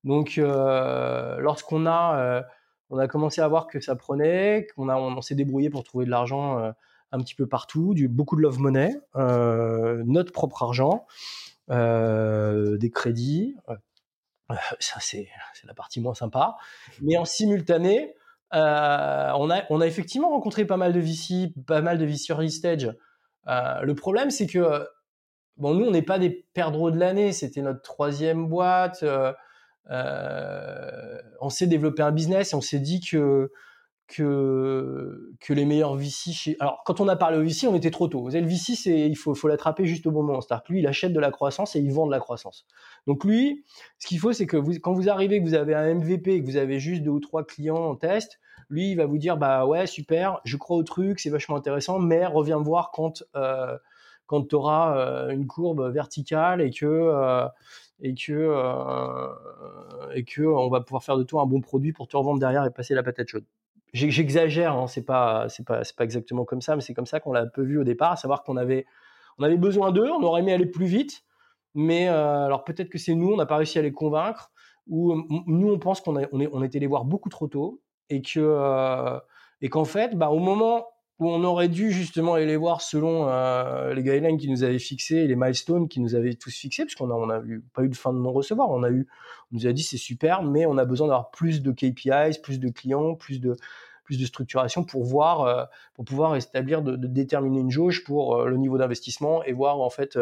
Donc, 0.06 0.38
lorsqu'on 0.38 1.86
a, 1.86 2.46
on 2.90 2.98
a 2.98 3.10
commencé 3.10 3.42
à 3.42 3.48
voir 3.50 3.68
que 3.68 3.82
ça 3.82 3.98
prenait, 3.98 4.68
qu'on 4.74 4.88
a, 4.88 4.96
on, 4.96 5.22
s'est 5.22 5.36
débrouillé 5.36 5.70
pour 5.70 5.84
trouver 5.84 6.06
de 6.06 6.12
l'argent 6.12 6.72
un 7.12 7.20
petit 7.20 7.36
peu 7.36 7.46
partout, 7.46 7.94
beaucoup 8.08 8.38
de 8.38 8.44
love 8.44 8.60
money, 8.62 8.98
notre 9.16 10.32
propre 10.32 10.64
argent, 10.64 11.06
des 11.68 12.90
crédits. 12.90 13.58
ça, 14.80 15.02
c'est 15.02 15.28
la 15.66 15.74
partie 15.74 16.00
moins 16.00 16.14
sympa. 16.14 16.56
Mais 17.02 17.18
en 17.18 17.26
simultané, 17.26 18.16
on, 18.52 19.50
a, 19.50 19.64
on 19.70 19.82
a 19.82 19.88
effectivement 19.88 20.30
rencontré 20.30 20.66
pas 20.66 20.78
mal 20.78 20.94
de 20.94 21.00
VC, 21.00 21.54
pas 21.66 21.82
mal 21.82 21.98
de 21.98 22.06
VC 22.06 22.32
early 22.32 22.52
stage. 22.52 22.90
le 23.46 23.94
problème, 23.94 24.30
c'est 24.30 24.48
que 24.48 24.88
bon, 25.58 25.74
nous, 25.74 25.86
on 25.86 25.92
n'est 25.92 26.02
pas 26.02 26.20
des 26.20 26.46
perdreaux 26.54 26.92
de 26.92 27.00
l'année. 27.00 27.34
C'était 27.34 27.62
notre 27.62 27.82
troisième 27.82 28.48
boîte. 28.48 29.04
Euh, 29.90 31.22
on 31.40 31.50
s'est 31.50 31.68
développé 31.68 32.04
un 32.04 32.12
business 32.12 32.54
et 32.54 32.56
on 32.56 32.62
s'est 32.62 32.80
dit 32.80 33.00
que 33.00 33.52
que, 34.08 35.34
les 35.50 35.66
meilleurs 35.66 35.96
VC 35.96 36.32
chez... 36.32 36.58
Alors, 36.60 36.84
quand 36.86 37.02
on 37.02 37.08
a 37.08 37.16
parlé 37.16 37.38
au 37.38 37.44
VC, 37.44 37.68
on 37.68 37.76
était 37.76 37.92
trop 37.92 38.08
tôt. 38.08 38.22
Vous 38.22 38.32
savez, 38.32 38.42
le 38.42 38.50
VC, 38.50 38.76
c'est, 38.76 39.08
il 39.08 39.16
faut, 39.16 39.36
l'attraper 39.48 39.86
juste 39.86 40.08
au 40.08 40.12
bon 40.12 40.24
moment. 40.24 40.42
C'est-à-dire 40.42 40.64
que 40.64 40.74
lui, 40.74 40.80
il 40.80 40.88
achète 40.88 41.14
de 41.14 41.20
la 41.20 41.32
croissance 41.32 41.76
et 41.76 41.80
il 41.80 41.92
vend 41.92 42.06
de 42.06 42.12
la 42.12 42.20
croissance. 42.20 42.66
Donc, 43.06 43.24
lui, 43.24 43.64
ce 44.00 44.08
qu'il 44.08 44.20
faut, 44.20 44.34
c'est 44.34 44.46
que 44.46 44.58
quand 44.80 44.94
vous 44.94 45.10
arrivez, 45.10 45.40
que 45.40 45.46
vous 45.46 45.54
avez 45.54 45.76
un 45.76 45.94
MVP 45.96 46.34
et 46.34 46.42
que 46.42 46.46
vous 46.46 46.58
avez 46.58 46.80
juste 46.80 47.04
deux 47.04 47.12
ou 47.12 47.20
trois 47.20 47.46
clients 47.46 47.76
en 47.76 47.96
test, 47.96 48.40
lui, 48.70 48.92
il 48.92 48.96
va 48.96 49.06
vous 49.06 49.18
dire, 49.18 49.38
bah 49.38 49.66
ouais, 49.66 49.88
super, 49.88 50.42
je 50.44 50.58
crois 50.58 50.78
au 50.78 50.84
truc, 50.84 51.20
c'est 51.20 51.30
vachement 51.30 51.56
intéressant, 51.56 52.00
mais 52.00 52.26
reviens 52.26 52.58
voir 52.58 52.92
quand, 52.92 53.24
euh, 53.36 53.78
quand 54.26 54.48
tu 54.48 54.56
auras 54.56 54.98
euh, 54.98 55.30
une 55.30 55.48
courbe 55.48 55.90
verticale 55.92 56.62
et 56.62 56.72
que, 56.72 56.86
euh, 56.86 57.48
et 58.02 58.14
que 58.14 58.34
euh, 58.34 59.28
et 60.14 60.24
que 60.24 60.42
on 60.44 60.70
va 60.70 60.82
pouvoir 60.82 61.04
faire 61.04 61.18
de 61.18 61.24
toi 61.24 61.42
un 61.42 61.46
bon 61.46 61.62
produit 61.62 61.94
pour 61.94 62.08
te 62.08 62.16
revendre 62.18 62.40
derrière 62.40 62.66
et 62.66 62.72
passer 62.72 62.94
la 62.94 63.04
patate 63.04 63.28
chaude. 63.28 63.46
J'exagère, 63.94 64.76
hein, 64.76 64.88
c'est 64.88 65.06
pas 65.06 65.48
c'est 65.50 65.66
pas 65.66 65.84
c'est 65.84 65.96
pas 65.96 66.04
exactement 66.04 66.46
comme 66.46 66.62
ça, 66.62 66.76
mais 66.76 66.82
c'est 66.82 66.94
comme 66.94 67.06
ça 67.06 67.20
qu'on 67.20 67.32
l'a 67.32 67.42
un 67.42 67.48
peu 67.48 67.64
vu 67.64 67.80
au 67.80 67.84
départ, 67.84 68.12
à 68.12 68.16
savoir 68.18 68.44
qu'on 68.44 68.58
avait 68.58 68.86
on 69.38 69.44
avait 69.44 69.58
besoin 69.58 69.92
d'eux, 69.92 70.10
on 70.10 70.22
aurait 70.24 70.42
aimé 70.42 70.54
aller 70.54 70.66
plus 70.66 70.86
vite, 70.88 71.24
mais 71.74 72.10
euh, 72.10 72.46
alors 72.46 72.64
peut-être 72.64 72.90
que 72.90 72.98
c'est 72.98 73.16
nous, 73.16 73.32
on 73.32 73.38
n'a 73.38 73.46
pas 73.46 73.58
réussi 73.58 73.80
à 73.80 73.82
les 73.82 73.94
convaincre, 73.94 74.52
ou 74.88 75.16
nous 75.48 75.72
on 75.72 75.80
pense 75.80 76.02
qu'on 76.02 76.18
on, 76.32 76.40
est, 76.40 76.50
on 76.52 76.64
était 76.64 76.80
les 76.80 76.88
voir 76.88 77.06
beaucoup 77.06 77.30
trop 77.30 77.48
tôt 77.48 77.82
et 78.10 78.22
que 78.22 78.40
euh, 78.40 79.20
et 79.62 79.70
qu'en 79.70 79.86
fait, 79.86 80.16
bah, 80.16 80.30
au 80.30 80.40
moment 80.40 80.88
où 81.20 81.30
on 81.30 81.44
aurait 81.44 81.68
dû 81.68 81.92
justement 81.92 82.36
aller 82.36 82.46
les 82.46 82.58
voir 82.58 82.82
selon 82.82 83.28
euh, 83.28 83.94
les 83.94 84.04
guidelines 84.04 84.38
qui 84.38 84.50
nous 84.50 84.64
avaient 84.64 84.80
fixés, 84.80 85.26
les 85.26 85.36
milestones 85.36 85.88
qui 85.88 86.00
nous 86.00 86.14
avaient 86.14 86.36
tous 86.36 86.56
fixés, 86.56 86.86
parce 86.86 86.96
qu'on 86.96 87.10
a, 87.10 87.14
on 87.14 87.30
a 87.30 87.40
eu, 87.40 87.64
pas 87.74 87.84
eu 87.84 87.90
de 87.90 87.96
fin 87.96 88.14
de 88.14 88.20
non-recevoir. 88.20 88.70
On 88.70 88.84
a 88.84 88.90
eu, 88.90 89.08
on 89.52 89.56
nous 89.56 89.68
a 89.68 89.74
dit 89.74 89.82
c'est 89.82 89.98
super, 89.98 90.44
mais 90.44 90.66
on 90.68 90.78
a 90.78 90.86
besoin 90.86 91.08
d'avoir 91.08 91.32
plus 91.32 91.64
de 91.64 91.72
KPIs, 91.72 92.40
plus 92.44 92.60
de 92.60 92.70
clients, 92.70 93.16
plus 93.16 93.40
de 93.40 93.56
plus 94.04 94.18
de 94.18 94.26
structuration 94.26 94.86
pour 94.86 95.04
voir, 95.04 95.42
euh, 95.42 95.66
pour 95.94 96.06
pouvoir 96.06 96.34
établir, 96.38 96.82
de, 96.82 96.96
de, 96.96 97.08
déterminer 97.08 97.60
une 97.60 97.72
jauge 97.72 98.06
pour 98.06 98.38
euh, 98.38 98.48
le 98.48 98.56
niveau 98.56 98.78
d'investissement 98.78 99.44
et 99.44 99.52
voir 99.52 99.82
en 99.82 99.90
fait 99.90 100.18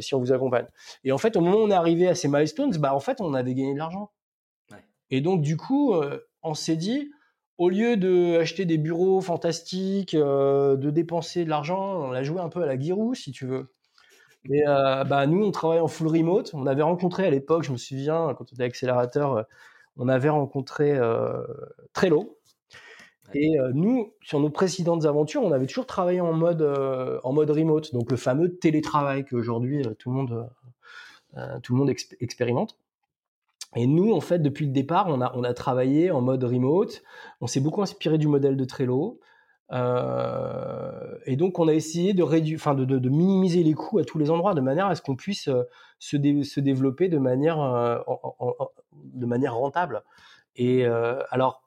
si 0.00 0.14
on 0.14 0.18
vous 0.18 0.32
accompagne. 0.32 0.66
Et 1.04 1.12
en 1.12 1.18
fait, 1.18 1.36
au 1.36 1.42
moment 1.42 1.58
où 1.58 1.60
on 1.60 1.70
est 1.70 1.74
arrivé 1.74 2.08
à 2.08 2.14
ces 2.14 2.26
milestones, 2.26 2.70
bah 2.78 2.94
en 2.94 3.00
fait, 3.00 3.20
on 3.20 3.34
avait 3.34 3.54
gagné 3.54 3.74
de 3.74 3.78
l'argent. 3.78 4.10
Ouais. 4.70 4.82
Et 5.10 5.20
donc 5.20 5.42
du 5.42 5.58
coup, 5.58 5.94
on 6.42 6.54
s'est 6.54 6.76
dit, 6.76 7.10
au 7.58 7.70
lieu 7.70 7.96
de 7.96 8.38
acheter 8.38 8.64
des 8.66 8.78
bureaux 8.78 9.20
fantastiques, 9.20 10.14
euh, 10.14 10.76
de 10.76 10.90
dépenser 10.90 11.44
de 11.44 11.50
l'argent, 11.50 12.08
on 12.08 12.12
a 12.12 12.22
joué 12.22 12.40
un 12.40 12.48
peu 12.48 12.62
à 12.62 12.66
la 12.66 12.78
Giroud, 12.78 13.16
si 13.16 13.32
tu 13.32 13.46
veux. 13.46 13.68
Et 14.50 14.66
euh, 14.66 15.04
bah, 15.04 15.26
nous, 15.26 15.44
on 15.44 15.50
travaille 15.50 15.80
en 15.80 15.88
full 15.88 16.08
remote. 16.08 16.52
On 16.54 16.66
avait 16.66 16.82
rencontré 16.82 17.26
à 17.26 17.30
l'époque, 17.30 17.64
je 17.64 17.72
me 17.72 17.76
souviens, 17.76 18.34
quand 18.36 18.46
on 18.52 18.54
était 18.54 18.64
accélérateur, 18.64 19.32
euh, 19.38 19.42
on 19.96 20.08
avait 20.08 20.28
rencontré 20.28 20.98
Trello. 21.94 22.38
Et 23.34 23.56
nous, 23.72 24.12
sur 24.20 24.40
nos 24.40 24.50
précédentes 24.50 25.06
aventures, 25.06 25.42
on 25.42 25.52
avait 25.52 25.66
toujours 25.66 25.86
travaillé 25.86 26.20
en 26.20 26.34
mode, 26.34 26.62
en 27.24 27.32
mode 27.32 27.50
remote, 27.50 27.94
donc 27.94 28.10
le 28.10 28.18
fameux 28.18 28.56
télétravail 28.58 29.24
qu'aujourd'hui 29.24 29.82
tout 29.98 30.10
le 30.10 30.16
monde, 30.16 30.50
tout 31.62 31.74
le 31.74 31.78
monde 31.78 31.90
expérimente. 32.20 32.76
Et 33.76 33.86
nous, 33.86 34.12
en 34.12 34.20
fait, 34.20 34.38
depuis 34.38 34.66
le 34.66 34.72
départ, 34.72 35.06
on 35.08 35.20
a, 35.20 35.32
on 35.36 35.44
a 35.44 35.52
travaillé 35.52 36.10
en 36.10 36.22
mode 36.22 36.42
remote. 36.42 37.02
On 37.40 37.46
s'est 37.46 37.60
beaucoup 37.60 37.82
inspiré 37.82 38.16
du 38.16 38.26
modèle 38.26 38.56
de 38.56 38.64
Trello. 38.64 39.20
Euh, 39.72 41.18
et 41.26 41.36
donc, 41.36 41.58
on 41.58 41.68
a 41.68 41.74
essayé 41.74 42.14
de, 42.14 42.22
réduire, 42.22 42.74
de, 42.74 42.84
de, 42.84 43.08
minimiser 43.10 43.62
les 43.62 43.74
coûts 43.74 43.98
à 43.98 44.04
tous 44.04 44.18
les 44.18 44.30
endroits, 44.30 44.54
de 44.54 44.60
manière 44.62 44.86
à 44.86 44.94
ce 44.94 45.02
qu'on 45.02 45.16
puisse 45.16 45.48
euh, 45.48 45.64
se, 45.98 46.16
se, 46.42 46.60
développer 46.60 47.08
de 47.08 47.18
manière, 47.18 47.60
euh, 47.60 47.98
de 48.94 49.26
manière 49.26 49.54
rentable. 49.54 50.02
Et 50.56 50.86
alors, 51.30 51.62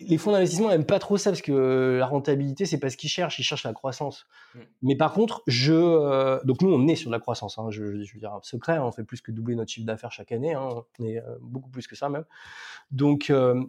les 0.00 0.16
fonds 0.16 0.32
d'investissement 0.32 0.68
n'aiment 0.68 0.84
pas 0.84 0.98
trop 0.98 1.16
ça 1.16 1.30
parce 1.30 1.42
que 1.42 1.96
la 1.98 2.06
rentabilité, 2.06 2.66
c'est 2.66 2.78
pas 2.78 2.90
ce 2.90 2.96
qu'ils 2.96 3.10
cherchent, 3.10 3.38
ils 3.38 3.44
cherchent 3.44 3.64
la 3.64 3.72
croissance. 3.72 4.26
Mm. 4.54 4.58
Mais 4.82 4.96
par 4.96 5.12
contre, 5.12 5.42
je, 5.46 5.72
euh, 5.72 6.38
donc 6.44 6.62
nous, 6.62 6.72
on 6.72 6.86
est 6.86 6.94
sur 6.94 7.10
la 7.10 7.18
croissance. 7.18 7.58
Hein, 7.58 7.66
je, 7.70 8.02
je, 8.02 8.14
veux 8.14 8.20
dire, 8.20 8.32
un 8.32 8.40
secret, 8.42 8.76
hein, 8.76 8.84
on 8.84 8.92
fait 8.92 9.04
plus 9.04 9.20
que 9.20 9.32
doubler 9.32 9.56
notre 9.56 9.70
chiffre 9.70 9.86
d'affaires 9.86 10.12
chaque 10.12 10.32
année. 10.32 10.54
Hein, 10.54 10.68
on 10.98 11.04
est 11.04 11.18
euh, 11.18 11.36
beaucoup 11.40 11.70
plus 11.70 11.86
que 11.86 11.96
ça 11.96 12.08
même. 12.08 12.24
Donc 12.90 13.30
euh, 13.30 13.60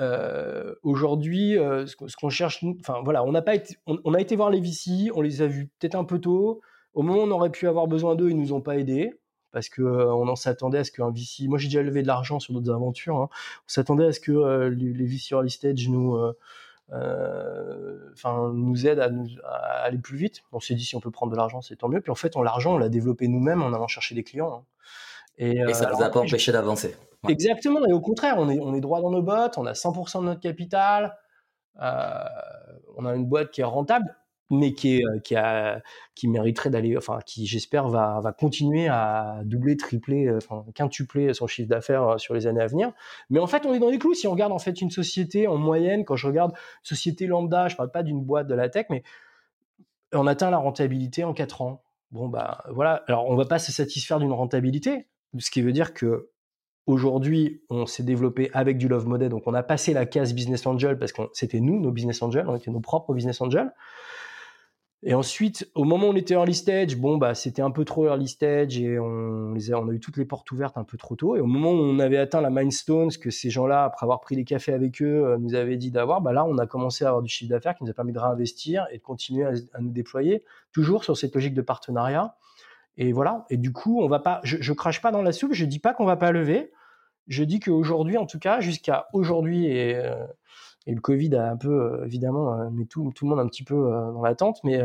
euh 0.00 0.74
aujourd'hui, 0.82 1.54
ce 1.54 2.16
qu'on 2.16 2.30
cherche, 2.30 2.64
enfin 2.80 3.00
voilà, 3.04 3.24
on 3.24 3.32
n'a 3.32 3.42
pas 3.42 3.54
été, 3.54 3.76
on, 3.86 3.98
on, 4.04 4.14
a 4.14 4.20
été 4.20 4.36
voir 4.36 4.50
les 4.50 4.60
VC, 4.60 5.10
on 5.14 5.20
les 5.20 5.42
a 5.42 5.46
vus 5.46 5.70
peut-être 5.78 5.96
un 5.96 6.04
peu 6.04 6.20
tôt. 6.20 6.60
Au 6.94 7.02
moment 7.02 7.22
où 7.22 7.26
on 7.26 7.30
aurait 7.32 7.50
pu 7.50 7.66
avoir 7.66 7.88
besoin 7.88 8.14
d'eux, 8.14 8.30
ils 8.30 8.38
nous 8.38 8.52
ont 8.52 8.60
pas 8.60 8.78
aidés 8.78 9.12
parce 9.54 9.68
que 9.68 9.80
euh, 9.80 10.12
on 10.12 10.28
en 10.28 10.36
s'attendait 10.36 10.78
à 10.78 10.84
ce 10.84 10.90
qu'un 10.90 11.10
VC, 11.10 11.46
moi 11.48 11.58
j'ai 11.58 11.68
déjà 11.68 11.82
levé 11.82 12.02
de 12.02 12.08
l'argent 12.08 12.40
sur 12.40 12.52
d'autres 12.52 12.72
aventures, 12.72 13.16
hein. 13.16 13.28
on 13.32 13.68
s'attendait 13.68 14.06
à 14.06 14.12
ce 14.12 14.18
que 14.18 14.32
euh, 14.32 14.68
les, 14.68 14.92
les, 14.92 15.06
VC 15.06 15.30
early 15.30 15.48
stage 15.48 15.88
nous, 15.88 16.16
euh, 16.92 18.10
enfin 18.12 18.52
nous 18.52 18.86
aident 18.86 18.98
à, 18.98 19.08
nous, 19.08 19.28
à, 19.44 19.84
aller 19.84 19.98
plus 19.98 20.18
vite. 20.18 20.42
On 20.52 20.58
s'est 20.60 20.74
dit 20.74 20.84
si 20.84 20.96
on 20.96 21.00
peut 21.00 21.12
prendre 21.12 21.32
de 21.32 21.36
l'argent, 21.36 21.62
c'est 21.62 21.76
tant 21.76 21.88
mieux. 21.88 22.00
Puis 22.00 22.10
en 22.10 22.16
fait, 22.16 22.36
on 22.36 22.42
l'argent, 22.42 22.74
on 22.74 22.78
l'a 22.78 22.88
développé 22.88 23.28
nous-mêmes 23.28 23.62
en 23.62 23.72
allant 23.72 23.86
chercher 23.86 24.16
des 24.16 24.24
clients. 24.24 24.52
Hein. 24.52 24.64
Et, 25.38 25.56
et, 25.56 25.72
ça 25.72 25.86
ne 25.86 25.94
nous 25.94 26.02
a 26.02 26.10
pas 26.10 26.20
empêché 26.20 26.50
d'avancer. 26.50 26.96
Ouais. 27.22 27.32
Exactement, 27.32 27.86
et 27.86 27.92
au 27.92 28.00
contraire, 28.00 28.34
on 28.38 28.50
est, 28.50 28.58
on 28.60 28.74
est 28.74 28.80
droit 28.80 29.00
dans 29.00 29.10
nos 29.10 29.22
bottes, 29.22 29.56
on 29.56 29.66
a 29.66 29.72
100% 29.72 30.20
de 30.20 30.24
notre 30.26 30.40
capital, 30.40 31.16
euh, 31.80 32.24
on 32.96 33.06
a 33.06 33.14
une 33.14 33.24
boîte 33.24 33.50
qui 33.50 33.60
est 33.62 33.64
rentable 33.64 34.16
mais 34.54 34.72
qui, 34.72 34.96
est, 34.96 35.04
euh, 35.04 35.18
qui, 35.20 35.36
a, 35.36 35.82
qui 36.14 36.28
mériterait 36.28 36.70
d'aller, 36.70 36.96
enfin, 36.96 37.18
qui 37.26 37.46
j'espère 37.46 37.88
va, 37.88 38.20
va 38.20 38.32
continuer 38.32 38.88
à 38.88 39.40
doubler, 39.44 39.76
tripler, 39.76 40.26
euh, 40.26 40.38
quintupler 40.74 41.34
son 41.34 41.46
chiffre 41.46 41.68
d'affaires 41.68 42.08
euh, 42.08 42.18
sur 42.18 42.34
les 42.34 42.46
années 42.46 42.62
à 42.62 42.66
venir. 42.66 42.92
Mais 43.30 43.40
en 43.40 43.46
fait, 43.46 43.66
on 43.66 43.74
est 43.74 43.78
dans 43.78 43.90
les 43.90 43.98
clous. 43.98 44.14
Si 44.14 44.26
on 44.26 44.32
regarde 44.32 44.52
en 44.52 44.58
fait 44.58 44.80
une 44.80 44.90
société 44.90 45.46
en 45.46 45.56
moyenne, 45.56 46.04
quand 46.04 46.16
je 46.16 46.26
regarde 46.26 46.52
société 46.82 47.26
lambda, 47.26 47.68
je 47.68 47.76
parle 47.76 47.90
pas 47.90 48.02
d'une 48.02 48.22
boîte 48.22 48.46
de 48.46 48.54
la 48.54 48.68
tech, 48.68 48.86
mais 48.90 49.02
on 50.12 50.26
atteint 50.26 50.50
la 50.50 50.58
rentabilité 50.58 51.24
en 51.24 51.34
4 51.34 51.62
ans. 51.62 51.82
Bon, 52.12 52.28
bah 52.28 52.62
voilà. 52.70 53.02
Alors, 53.08 53.28
on 53.28 53.36
va 53.36 53.44
pas 53.44 53.58
se 53.58 53.72
satisfaire 53.72 54.20
d'une 54.20 54.32
rentabilité, 54.32 55.08
ce 55.38 55.50
qui 55.50 55.62
veut 55.62 55.72
dire 55.72 55.94
que 55.94 56.30
Aujourd'hui, 56.86 57.62
on 57.70 57.86
s'est 57.86 58.02
développé 58.02 58.50
avec 58.52 58.76
du 58.76 58.88
Love 58.88 59.06
Model, 59.06 59.30
donc 59.30 59.44
on 59.46 59.54
a 59.54 59.62
passé 59.62 59.94
la 59.94 60.04
case 60.04 60.34
Business 60.34 60.66
Angel 60.66 60.98
parce 60.98 61.12
que 61.12 61.22
c'était 61.32 61.60
nous, 61.60 61.80
nos 61.80 61.90
Business 61.90 62.20
Angels, 62.20 62.44
on 62.46 62.56
était 62.56 62.70
nos 62.70 62.80
propres 62.80 63.14
Business 63.14 63.40
Angels. 63.40 63.72
Et 65.06 65.12
ensuite, 65.12 65.70
au 65.74 65.84
moment 65.84 66.06
où 66.06 66.10
on 66.12 66.16
était 66.16 66.32
early 66.32 66.54
stage, 66.54 66.96
bon, 66.96 67.18
bah, 67.18 67.34
c'était 67.34 67.60
un 67.60 67.70
peu 67.70 67.84
trop 67.84 68.06
early 68.06 68.26
stage 68.26 68.78
et 68.78 68.98
on, 68.98 69.52
les 69.52 69.70
a, 69.70 69.78
eu 69.92 70.00
toutes 70.00 70.16
les 70.16 70.24
portes 70.24 70.50
ouvertes 70.50 70.78
un 70.78 70.84
peu 70.84 70.96
trop 70.96 71.14
tôt. 71.14 71.36
Et 71.36 71.40
au 71.40 71.46
moment 71.46 71.72
où 71.72 71.74
on 71.74 71.98
avait 71.98 72.16
atteint 72.16 72.40
la 72.40 72.48
milestone, 72.48 73.10
que 73.10 73.28
ces 73.28 73.50
gens-là, 73.50 73.84
après 73.84 74.04
avoir 74.04 74.20
pris 74.20 74.34
des 74.34 74.44
cafés 74.44 74.72
avec 74.72 75.02
eux, 75.02 75.26
euh, 75.26 75.36
nous 75.36 75.54
avaient 75.54 75.76
dit 75.76 75.90
d'avoir, 75.90 76.22
bah 76.22 76.32
là, 76.32 76.46
on 76.46 76.56
a 76.56 76.66
commencé 76.66 77.04
à 77.04 77.08
avoir 77.08 77.22
du 77.22 77.28
chiffre 77.28 77.50
d'affaires 77.50 77.74
qui 77.74 77.84
nous 77.84 77.90
a 77.90 77.92
permis 77.92 78.12
de 78.14 78.18
réinvestir 78.18 78.86
et 78.92 78.96
de 78.96 79.02
continuer 79.02 79.44
à, 79.44 79.52
à, 79.74 79.80
nous 79.82 79.90
déployer, 79.90 80.42
toujours 80.72 81.04
sur 81.04 81.18
cette 81.18 81.34
logique 81.34 81.54
de 81.54 81.60
partenariat. 81.62 82.34
Et 82.96 83.12
voilà. 83.12 83.44
Et 83.50 83.58
du 83.58 83.72
coup, 83.72 84.00
on 84.00 84.08
va 84.08 84.20
pas, 84.20 84.40
je, 84.42 84.56
je 84.58 84.72
crache 84.72 85.02
pas 85.02 85.10
dans 85.10 85.22
la 85.22 85.32
soupe, 85.32 85.52
je 85.52 85.66
dis 85.66 85.80
pas 85.80 85.92
qu'on 85.92 86.06
va 86.06 86.16
pas 86.16 86.32
lever. 86.32 86.72
Je 87.28 87.44
dis 87.44 87.60
qu'aujourd'hui, 87.60 88.16
en 88.16 88.24
tout 88.24 88.38
cas, 88.38 88.60
jusqu'à 88.60 89.08
aujourd'hui 89.12 89.66
et, 89.66 89.96
euh, 89.96 90.24
et 90.86 90.94
le 90.94 91.00
Covid 91.00 91.34
a 91.34 91.50
un 91.50 91.56
peu, 91.56 91.82
euh, 91.82 92.04
évidemment, 92.04 92.58
euh, 92.58 92.70
mis 92.70 92.86
tout, 92.86 93.10
le 93.22 93.26
monde 93.28 93.40
un 93.40 93.46
petit 93.46 93.64
peu 93.64 93.74
euh, 93.74 94.12
dans 94.12 94.22
l'attente. 94.22 94.58
Mais 94.64 94.82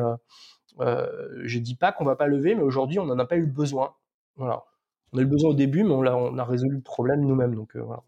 euh, 0.79 1.07
je 1.43 1.59
dis 1.59 1.75
pas 1.75 1.91
qu'on 1.91 2.05
va 2.05 2.15
pas 2.15 2.27
lever, 2.27 2.55
mais 2.55 2.63
aujourd'hui, 2.63 2.99
on 2.99 3.05
n'en 3.05 3.19
a 3.19 3.25
pas 3.25 3.37
eu 3.37 3.45
besoin. 3.45 3.95
Voilà. 4.37 4.63
On 5.11 5.17
a 5.17 5.21
eu 5.21 5.25
besoin 5.25 5.51
au 5.51 5.55
début, 5.55 5.83
mais 5.83 5.93
on 5.93 6.37
a, 6.37 6.43
résolu 6.43 6.77
le 6.77 6.81
problème 6.81 7.21
nous-mêmes. 7.21 7.55
Donc 7.55 7.75
voilà. 7.75 8.03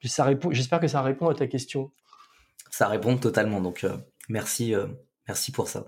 J'espère 0.00 0.80
que 0.80 0.88
ça 0.88 1.02
répond 1.02 1.28
à 1.28 1.34
ta 1.34 1.46
question. 1.46 1.92
Ça 2.70 2.88
répond 2.88 3.16
totalement. 3.16 3.60
Donc 3.60 3.86
merci, 4.28 4.74
merci 5.28 5.52
pour 5.52 5.68
ça. 5.68 5.84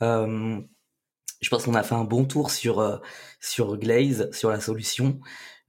je 0.00 1.48
pense 1.50 1.64
qu'on 1.64 1.74
a 1.74 1.82
fait 1.82 1.94
un 1.94 2.04
bon 2.04 2.26
tour 2.26 2.50
sur 2.50 3.00
sur 3.40 3.78
Glaze, 3.78 4.30
sur 4.30 4.50
la 4.50 4.60
solution. 4.60 5.20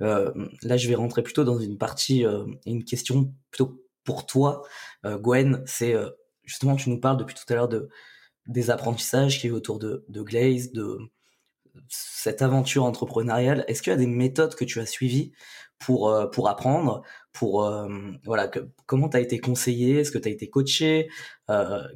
là, 0.02 0.78
je 0.78 0.88
vais 0.90 0.96
rentrer 0.96 1.24
plutôt 1.24 1.46
dans 1.46 1.58
une 1.58 1.78
partie, 1.78 2.26
une 2.66 2.84
question 2.84 3.34
plutôt 3.50 3.87
pour 4.08 4.26
toi, 4.26 4.64
euh, 5.06 5.18
Gwen, 5.18 5.62
c'est 5.66 5.94
euh, 5.94 6.10
justement, 6.46 6.78
tu 6.78 6.90
nous 6.90 7.00
parles 7.00 7.18
depuis 7.18 7.36
tout 7.36 7.44
à 7.50 7.56
l'heure 7.56 7.68
de, 7.68 7.90
des 8.48 8.70
apprentissages 8.70 9.38
qui 9.38 9.48
est 9.48 9.52
autour 9.52 9.80
de, 9.80 10.06
de 10.08 10.22
Glaze, 10.22 10.72
de 10.72 10.98
cette 11.90 12.42
aventure 12.42 12.86
entrepreneuriale. 12.86 13.66
Est-ce 13.68 13.82
qu'il 13.82 13.92
y 13.92 13.94
a 13.94 13.98
des 13.98 14.08
méthodes 14.08 14.56
que 14.56 14.64
tu 14.64 14.80
as 14.80 14.86
suivies 14.86 15.34
pour 15.78 16.10
euh, 16.10 16.26
pour 16.26 16.48
apprendre, 16.48 17.04
pour 17.34 17.70
voilà, 18.24 18.50
comment 18.86 19.10
tu 19.10 19.18
as 19.18 19.20
été 19.20 19.40
conseillé, 19.40 20.00
est-ce 20.00 20.12
que 20.12 20.18
tu 20.18 20.30
as 20.30 20.32
été 20.32 20.50
coaché, 20.50 21.10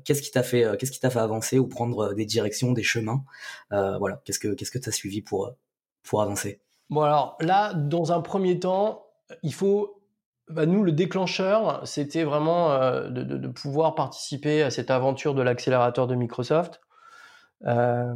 qu'est-ce 0.03 0.21
qui 0.21 0.29
t'a 0.29 0.43
fait 0.43 0.77
qu'est-ce 0.77 0.91
qui 0.91 0.99
t'a 0.99 1.09
fait 1.09 1.19
avancer 1.19 1.57
ou 1.57 1.67
prendre 1.67 2.13
des 2.13 2.25
directions, 2.25 2.73
des 2.73 2.83
chemins, 2.83 3.23
voilà, 3.71 4.21
qu'est-ce 4.23 4.37
que 4.37 4.49
qu'est-ce 4.53 4.69
que 4.69 4.77
tu 4.77 4.89
as 4.89 4.91
suivi 4.91 5.23
pour 5.23 5.51
pour 6.03 6.21
avancer? 6.21 6.61
Bon 6.91 7.01
alors 7.01 7.37
là, 7.39 7.73
dans 7.73 8.11
un 8.11 8.21
premier 8.21 8.59
temps, 8.59 9.07
il 9.41 9.53
faut 9.53 10.00
bah, 10.53 10.65
nous, 10.65 10.83
le 10.83 10.91
déclencheur, 10.91 11.85
c'était 11.87 12.23
vraiment 12.23 12.77
de, 13.09 13.23
de, 13.23 13.47
pouvoir 13.47 13.95
participer 13.95 14.63
à 14.63 14.69
cette 14.69 14.91
aventure 14.91 15.35
de 15.35 15.41
l'accélérateur 15.41 16.07
de 16.07 16.15
Microsoft. 16.15 16.81
Euh, 17.65 18.13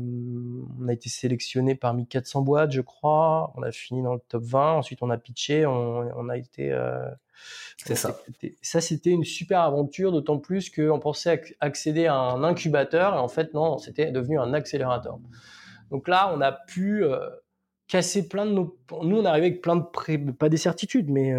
on 0.80 0.88
a 0.88 0.94
été 0.94 1.10
sélectionné 1.10 1.76
parmi 1.76 2.08
400 2.08 2.42
boîtes, 2.42 2.72
je 2.72 2.82
crois. 2.82 3.52
On 3.56 3.64
a 3.64 3.72
fini 3.72 4.02
dans 4.02 4.14
le 4.14 4.22
top 4.28 4.44
20. 4.44 4.74
Ensuite, 4.74 5.00
on 5.02 5.10
a 5.10 5.18
pitché. 5.18 5.66
On, 5.66 6.30
a 6.30 6.38
été. 6.38 6.72
Euh, 6.72 7.08
c'est 7.78 7.96
ça. 7.96 8.18
Ça, 8.62 8.82
c'était 8.82 9.12
une 9.12 9.24
super 9.24 9.62
aventure, 9.62 10.12
d'autant 10.12 10.40
plus 10.40 10.70
qu'on 10.70 11.00
pensait 11.00 11.56
accéder 11.60 12.08
à 12.08 12.16
un 12.16 12.44
incubateur. 12.44 13.14
Et 13.16 13.20
en 13.20 13.28
fait, 13.28 13.54
non, 13.54 13.78
c'était 13.78 14.12
devenu 14.12 14.40
un 14.40 14.54
accélérateur. 14.54 15.20
Donc 15.92 16.08
là, 16.08 16.32
on 16.36 16.42
a 16.42 16.52
pu 16.52 17.04
euh, 17.04 17.30
casser 17.88 18.28
plein 18.28 18.46
de 18.46 18.52
nos. 18.52 18.78
Nous, 19.04 19.18
on 19.18 19.26
arrivait 19.26 19.48
avec 19.48 19.62
plein 19.62 19.76
de 19.76 19.84
pré... 19.84 20.18
pas 20.18 20.50
des 20.50 20.58
certitudes, 20.58 21.10
mais 21.10 21.34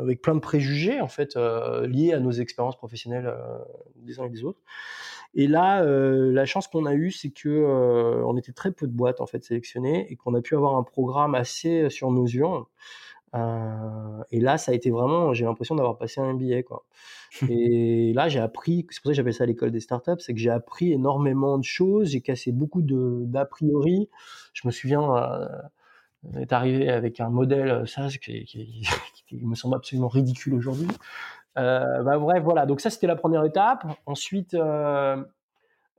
avec 0.00 0.20
plein 0.22 0.34
de 0.34 0.40
préjugés 0.40 1.00
en 1.00 1.08
fait 1.08 1.36
liés 1.36 2.12
à 2.12 2.20
nos 2.20 2.32
expériences 2.32 2.76
professionnelles 2.76 3.32
des 3.96 4.18
uns 4.20 4.26
et 4.26 4.30
des 4.30 4.44
autres. 4.44 4.60
Et 5.34 5.46
là, 5.46 5.82
euh, 5.82 6.32
la 6.32 6.44
chance 6.44 6.66
qu'on 6.66 6.86
a 6.86 6.94
eue, 6.94 7.12
c'est 7.12 7.30
que 7.30 7.48
euh, 7.48 8.24
on 8.26 8.36
était 8.36 8.52
très 8.52 8.72
peu 8.72 8.86
de 8.86 8.92
boîtes 8.92 9.20
en 9.20 9.26
fait 9.26 9.44
sélectionnées 9.44 10.10
et 10.10 10.16
qu'on 10.16 10.34
a 10.34 10.40
pu 10.40 10.56
avoir 10.56 10.76
un 10.76 10.82
programme 10.82 11.34
assez 11.34 11.82
euh, 11.82 11.90
sur 11.90 12.10
mesure. 12.10 12.68
Euh, 13.34 14.22
et 14.30 14.40
là, 14.40 14.58
ça 14.58 14.72
a 14.72 14.74
été 14.74 14.90
vraiment, 14.90 15.32
j'ai 15.32 15.44
l'impression 15.44 15.76
d'avoir 15.76 15.98
passé 15.98 16.20
un 16.20 16.32
MBA 16.32 16.64
quoi. 16.64 16.84
et 17.48 18.12
là, 18.12 18.28
j'ai 18.28 18.40
appris, 18.40 18.86
c'est 18.90 19.00
pour 19.00 19.08
ça 19.08 19.12
que 19.12 19.14
j'appelle 19.14 19.34
ça 19.34 19.46
l'école 19.46 19.70
des 19.70 19.80
startups, 19.80 20.18
c'est 20.18 20.34
que 20.34 20.40
j'ai 20.40 20.50
appris 20.50 20.92
énormément 20.92 21.58
de 21.58 21.64
choses, 21.64 22.10
j'ai 22.10 22.20
cassé 22.20 22.50
beaucoup 22.52 22.82
d'a 22.82 23.44
priori. 23.44 24.08
Je 24.52 24.66
me 24.66 24.72
souviens 24.72 25.16
euh, 25.16 25.46
est 26.38 26.52
arrivé 26.52 26.90
avec 26.90 27.20
un 27.20 27.30
modèle 27.30 27.86
SaaS 27.86 28.16
qui, 28.22 28.44
qui, 28.44 28.82
qui, 29.28 29.36
me 29.44 29.54
semble 29.54 29.76
absolument 29.76 30.08
ridicule 30.08 30.54
aujourd'hui. 30.54 30.88
Euh, 31.58 32.02
bah, 32.02 32.18
bref, 32.18 32.42
voilà. 32.42 32.66
Donc 32.66 32.80
ça, 32.80 32.90
c'était 32.90 33.06
la 33.06 33.16
première 33.16 33.44
étape. 33.44 33.84
Ensuite, 34.06 34.54
euh, 34.54 35.22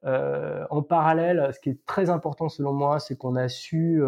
euh, 0.06 0.66
en 0.70 0.82
parallèle, 0.82 1.52
ce 1.54 1.60
qui 1.60 1.70
est 1.70 1.86
très 1.86 2.10
important 2.10 2.50
selon 2.50 2.74
moi, 2.74 3.00
c'est 3.00 3.18
qu'on 3.18 3.36
a 3.36 3.48
su 3.50 4.02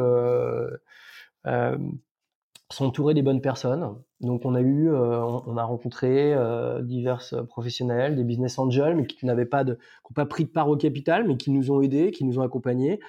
s'entourer 2.69 3.13
des 3.13 3.21
bonnes 3.21 3.41
personnes. 3.41 3.95
Donc 4.21 4.45
on 4.45 4.55
a 4.55 4.61
eu, 4.61 4.89
on, 4.91 5.57
a 5.57 5.63
rencontré 5.63 6.35
divers 6.81 7.21
professionnels, 7.47 8.15
des 8.15 8.23
business 8.23 8.57
angels, 8.57 8.95
mais 8.95 9.05
qui 9.05 9.25
n'avaient 9.25 9.45
pas 9.45 9.63
qui 9.63 9.71
n'ont 9.71 10.13
pas 10.15 10.25
pris 10.25 10.45
de 10.45 10.49
part 10.49 10.69
au 10.69 10.77
capital, 10.77 11.27
mais 11.27 11.37
qui 11.37 11.51
nous 11.51 11.71
ont 11.71 11.81
aidés, 11.81 12.11
qui 12.11 12.23
nous 12.23 12.39
ont 12.39 12.41
accompagnés. 12.41 12.99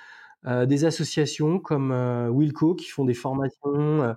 des 0.47 0.85
associations 0.85 1.59
comme 1.61 1.93
Wilco 2.31 2.75
qui 2.75 2.89
font 2.89 3.05
des 3.05 3.15
formations 3.15 4.15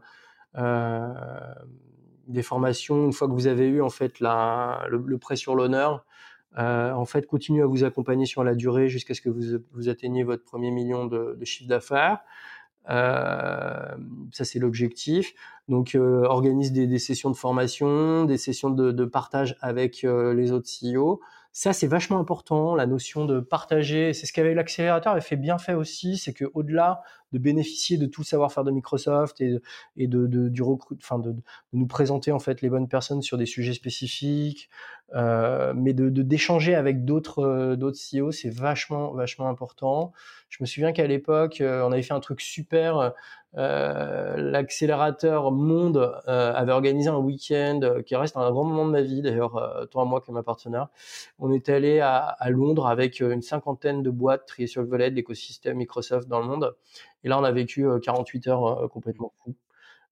des 2.27 2.43
formations, 2.43 3.05
une 3.05 3.13
fois 3.13 3.27
que 3.27 3.33
vous 3.33 3.47
avez 3.47 3.67
eu 3.67 3.81
en 3.81 3.89
fait 3.89 4.19
la, 4.19 4.85
le, 4.89 5.17
prêt 5.17 5.35
sur 5.35 5.55
l'honneur, 5.55 6.05
euh, 6.57 6.91
en 6.91 7.05
fait, 7.05 7.25
continue 7.25 7.63
à 7.63 7.65
vous 7.65 7.83
accompagner 7.83 8.25
sur 8.25 8.43
la 8.43 8.55
durée 8.55 8.89
jusqu'à 8.89 9.13
ce 9.13 9.21
que 9.21 9.29
vous, 9.29 9.63
vous 9.71 9.89
atteigniez 9.89 10.23
votre 10.23 10.43
premier 10.43 10.71
million 10.71 11.05
de 11.05 11.37
chiffre 11.43 11.69
d'affaires. 11.69 12.19
Euh, 12.89 13.95
ça, 14.31 14.45
c'est 14.45 14.59
l'objectif. 14.59 15.33
Donc, 15.67 15.95
euh, 15.95 16.23
organise 16.23 16.71
des, 16.71 16.99
sessions 16.99 17.29
de 17.29 17.35
formation, 17.35 18.25
des 18.25 18.37
sessions 18.37 18.69
de, 18.69 18.91
de 18.91 19.05
partage 19.05 19.57
avec 19.61 20.03
euh, 20.03 20.33
les 20.33 20.51
autres 20.51 20.69
CEO. 20.69 21.19
Ça, 21.51 21.73
c'est 21.73 21.87
vachement 21.87 22.19
important, 22.19 22.75
la 22.75 22.85
notion 22.85 23.25
de 23.25 23.39
partager. 23.39 24.13
C'est 24.13 24.25
ce 24.25 24.33
qu'avait 24.33 24.53
l'accélérateur 24.53 25.13
avait 25.13 25.21
fait 25.21 25.37
bien 25.37 25.57
fait 25.57 25.73
aussi, 25.73 26.17
c'est 26.17 26.33
que 26.33 26.45
au-delà 26.53 27.01
de 27.33 27.39
bénéficier 27.39 27.97
de 27.97 28.05
tout 28.05 28.21
le 28.21 28.25
savoir-faire 28.25 28.63
de 28.63 28.71
Microsoft 28.71 29.41
et, 29.41 29.59
et 29.97 30.07
de, 30.07 30.27
du 30.27 30.61
recrut, 30.61 30.97
enfin 31.01 31.19
de, 31.19 31.31
de, 31.31 31.41
nous 31.73 31.87
présenter 31.87 32.31
en 32.31 32.39
fait 32.39 32.61
les 32.61 32.69
bonnes 32.69 32.87
personnes 32.87 33.21
sur 33.21 33.37
des 33.37 33.45
sujets 33.45 33.73
spécifiques, 33.73 34.69
euh, 35.15 35.73
mais 35.75 35.93
de 35.93 36.09
d'échanger 36.09 36.75
avec 36.75 37.05
d'autres 37.05 37.39
euh, 37.39 37.75
d'autres 37.75 37.97
CEO, 37.97 38.31
c'est 38.31 38.49
vachement 38.49 39.13
vachement 39.13 39.47
important. 39.49 40.13
Je 40.49 40.57
me 40.61 40.65
souviens 40.65 40.93
qu'à 40.93 41.07
l'époque, 41.07 41.59
euh, 41.61 41.81
on 41.83 41.91
avait 41.91 42.03
fait 42.03 42.13
un 42.13 42.19
truc 42.19 42.41
super. 42.41 43.13
Euh, 43.57 44.35
l'accélérateur 44.37 45.51
Monde 45.51 45.97
euh, 46.27 46.53
avait 46.53 46.71
organisé 46.71 47.09
un 47.09 47.17
week-end 47.17 47.79
euh, 47.81 48.01
qui 48.03 48.15
reste 48.15 48.37
un 48.37 48.51
grand 48.51 48.63
moment 48.63 48.85
de 48.85 48.91
ma 48.91 49.01
vie, 49.01 49.23
d'ailleurs, 49.23 49.87
toi 49.89 50.05
moi 50.05 50.21
qui 50.21 50.29
est 50.29 50.33
ma 50.33 50.43
partenaire. 50.43 50.89
On 51.39 51.51
est 51.51 51.69
allé 51.69 51.99
à, 51.99 52.37
Londres 52.49 52.87
avec 52.87 53.19
une 53.19 53.41
cinquantaine 53.41 54.03
de 54.03 54.09
boîtes 54.11 54.45
triées 54.45 54.67
sur 54.67 54.81
le 54.81 54.87
volet 54.87 55.09
de 55.09 55.73
Microsoft 55.73 56.27
dans 56.27 56.39
le 56.39 56.45
monde. 56.45 56.75
Et 57.23 57.29
là, 57.29 57.39
on 57.39 57.43
a 57.43 57.51
vécu 57.51 57.87
48 58.03 58.47
heures 58.47 58.89
complètement 58.89 59.33
fou. 59.43 59.55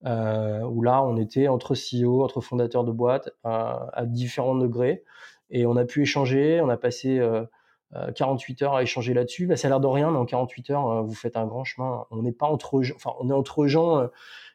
Où 0.04 0.82
là, 0.84 1.04
on 1.04 1.18
était 1.18 1.48
entre 1.48 1.76
CEO, 1.76 2.24
entre 2.24 2.42
fondateurs 2.42 2.84
de 2.84 2.92
boîtes, 2.92 3.30
à 3.44 4.04
différents 4.06 4.56
degrés. 4.56 5.04
Et 5.50 5.66
on 5.66 5.78
a 5.78 5.86
pu 5.86 6.02
échanger, 6.02 6.62
on 6.62 6.70
a 6.70 6.78
passé 6.78 7.20
48 8.16 8.62
heures 8.64 8.76
à 8.76 8.84
échanger 8.84 9.14
là-dessus. 9.14 9.48
Bah, 9.48 9.56
ça 9.56 9.68
a 9.68 9.70
l'air 9.70 9.80
de 9.80 9.88
rien, 9.88 10.12
mais 10.12 10.18
en 10.18 10.26
48 10.26 10.70
heures, 10.72 10.90
euh, 10.90 11.02
vous 11.02 11.14
faites 11.14 11.38
un 11.38 11.46
grand 11.46 11.64
chemin. 11.64 12.06
On 12.12 12.22
n'est 12.22 12.32
pas 12.32 12.48
entre, 12.48 12.82
enfin, 12.96 13.12
on 13.20 13.30
est 13.30 13.34
entre 13.34 13.68
gens 13.68 14.00
euh, 14.00 14.08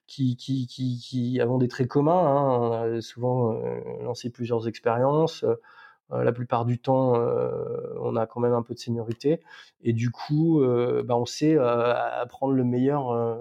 qui, 0.06 0.36
qui, 0.36 0.66
qui, 0.66 0.98
qui 0.98 1.40
avons 1.40 1.58
des 1.58 1.68
traits 1.68 1.88
communs. 1.88 2.12
Hein. 2.12 2.58
On 2.60 2.72
a 2.72 3.00
souvent 3.00 3.52
euh, 3.52 3.80
lancé 4.02 4.30
plusieurs 4.30 4.68
expériences. 4.68 5.44
la 6.10 6.32
plupart 6.32 6.64
du 6.64 6.80
temps, 6.80 7.14
on 8.00 8.16
a 8.16 8.26
quand 8.26 8.40
même 8.40 8.52
un 8.52 8.62
peu 8.62 8.74
de 8.74 8.80
seniorité. 8.80 9.40
Et 9.84 9.92
du 9.92 10.10
coup, 10.10 10.60
bah, 11.04 11.16
on 11.16 11.24
sait 11.24 11.56
apprendre 11.56 12.52
le 12.52 12.64
meilleur 12.64 13.38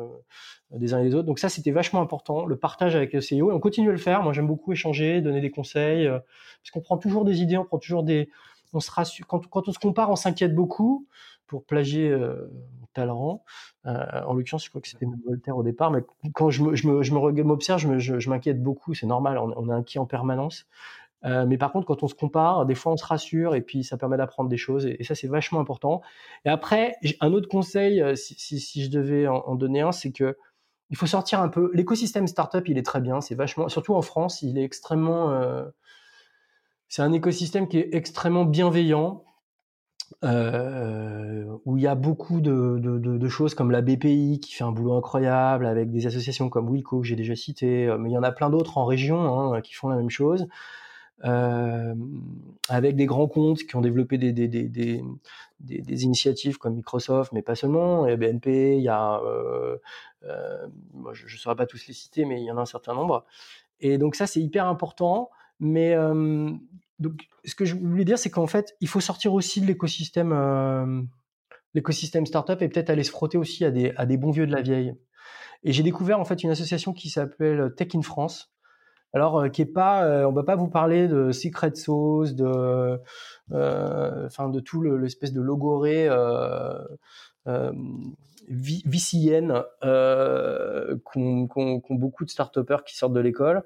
des 0.69 0.93
uns 0.93 0.99
et 0.99 1.03
des 1.09 1.15
autres. 1.15 1.25
Donc 1.25 1.39
ça, 1.39 1.49
c'était 1.49 1.71
vachement 1.71 1.99
important. 1.99 2.45
Le 2.45 2.57
partage 2.57 2.95
avec 2.95 3.11
le 3.11 3.21
CEO. 3.21 3.49
Et 3.49 3.53
on 3.55 3.59
continue 3.59 3.89
à 3.89 3.91
le 3.91 3.97
faire. 3.97 4.21
Moi, 4.21 4.33
j'aime 4.33 4.45
beaucoup 4.45 4.71
échanger, 4.71 5.19
donner 5.21 5.41
des 5.41 5.49
conseils. 5.49 6.07
parce 6.07 6.71
qu'on 6.71 6.81
prend 6.81 6.99
toujours 6.99 7.25
des 7.25 7.41
idées, 7.41 7.57
on 7.57 7.65
prend 7.65 7.79
toujours 7.79 8.03
des 8.03 8.29
on 8.73 8.79
se 8.79 8.91
rassure, 8.91 9.25
quand, 9.27 9.67
on 9.67 9.71
se 9.71 9.79
compare, 9.79 10.09
on 10.09 10.15
s'inquiète 10.15 10.55
beaucoup 10.55 11.07
pour 11.47 11.65
plagier 11.65 12.09
euh, 12.09 12.47
Talleyrand. 12.93 13.43
Euh, 13.85 14.23
en 14.25 14.33
l'occurrence, 14.33 14.65
je 14.65 14.69
crois 14.69 14.81
que 14.81 14.87
c'était 14.87 15.05
Voltaire 15.25 15.57
au 15.57 15.63
départ, 15.63 15.91
mais 15.91 16.01
quand 16.33 16.49
je, 16.49 16.63
me, 16.63 16.75
je, 16.75 16.83
je 17.03 17.13
m'observe, 17.13 17.97
je, 17.97 18.29
m'inquiète 18.29 18.61
beaucoup. 18.61 18.93
C'est 18.93 19.07
normal, 19.07 19.37
on, 19.37 19.69
est 19.69 19.73
inquiet 19.73 19.99
en 19.99 20.05
permanence. 20.05 20.65
Euh, 21.25 21.45
mais 21.45 21.57
par 21.57 21.71
contre, 21.71 21.85
quand 21.85 22.01
on 22.03 22.07
se 22.07 22.15
compare, 22.15 22.65
des 22.65 22.75
fois 22.75 22.93
on 22.93 22.97
se 22.97 23.05
rassure 23.05 23.53
et 23.53 23.61
puis 23.61 23.83
ça 23.83 23.97
permet 23.97 24.15
d'apprendre 24.15 24.49
des 24.49 24.55
choses 24.55 24.85
et, 24.85 25.03
ça 25.03 25.15
c'est 25.15 25.27
vachement 25.27 25.59
important. 25.59 26.01
Et 26.45 26.49
après, 26.49 26.95
un 27.19 27.33
autre 27.33 27.49
conseil, 27.49 28.01
euh, 28.01 28.15
si, 28.15 28.81
je 28.81 28.89
devais 28.89 29.27
en, 29.27 29.43
en 29.45 29.55
donner 29.55 29.81
un, 29.81 29.91
c'est 29.91 30.11
que 30.11 30.37
il 30.89 30.97
faut 30.97 31.05
sortir 31.05 31.41
un 31.41 31.49
peu. 31.49 31.71
L'écosystème 31.73 32.25
startup, 32.25 32.67
il 32.67 32.77
est 32.77 32.85
très 32.85 33.01
bien, 33.01 33.21
c'est 33.21 33.35
vachement, 33.35 33.67
surtout 33.69 33.95
en 33.95 34.01
France, 34.01 34.41
il 34.41 34.57
est 34.57 34.63
extrêmement 34.63 35.29
c'est 36.89 37.01
un 37.01 37.13
écosystème 37.13 37.67
qui 37.67 37.77
est 37.77 37.89
extrêmement 37.93 38.45
bienveillant, 38.45 39.23
euh, 40.23 41.45
où 41.65 41.77
il 41.77 41.83
y 41.83 41.87
a 41.87 41.95
beaucoup 41.95 42.41
de, 42.41 43.27
choses 43.29 43.53
comme 43.53 43.71
la 43.71 43.81
BPI 43.81 44.39
qui 44.41 44.53
fait 44.53 44.63
un 44.63 44.71
boulot 44.71 44.97
incroyable, 44.97 45.65
avec 45.65 45.91
des 45.91 46.07
associations 46.07 46.49
comme 46.49 46.67
Wico 46.67 46.99
que 47.01 47.07
j'ai 47.07 47.15
déjà 47.15 47.35
cité, 47.35 47.87
euh, 47.87 47.97
mais 47.97 48.09
il 48.09 48.13
y 48.13 48.17
en 48.17 48.23
a 48.23 48.31
plein 48.31 48.49
d'autres 48.49 48.77
en 48.77 48.85
région 48.85 49.53
hein, 49.53 49.61
qui 49.61 49.73
font 49.73 49.87
la 49.87 49.95
même 49.95 50.09
chose. 50.09 50.47
Euh, 51.25 51.95
avec 52.69 52.95
des 52.95 53.05
grands 53.05 53.27
comptes 53.27 53.63
qui 53.63 53.75
ont 53.75 53.81
développé 53.81 54.17
des, 54.17 55.03
initiatives 56.03 56.57
comme 56.57 56.75
Microsoft, 56.75 57.33
mais 57.33 57.41
pas 57.41 57.55
seulement. 57.55 58.05
Il 58.05 58.11
y 58.11 58.13
a 58.13 58.17
BNP, 58.17 58.77
il 58.77 58.83
y 58.83 58.89
a, 58.89 59.19
euh, 59.23 59.77
euh, 60.23 60.67
je 61.13 61.25
ne 61.25 61.39
saurais 61.39 61.55
pas 61.55 61.65
tous 61.65 61.87
les 61.87 61.93
citer, 61.93 62.25
mais 62.25 62.41
il 62.41 62.45
y 62.45 62.51
en 62.51 62.57
a 62.57 62.61
un 62.61 62.65
certain 62.65 62.93
nombre. 62.93 63.25
Et 63.81 63.97
donc 63.97 64.15
ça, 64.15 64.27
c'est 64.27 64.41
hyper 64.41 64.67
important. 64.67 65.29
Mais 65.59 65.93
euh, 65.93 66.51
donc, 66.99 67.27
ce 67.45 67.55
que 67.55 67.65
je 67.65 67.75
voulais 67.75 68.05
dire, 68.05 68.17
c'est 68.17 68.29
qu'en 68.29 68.47
fait, 68.47 68.75
il 68.81 68.87
faut 68.87 68.99
sortir 68.99 69.33
aussi 69.33 69.61
de 69.61 69.65
l'écosystème, 69.65 70.31
euh, 70.33 71.01
l'écosystème 71.73 72.25
startup 72.25 72.61
et 72.61 72.69
peut-être 72.69 72.89
aller 72.89 73.03
se 73.03 73.11
frotter 73.11 73.37
aussi 73.37 73.65
à 73.65 73.71
des, 73.71 73.93
à 73.97 74.05
des 74.05 74.17
bons 74.17 74.31
vieux 74.31 74.47
de 74.47 74.51
la 74.51 74.61
vieille. 74.61 74.93
Et 75.63 75.73
j'ai 75.73 75.83
découvert 75.83 76.19
en 76.19 76.25
fait 76.25 76.43
une 76.43 76.49
association 76.49 76.93
qui 76.93 77.09
s'appelle 77.09 77.73
Tech 77.75 77.89
in 77.95 78.01
France. 78.01 78.53
Alors, 79.11 79.39
euh, 79.39 79.49
qui 79.49 79.63
est 79.63 79.65
pas, 79.65 80.05
euh, 80.05 80.25
on 80.25 80.31
va 80.31 80.43
pas 80.43 80.55
vous 80.55 80.69
parler 80.69 81.07
de 81.07 81.31
secret 81.31 81.73
sauce, 81.75 82.35
de, 82.35 82.99
enfin, 83.51 84.49
de 84.49 84.59
tout 84.59 84.81
l'espèce 84.81 85.33
de 85.33 85.41
logoré 85.41 86.07
VCN 88.49 89.63
qu'ont 91.03 91.47
qu 91.47 91.81
qu 91.81 91.97
beaucoup 91.97 92.25
de 92.25 92.29
start 92.29 92.59
qui 92.85 92.95
sortent 92.95 93.13
de 93.13 93.19
l'école. 93.19 93.63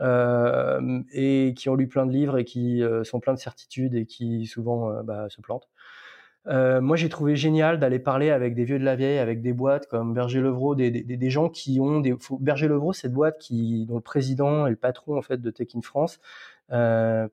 Euh, 0.00 1.02
et 1.12 1.52
qui 1.56 1.68
ont 1.68 1.74
lu 1.74 1.86
plein 1.86 2.06
de 2.06 2.12
livres 2.12 2.38
et 2.38 2.44
qui 2.44 2.82
euh, 2.82 3.04
sont 3.04 3.20
pleins 3.20 3.34
de 3.34 3.38
certitudes 3.38 3.94
et 3.94 4.06
qui 4.06 4.46
souvent 4.46 4.90
euh, 4.90 5.02
bah, 5.02 5.28
se 5.28 5.40
plantent. 5.40 5.68
Moi, 6.46 6.96
j'ai 6.96 7.10
trouvé 7.10 7.36
génial 7.36 7.78
d'aller 7.78 7.98
parler 7.98 8.30
avec 8.30 8.54
des 8.54 8.64
vieux 8.64 8.78
de 8.78 8.84
la 8.84 8.96
vieille, 8.96 9.18
avec 9.18 9.42
des 9.42 9.52
boîtes 9.52 9.86
comme 9.86 10.14
Berger 10.14 10.40
Levrault, 10.40 10.74
des, 10.74 11.30
gens 11.30 11.50
qui 11.50 11.78
ont 11.80 12.00
des. 12.00 12.14
Berger 12.40 12.66
Levrault, 12.66 12.94
cette 12.94 13.12
boîte 13.12 13.38
qui, 13.38 13.84
dont 13.86 13.96
le 13.96 14.00
président 14.00 14.66
et 14.66 14.70
le 14.70 14.76
patron 14.76 15.18
en 15.18 15.22
fait 15.22 15.40
de 15.40 15.50
Tech 15.50 15.68
in 15.76 15.82
France. 15.82 16.18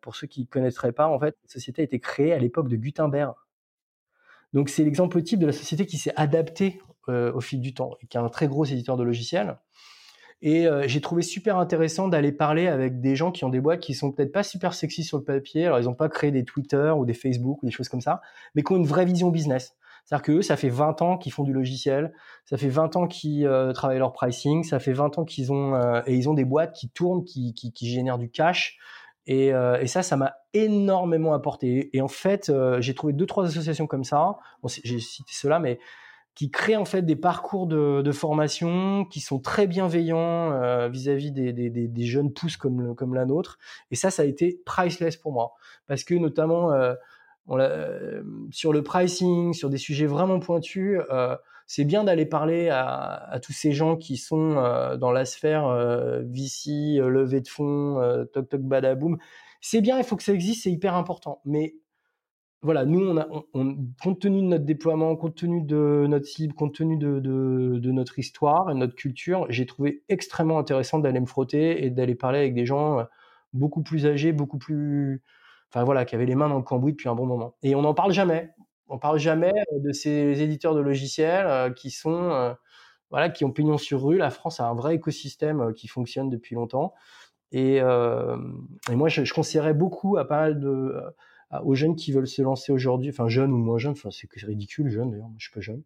Pour 0.01 0.15
ceux 0.15 0.27
qui 0.27 0.41
ne 0.41 0.45
connaîtraient 0.45 0.91
pas, 0.91 1.07
en 1.07 1.19
fait, 1.19 1.37
la 1.41 1.49
société 1.49 1.81
a 1.81 1.85
été 1.85 1.99
créée 1.99 2.33
à 2.33 2.37
l'époque 2.37 2.67
de 2.67 2.75
Gutenberg. 2.75 3.33
Donc, 4.53 4.67
c'est 4.69 4.83
l'exemple 4.83 5.21
type 5.23 5.39
de 5.39 5.47
la 5.47 5.53
société 5.53 5.85
qui 5.85 5.97
s'est 5.97 6.13
adaptée 6.17 6.81
au 7.07 7.39
fil 7.39 7.61
du 7.61 7.73
temps 7.73 7.93
et 8.01 8.07
qui 8.07 8.17
est 8.17 8.19
un 8.19 8.29
très 8.29 8.47
gros 8.47 8.65
éditeur 8.65 8.97
de 8.97 9.03
logiciels. 9.03 9.57
Et 10.41 10.67
euh, 10.67 10.88
j'ai 10.88 11.01
trouvé 11.01 11.23
super 11.23 11.57
intéressant 11.57 12.07
d'aller 12.07 12.31
parler 12.31 12.67
avec 12.67 13.01
des 13.01 13.15
gens 13.15 13.31
qui 13.31 13.43
ont 13.43 13.49
des 13.49 13.59
boîtes 13.59 13.79
qui 13.79 13.95
sont 13.95 14.11
peut-être 14.11 14.31
pas 14.31 14.43
super 14.43 14.73
sexy 14.73 15.03
sur 15.03 15.17
le 15.17 15.23
papier. 15.23 15.65
Alors, 15.65 15.79
ils 15.79 15.85
n'ont 15.85 15.95
pas 15.95 16.09
créé 16.09 16.31
des 16.31 16.45
Twitter 16.45 16.91
ou 16.95 17.05
des 17.05 17.15
Facebook 17.15 17.63
ou 17.63 17.65
des 17.65 17.71
choses 17.71 17.89
comme 17.89 18.01
ça, 18.01 18.21
mais 18.53 18.61
qui 18.61 18.71
ont 18.71 18.77
une 18.77 18.85
vraie 18.85 19.05
vision 19.05 19.29
business. 19.29 19.75
C'est-à-dire 20.07 20.23
que 20.23 20.31
eux, 20.33 20.41
ça 20.41 20.55
fait 20.55 20.69
20 20.69 21.01
ans 21.01 21.17
qu'ils 21.17 21.33
font 21.33 21.43
du 21.43 21.51
logiciel, 21.51 22.13
ça 22.45 22.55
fait 22.55 22.69
20 22.69 22.95
ans 22.95 23.07
qu'ils 23.07 23.45
euh, 23.45 23.73
travaillent 23.73 23.99
leur 23.99 24.13
pricing, 24.13 24.63
ça 24.63 24.79
fait 24.79 24.93
20 24.93 25.17
ans 25.19 25.25
qu'ils 25.25 25.51
ont 25.51 25.75
euh, 25.75 26.01
et 26.05 26.15
ils 26.15 26.29
ont 26.29 26.33
des 26.33 26.45
boîtes 26.45 26.73
qui 26.73 26.89
tournent, 26.89 27.25
qui, 27.25 27.53
qui, 27.53 27.73
qui 27.73 27.89
génèrent 27.89 28.17
du 28.17 28.29
cash. 28.29 28.77
Et, 29.25 29.53
euh, 29.53 29.81
et 29.81 29.88
ça, 29.88 30.03
ça 30.03 30.15
m'a 30.15 30.35
énormément 30.53 31.33
apporté. 31.33 31.89
Et 31.91 32.01
en 32.01 32.07
fait, 32.07 32.49
j'ai 32.79 32.95
trouvé 32.95 33.11
deux 33.11 33.25
trois 33.25 33.45
associations 33.47 33.85
comme 33.85 34.05
ça. 34.05 34.38
Bon, 34.63 34.69
j'ai 34.69 34.99
cité 34.99 35.33
cela, 35.33 35.59
mais 35.59 35.77
qui 36.38 36.51
créent 36.51 36.75
en 36.75 36.85
fait 36.85 37.01
des 37.01 37.15
parcours 37.15 37.65
de, 37.65 38.03
de 38.03 38.11
formation 38.11 39.05
qui 39.05 39.21
sont 39.21 39.39
très 39.39 39.65
bienveillants 39.65 40.51
euh, 40.51 40.88
vis-à-vis 40.88 41.31
des, 41.31 41.51
des, 41.51 41.71
des, 41.71 42.05
jeunes 42.05 42.31
pousses 42.31 42.57
comme, 42.57 42.93
comme 42.93 43.15
la 43.15 43.25
nôtre. 43.25 43.57
Et 43.89 43.95
ça, 43.95 44.11
ça 44.11 44.21
a 44.21 44.25
été 44.25 44.61
priceless 44.63 45.17
pour 45.17 45.31
moi. 45.31 45.55
Parce 45.88 46.03
que 46.03 46.13
notamment 46.13 46.71
euh, 46.73 46.93
on 47.47 47.57
euh, 47.59 48.21
sur 48.51 48.71
le 48.71 48.83
pricing, 48.83 49.53
sur 49.53 49.71
des 49.71 49.79
sujets 49.79 50.05
vraiment 50.05 50.39
pointus, 50.39 50.99
euh, 51.09 51.35
c'est 51.65 51.85
bien 51.85 52.03
d'aller 52.03 52.27
parler 52.27 52.69
à, 52.69 52.83
à, 52.83 53.39
tous 53.39 53.53
ces 53.53 53.71
gens 53.71 53.97
qui 53.97 54.15
sont 54.15 54.53
dans 54.99 55.11
la 55.11 55.25
sphère 55.25 55.67
VC, 56.23 56.99
levée 56.99 57.41
de 57.41 57.47
fonds, 57.47 58.27
toc 58.31 58.47
toc 58.47 58.61
badaboum. 58.61 59.17
C'est 59.59 59.81
bien, 59.81 59.97
il 59.97 60.03
faut 60.03 60.15
que 60.15 60.23
ça 60.23 60.33
existe, 60.33 60.63
c'est 60.63 60.71
hyper 60.71 60.93
important. 60.93 61.41
Mais 61.45 61.73
voilà, 62.63 62.85
nous, 62.85 63.15
compte 64.01 64.19
tenu 64.19 64.41
de 64.41 64.47
notre 64.47 64.65
déploiement, 64.65 65.15
compte 65.15 65.35
tenu 65.35 65.61
de 65.61 66.05
notre 66.07 66.25
cible, 66.25 66.55
compte 66.55 66.73
tenu 66.73 66.97
de, 66.97 67.91
notre 67.91 68.17
histoire 68.17 68.71
et 68.71 68.73
notre 68.73 68.95
culture, 68.95 69.45
j'ai 69.49 69.65
trouvé 69.67 70.03
extrêmement 70.09 70.57
intéressant 70.57 70.97
d'aller 70.97 71.19
me 71.19 71.27
frotter 71.27 71.85
et 71.85 71.91
d'aller 71.91 72.15
parler 72.15 72.39
avec 72.39 72.55
des 72.55 72.65
gens 72.65 72.99
euh, 72.99 73.03
beaucoup 73.53 73.83
plus 73.83 74.07
âgés, 74.07 74.31
beaucoup 74.31 74.57
plus, 74.57 75.21
enfin 75.69 75.83
voilà, 75.83 76.03
qui 76.03 76.15
avaient 76.15 76.25
les 76.25 76.35
mains 76.35 76.49
dans 76.49 76.57
le 76.57 76.63
cambouis 76.63 76.93
depuis 76.93 77.09
un 77.09 77.15
bon 77.15 77.27
moment. 77.27 77.55
Et 77.61 77.75
on 77.75 77.83
n'en 77.83 77.93
parle 77.93 78.11
jamais. 78.11 78.49
On 78.87 78.97
parle 78.97 79.19
jamais 79.19 79.53
euh, 79.73 79.79
de 79.79 79.91
ces 79.91 80.41
éditeurs 80.41 80.73
de 80.73 80.81
logiciels 80.81 81.45
euh, 81.45 81.69
qui 81.71 81.91
sont, 81.91 82.55
voilà, 83.11 83.29
qui 83.29 83.45
ont 83.45 83.51
pignon 83.51 83.77
sur 83.77 84.03
rue. 84.03 84.17
La 84.17 84.31
France 84.31 84.59
a 84.59 84.67
un 84.67 84.73
vrai 84.73 84.95
écosystème 84.95 85.73
qui 85.75 85.87
fonctionne 85.87 86.31
depuis 86.31 86.55
longtemps. 86.55 86.95
Et, 87.51 87.77
et 87.77 88.95
moi, 88.95 89.07
je, 89.09 89.23
je 89.23 89.33
conseillerais 89.33 89.73
beaucoup 89.73 90.17
à 90.17 90.27
pas 90.27 90.41
mal 90.41 90.59
de 90.59 90.95
aux 91.63 91.75
jeunes 91.75 91.95
qui 91.95 92.11
veulent 92.11 92.27
se 92.27 92.41
lancer 92.41 92.71
aujourd'hui, 92.71 93.09
enfin 93.09 93.27
jeunes 93.29 93.51
ou 93.53 93.57
moins 93.57 93.77
jeunes, 93.77 93.93
enfin 93.93 94.09
c'est 94.11 94.29
ridicule 94.45 94.89
jeune 94.89 95.11
d'ailleurs, 95.11 95.27
moi 95.27 95.35
je 95.37 95.45
suis 95.45 95.53
pas 95.53 95.61
jeune, 95.61 95.83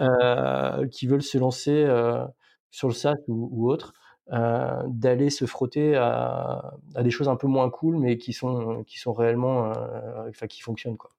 euh, 0.00 0.86
qui 0.88 1.06
veulent 1.06 1.22
se 1.22 1.38
lancer 1.38 1.72
euh, 1.72 2.24
sur 2.70 2.88
le 2.88 2.94
SaaS 2.94 3.14
ou, 3.28 3.48
ou 3.52 3.70
autre, 3.70 3.92
euh, 4.32 4.82
d'aller 4.88 5.30
se 5.30 5.46
frotter 5.46 5.96
à, 5.96 6.74
à, 6.96 7.02
des 7.02 7.10
choses 7.10 7.28
un 7.28 7.36
peu 7.36 7.46
moins 7.46 7.70
cool, 7.70 7.98
mais 7.98 8.18
qui 8.18 8.32
sont 8.32 8.84
qui 8.84 8.98
sont 8.98 9.12
réellement, 9.12 9.72
euh, 9.72 10.28
enfin 10.28 10.46
qui 10.48 10.62
fonctionnent 10.62 10.96
quoi. 10.96 11.15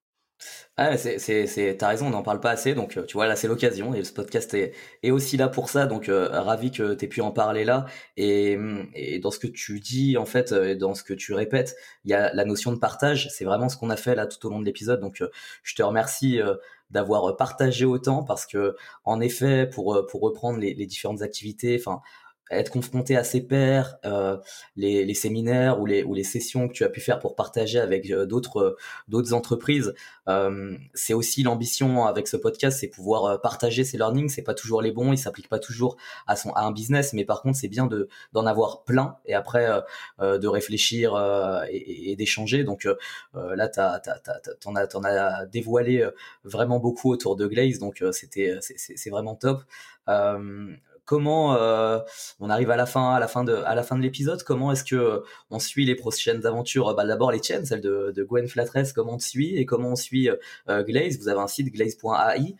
Ah, 0.76 0.96
c'est, 0.96 1.18
c'est, 1.18 1.46
c'est, 1.48 1.76
t'as 1.76 1.88
raison, 1.88 2.06
on 2.06 2.10
n'en 2.10 2.22
parle 2.22 2.40
pas 2.40 2.50
assez, 2.50 2.74
donc 2.74 2.96
euh, 2.96 3.04
tu 3.04 3.14
vois 3.14 3.26
là 3.26 3.34
c'est 3.34 3.48
l'occasion 3.48 3.94
et 3.94 4.04
ce 4.04 4.12
podcast 4.12 4.54
est, 4.54 5.10
aussi 5.10 5.36
là 5.36 5.48
pour 5.48 5.68
ça, 5.70 5.86
donc 5.86 6.08
euh, 6.08 6.28
ravi 6.30 6.70
que 6.70 6.94
t'aies 6.94 7.08
pu 7.08 7.20
en 7.20 7.32
parler 7.32 7.64
là. 7.64 7.86
Et, 8.16 8.56
et 8.94 9.18
dans 9.18 9.32
ce 9.32 9.40
que 9.40 9.48
tu 9.48 9.80
dis 9.80 10.16
en 10.16 10.26
fait, 10.26 10.52
euh, 10.52 10.76
dans 10.76 10.94
ce 10.94 11.02
que 11.02 11.14
tu 11.14 11.34
répètes, 11.34 11.74
il 12.04 12.12
y 12.12 12.14
a 12.14 12.32
la 12.32 12.44
notion 12.44 12.72
de 12.72 12.78
partage. 12.78 13.28
C'est 13.32 13.44
vraiment 13.44 13.68
ce 13.68 13.76
qu'on 13.76 13.90
a 13.90 13.96
fait 13.96 14.14
là 14.14 14.26
tout 14.26 14.46
au 14.46 14.50
long 14.50 14.60
de 14.60 14.64
l'épisode, 14.64 15.00
donc 15.00 15.22
je 15.64 15.74
te 15.74 15.82
remercie 15.82 16.40
d'avoir 16.90 17.36
partagé 17.36 17.84
autant 17.84 18.22
parce 18.22 18.46
que 18.46 18.76
en 19.04 19.20
effet, 19.20 19.68
pour 19.68 20.06
pour 20.08 20.20
reprendre 20.20 20.58
les, 20.58 20.74
les 20.74 20.86
différentes 20.86 21.22
activités, 21.22 21.76
enfin 21.80 22.00
être 22.50 22.70
confronté 22.70 23.16
à 23.16 23.24
ses 23.24 23.40
pairs, 23.40 23.96
euh, 24.04 24.36
les, 24.76 25.04
les, 25.04 25.14
séminaires 25.14 25.80
ou 25.80 25.86
les, 25.86 26.02
ou 26.02 26.14
les 26.14 26.24
sessions 26.24 26.68
que 26.68 26.72
tu 26.72 26.84
as 26.84 26.88
pu 26.88 27.00
faire 27.00 27.18
pour 27.18 27.36
partager 27.36 27.78
avec 27.78 28.10
euh, 28.10 28.26
d'autres 28.26 28.58
euh, 28.58 28.76
d'autres 29.08 29.34
entreprises, 29.34 29.94
euh, 30.28 30.76
c'est 30.94 31.14
aussi 31.14 31.42
l'ambition 31.42 32.06
avec 32.06 32.28
ce 32.28 32.36
podcast, 32.36 32.78
c'est 32.80 32.88
pouvoir 32.88 33.24
euh, 33.24 33.38
partager 33.38 33.84
ses 33.84 33.98
learnings. 33.98 34.28
C'est 34.28 34.42
pas 34.42 34.54
toujours 34.54 34.82
les 34.82 34.92
bons, 34.92 35.12
ils 35.12 35.18
s'appliquent 35.18 35.48
pas 35.48 35.58
toujours 35.58 35.96
à 36.26 36.36
son 36.36 36.50
à 36.52 36.62
un 36.62 36.72
business, 36.72 37.12
mais 37.12 37.24
par 37.24 37.42
contre 37.42 37.58
c'est 37.58 37.68
bien 37.68 37.86
de 37.86 38.08
d'en 38.32 38.46
avoir 38.46 38.84
plein 38.84 39.16
et 39.26 39.34
après 39.34 39.68
de 40.20 40.46
réfléchir 40.46 41.16
et, 41.70 42.12
et 42.12 42.16
d'échanger. 42.16 42.64
Donc 42.64 42.86
là 43.34 43.68
t'as 43.68 44.00
t'en 44.60 44.74
as 44.74 44.86
t'en 44.86 45.04
as 45.04 45.46
dévoilé 45.46 46.08
vraiment 46.44 46.78
beaucoup 46.78 47.10
autour 47.10 47.36
de 47.36 47.46
Glaze, 47.46 47.78
donc 47.78 48.02
c'était 48.12 48.58
c'est 48.60 49.10
vraiment 49.10 49.34
top. 49.34 49.62
Comment 51.08 51.54
euh, 51.54 52.00
on 52.38 52.50
arrive 52.50 52.70
à 52.70 52.76
la 52.76 52.84
fin 52.84 53.14
à 53.14 53.18
la 53.18 53.28
fin 53.28 53.42
de 53.42 53.54
à 53.54 53.74
la 53.74 53.82
fin 53.82 53.96
de 53.96 54.02
l'épisode 54.02 54.42
comment 54.42 54.72
est-ce 54.72 54.84
que 54.84 54.94
euh, 54.94 55.20
on 55.48 55.58
suit 55.58 55.86
les 55.86 55.94
prochaines 55.94 56.44
aventures? 56.44 56.94
Bah, 56.94 57.06
d'abord 57.06 57.32
les 57.32 57.40
tiennes 57.40 57.64
celle 57.64 57.80
de, 57.80 58.26
Gwen 58.28 58.46
Flatress 58.46 58.92
comment 58.92 59.14
on 59.14 59.18
suit 59.18 59.56
et 59.56 59.64
comment 59.64 59.92
on 59.92 59.96
suit 59.96 60.28
euh, 60.28 60.82
Glaze? 60.82 61.18
Vous 61.18 61.28
avez 61.28 61.40
un 61.40 61.46
site 61.46 61.72
glaze.ai 61.72 62.56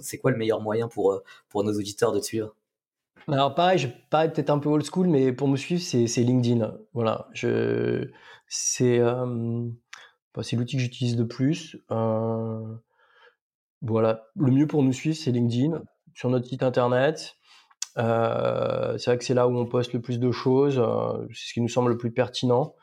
c'est 0.00 0.16
quoi 0.16 0.30
le 0.30 0.38
meilleur 0.38 0.62
moyen 0.62 0.88
pour 0.88 1.20
pour 1.50 1.64
nos 1.64 1.74
auditeurs 1.74 2.12
de 2.12 2.20
te 2.20 2.24
suivre? 2.24 2.56
Alors 3.28 3.54
pareil, 3.54 3.76
je 3.76 3.88
parais 4.08 4.32
peut-être 4.32 4.48
un 4.48 4.58
peu 4.58 4.70
old 4.70 4.86
school, 4.90 5.06
mais 5.06 5.30
pour 5.34 5.48
me 5.48 5.58
suivre, 5.58 5.82
c'est, 5.82 6.22
LinkedIn. 6.22 6.74
Voilà, 6.94 7.28
je, 7.34 8.08
c'est, 8.48 9.00
bah, 9.00 10.42
c'est 10.42 10.56
l'outil 10.56 10.76
que 10.76 10.82
j'utilise 10.82 11.16
de 11.16 11.24
plus. 11.24 11.76
Voilà, 13.82 14.28
le 14.34 14.50
mieux 14.50 14.66
pour 14.66 14.82
nous 14.82 14.94
suivre, 14.94 15.16
c'est 15.16 15.30
LinkedIn 15.30 15.82
sur 16.14 16.30
notre 16.30 16.46
site 16.46 16.62
internet. 16.62 17.36
Euh, 17.98 18.98
c'est 18.98 19.10
vrai 19.10 19.18
que 19.18 19.24
c'est 19.24 19.34
là 19.34 19.46
où 19.48 19.56
on 19.56 19.66
poste 19.66 19.92
le 19.92 20.00
plus 20.00 20.18
de 20.18 20.30
choses. 20.30 20.78
Euh, 20.78 21.26
c'est 21.32 21.48
ce 21.48 21.54
qui 21.54 21.60
nous 21.60 21.68
semble 21.68 21.90
le 21.90 21.96
plus 21.96 22.10
pertinent 22.10 22.74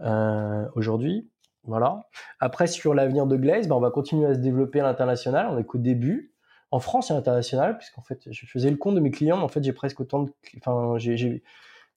euh, 0.00 0.66
aujourd'hui. 0.74 1.28
Voilà. 1.64 2.08
Après, 2.40 2.66
sur 2.66 2.94
l'avenir 2.94 3.26
de 3.26 3.36
Glaze, 3.36 3.68
ben, 3.68 3.76
on 3.76 3.80
va 3.80 3.90
continuer 3.90 4.26
à 4.26 4.34
se 4.34 4.40
développer 4.40 4.80
à 4.80 4.84
l'international. 4.84 5.48
On 5.50 5.58
est 5.58 5.64
qu'au 5.64 5.78
début. 5.78 6.30
En 6.70 6.80
France 6.80 7.10
et 7.10 7.12
à 7.12 7.16
l'international, 7.16 7.76
puisqu'en 7.76 8.00
fait, 8.00 8.22
je 8.30 8.46
faisais 8.46 8.70
le 8.70 8.78
compte 8.78 8.94
de 8.94 9.00
mes 9.00 9.10
clients, 9.10 9.36
mais 9.36 9.42
en 9.42 9.48
fait, 9.48 9.62
j'ai 9.62 9.74
presque 9.74 10.00
autant 10.00 10.22
de, 10.22 10.32
enfin, 10.56 10.96
j'ai, 10.96 11.42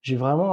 j'ai, 0.01 0.15
vraiment, 0.17 0.51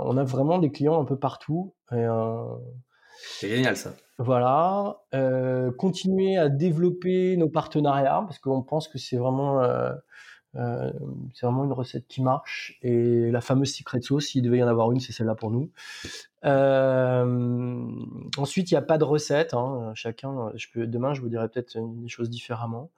on 0.00 0.16
a 0.16 0.24
vraiment 0.24 0.58
des 0.58 0.72
clients 0.72 0.98
un 0.98 1.04
peu 1.04 1.18
partout. 1.18 1.74
C'est 1.90 3.50
génial 3.50 3.76
ça. 3.76 3.92
Voilà, 4.24 5.00
euh, 5.14 5.72
continuer 5.72 6.36
à 6.36 6.48
développer 6.48 7.36
nos 7.36 7.48
partenariats 7.48 8.22
parce 8.24 8.38
qu'on 8.38 8.62
pense 8.62 8.86
que 8.86 8.96
c'est 8.96 9.16
vraiment, 9.16 9.60
euh, 9.62 9.92
euh, 10.54 10.92
c'est 11.34 11.44
vraiment 11.44 11.64
une 11.64 11.72
recette 11.72 12.06
qui 12.06 12.22
marche 12.22 12.78
et 12.82 13.32
la 13.32 13.40
fameuse 13.40 13.74
secret 13.74 14.00
sauce, 14.00 14.26
s'il 14.26 14.42
devait 14.42 14.58
y 14.58 14.62
en 14.62 14.68
avoir 14.68 14.92
une, 14.92 15.00
c'est 15.00 15.12
celle-là 15.12 15.34
pour 15.34 15.50
nous. 15.50 15.72
Ensuite, 18.38 18.70
il 18.70 18.74
n'y 18.74 18.78
a 18.78 18.82
pas 18.82 18.96
de 18.96 19.04
recette. 19.04 19.54
Hein, 19.54 19.90
chacun, 19.96 20.52
je 20.54 20.68
peux, 20.72 20.86
demain, 20.86 21.14
je 21.14 21.20
vous 21.20 21.28
dirai 21.28 21.48
peut-être 21.48 21.76
des 21.76 22.08
choses 22.08 22.30
différemment. 22.30 22.90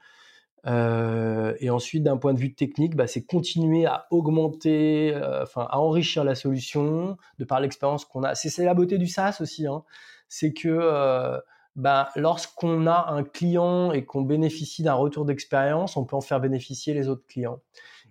Et 0.66 1.70
ensuite, 1.70 2.03
d'un 2.03 2.18
point 2.18 2.35
de 2.35 2.39
vue 2.39 2.55
technique, 2.55 2.97
bah, 2.97 3.07
c'est 3.07 3.25
continuer 3.25 3.87
à 3.87 4.07
augmenter, 4.11 5.18
enfin 5.43 5.66
à 5.70 5.79
enrichir 5.81 6.22
la 6.22 6.35
solution 6.35 7.16
de 7.39 7.45
par 7.47 7.61
l'expérience 7.61 8.05
qu'on 8.05 8.25
a. 8.25 8.35
C'est 8.35 8.64
la 8.64 8.75
beauté 8.75 8.99
du 8.99 9.07
SaaS 9.07 9.39
aussi. 9.41 9.66
Hein 9.66 9.85
c'est 10.29 10.53
que 10.53 10.68
euh, 10.68 11.39
ben, 11.77 12.07
lorsqu'on 12.16 12.87
a 12.87 13.11
un 13.11 13.25
client 13.25 13.93
et 13.93 14.05
qu'on 14.05 14.22
bénéficie 14.22 14.83
d'un 14.83 14.95
retour 14.95 15.25
d'expérience, 15.25 15.97
on 15.97 16.05
peut 16.05 16.16
en 16.16 16.20
faire 16.20 16.41
bénéficier 16.41 16.95
les 16.95 17.09
autres 17.09 17.27
clients. 17.27 17.61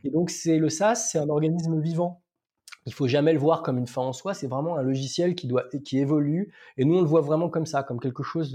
Et 0.04 0.10
donc, 0.10 0.30
c'est 0.30 0.58
le 0.58 0.70
SaaS, 0.70 0.96
c'est 0.96 1.18
un 1.18 1.30
organisme 1.30 1.80
vivant. 1.80 2.22
Il 2.86 2.94
faut 2.94 3.08
jamais 3.08 3.32
le 3.32 3.40
voir 3.40 3.64
comme 3.64 3.78
une 3.78 3.88
fin 3.88 4.02
en 4.02 4.12
soi. 4.12 4.34
C'est 4.34 4.48
vraiment 4.48 4.76
un 4.76 4.82
logiciel 4.82 5.36
qui 5.36 5.48
doit, 5.48 5.64
qui 5.86 6.00
évolue. 6.00 6.54
Et 6.78 6.84
nous, 6.84 6.98
on 6.98 7.02
le 7.02 7.08
voit 7.08 7.22
vraiment 7.22 7.50
comme 7.50 7.66
ça, 7.66 7.82
comme 7.84 8.02
quelque 8.02 8.24
chose 8.24 8.52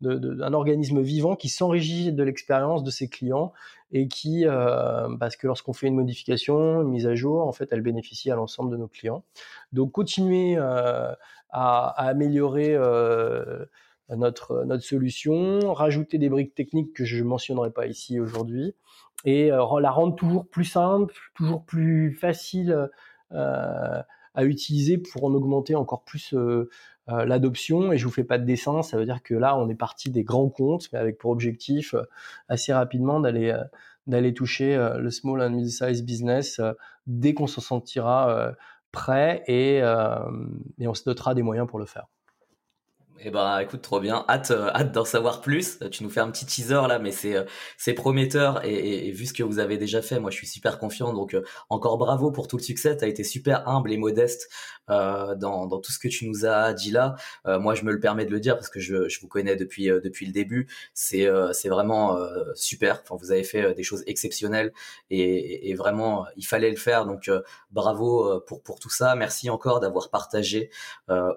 d'un 0.00 0.52
organisme 0.52 1.00
vivant 1.00 1.34
qui 1.34 1.48
s'enrichit 1.48 2.12
de 2.12 2.22
l'expérience 2.22 2.84
de 2.84 2.90
ses 2.92 3.08
clients 3.08 3.52
et 3.92 4.08
qui, 4.08 4.46
euh, 4.46 5.08
parce 5.18 5.36
que 5.36 5.46
lorsqu'on 5.46 5.72
fait 5.72 5.86
une 5.86 5.94
modification, 5.94 6.82
une 6.82 6.88
mise 6.88 7.06
à 7.06 7.14
jour, 7.14 7.46
en 7.46 7.52
fait, 7.52 7.68
elle 7.70 7.82
bénéficie 7.82 8.30
à 8.30 8.36
l'ensemble 8.36 8.72
de 8.72 8.76
nos 8.76 8.88
clients. 8.88 9.24
Donc, 9.72 9.92
continuer 9.92 10.56
euh, 10.56 11.12
à, 11.50 12.08
améliorer 12.08 12.74
euh, 12.74 13.64
notre, 14.08 14.64
notre 14.64 14.82
solution, 14.82 15.72
rajouter 15.72 16.18
des 16.18 16.28
briques 16.28 16.54
techniques 16.54 16.92
que 16.94 17.04
je 17.04 17.22
mentionnerai 17.22 17.70
pas 17.70 17.86
ici 17.86 18.18
aujourd'hui, 18.20 18.74
et 19.24 19.48
la 19.48 19.90
rendre 19.90 20.14
toujours 20.14 20.46
plus 20.46 20.66
simple, 20.66 21.14
toujours 21.34 21.64
plus 21.64 22.14
facile 22.14 22.88
à 23.30 24.44
utiliser 24.44 24.98
pour 24.98 25.24
en 25.24 25.34
augmenter 25.34 25.74
encore 25.74 26.04
plus 26.04 26.34
l'adoption. 27.08 27.92
Et 27.92 27.98
je 27.98 28.04
vous 28.04 28.12
fais 28.12 28.24
pas 28.24 28.38
de 28.38 28.44
dessin, 28.44 28.82
ça 28.82 28.96
veut 28.96 29.04
dire 29.04 29.22
que 29.22 29.34
là, 29.34 29.56
on 29.56 29.68
est 29.68 29.74
parti 29.74 30.10
des 30.10 30.24
grands 30.24 30.48
comptes, 30.48 30.88
mais 30.92 30.98
avec 30.98 31.18
pour 31.18 31.30
objectif 31.30 31.94
assez 32.48 32.72
rapidement 32.72 33.20
d'aller 33.20 33.56
d'aller 34.06 34.34
toucher 34.34 34.76
le 34.98 35.10
small 35.10 35.42
and 35.42 35.50
mid-size 35.50 36.02
business 36.04 36.60
dès 37.06 37.34
qu'on 37.34 37.46
se 37.48 37.60
sentira 37.60 38.52
prêt 38.92 39.42
et, 39.48 39.78
et 39.78 40.88
on 40.88 40.94
se 40.94 41.04
dotera 41.04 41.34
des 41.34 41.42
moyens 41.42 41.66
pour 41.68 41.78
le 41.78 41.86
faire. 41.86 42.06
Eh 43.20 43.30
ben, 43.30 43.60
écoute, 43.60 43.80
trop 43.80 43.98
bien. 43.98 44.26
Hâte, 44.28 44.50
euh, 44.50 44.68
hâte 44.74 44.92
d'en 44.92 45.06
savoir 45.06 45.40
plus. 45.40 45.78
Tu 45.90 46.02
nous 46.04 46.10
fais 46.10 46.20
un 46.20 46.30
petit 46.30 46.44
teaser 46.44 46.82
là, 46.86 46.98
mais 46.98 47.12
c'est 47.12 47.34
euh, 47.34 47.44
c'est 47.78 47.94
prometteur 47.94 48.62
et, 48.64 49.08
et, 49.08 49.10
vu 49.10 49.24
ce 49.24 49.32
que 49.32 49.42
vous 49.42 49.58
avez 49.58 49.78
déjà 49.78 50.02
fait, 50.02 50.20
moi 50.20 50.30
je 50.30 50.36
suis 50.36 50.46
super 50.46 50.78
confiant. 50.78 51.14
Donc 51.14 51.32
euh, 51.32 51.42
encore 51.70 51.96
bravo 51.96 52.30
pour 52.30 52.46
tout 52.46 52.58
le 52.58 52.62
succès. 52.62 52.94
T'as 52.94 53.06
été 53.06 53.24
super 53.24 53.66
humble 53.68 53.90
et 53.90 53.96
modeste 53.96 54.50
euh, 54.90 55.34
dans, 55.34 55.66
dans 55.66 55.80
tout 55.80 55.92
ce 55.92 55.98
que 55.98 56.08
tu 56.08 56.28
nous 56.28 56.44
as 56.44 56.74
dit 56.74 56.90
là. 56.90 57.16
moi, 57.46 57.74
je 57.74 57.84
me 57.84 57.92
le 57.92 58.00
permets 58.00 58.26
de 58.26 58.30
le 58.30 58.38
dire 58.40 58.54
parce 58.56 58.68
que 58.68 58.80
je, 58.80 59.08
je 59.08 59.20
vous 59.20 59.28
connais 59.28 59.56
depuis 59.56 59.86
depuis 59.86 60.26
le 60.26 60.32
début. 60.32 60.68
C'est 60.92 61.26
c'est 61.52 61.68
vraiment 61.70 62.18
super. 62.54 63.00
Enfin, 63.02 63.16
vous 63.18 63.32
avez 63.32 63.44
fait 63.44 63.74
des 63.74 63.82
choses 63.82 64.02
exceptionnelles 64.06 64.72
et, 65.10 65.70
et 65.70 65.74
vraiment 65.74 66.26
il 66.36 66.46
fallait 66.46 66.70
le 66.70 66.76
faire. 66.76 67.06
Donc 67.06 67.30
bravo 67.70 68.40
pour 68.46 68.62
pour 68.62 68.78
tout 68.78 68.90
ça. 68.90 69.14
Merci 69.14 69.48
encore 69.50 69.80
d'avoir 69.80 70.10
partagé 70.10 70.70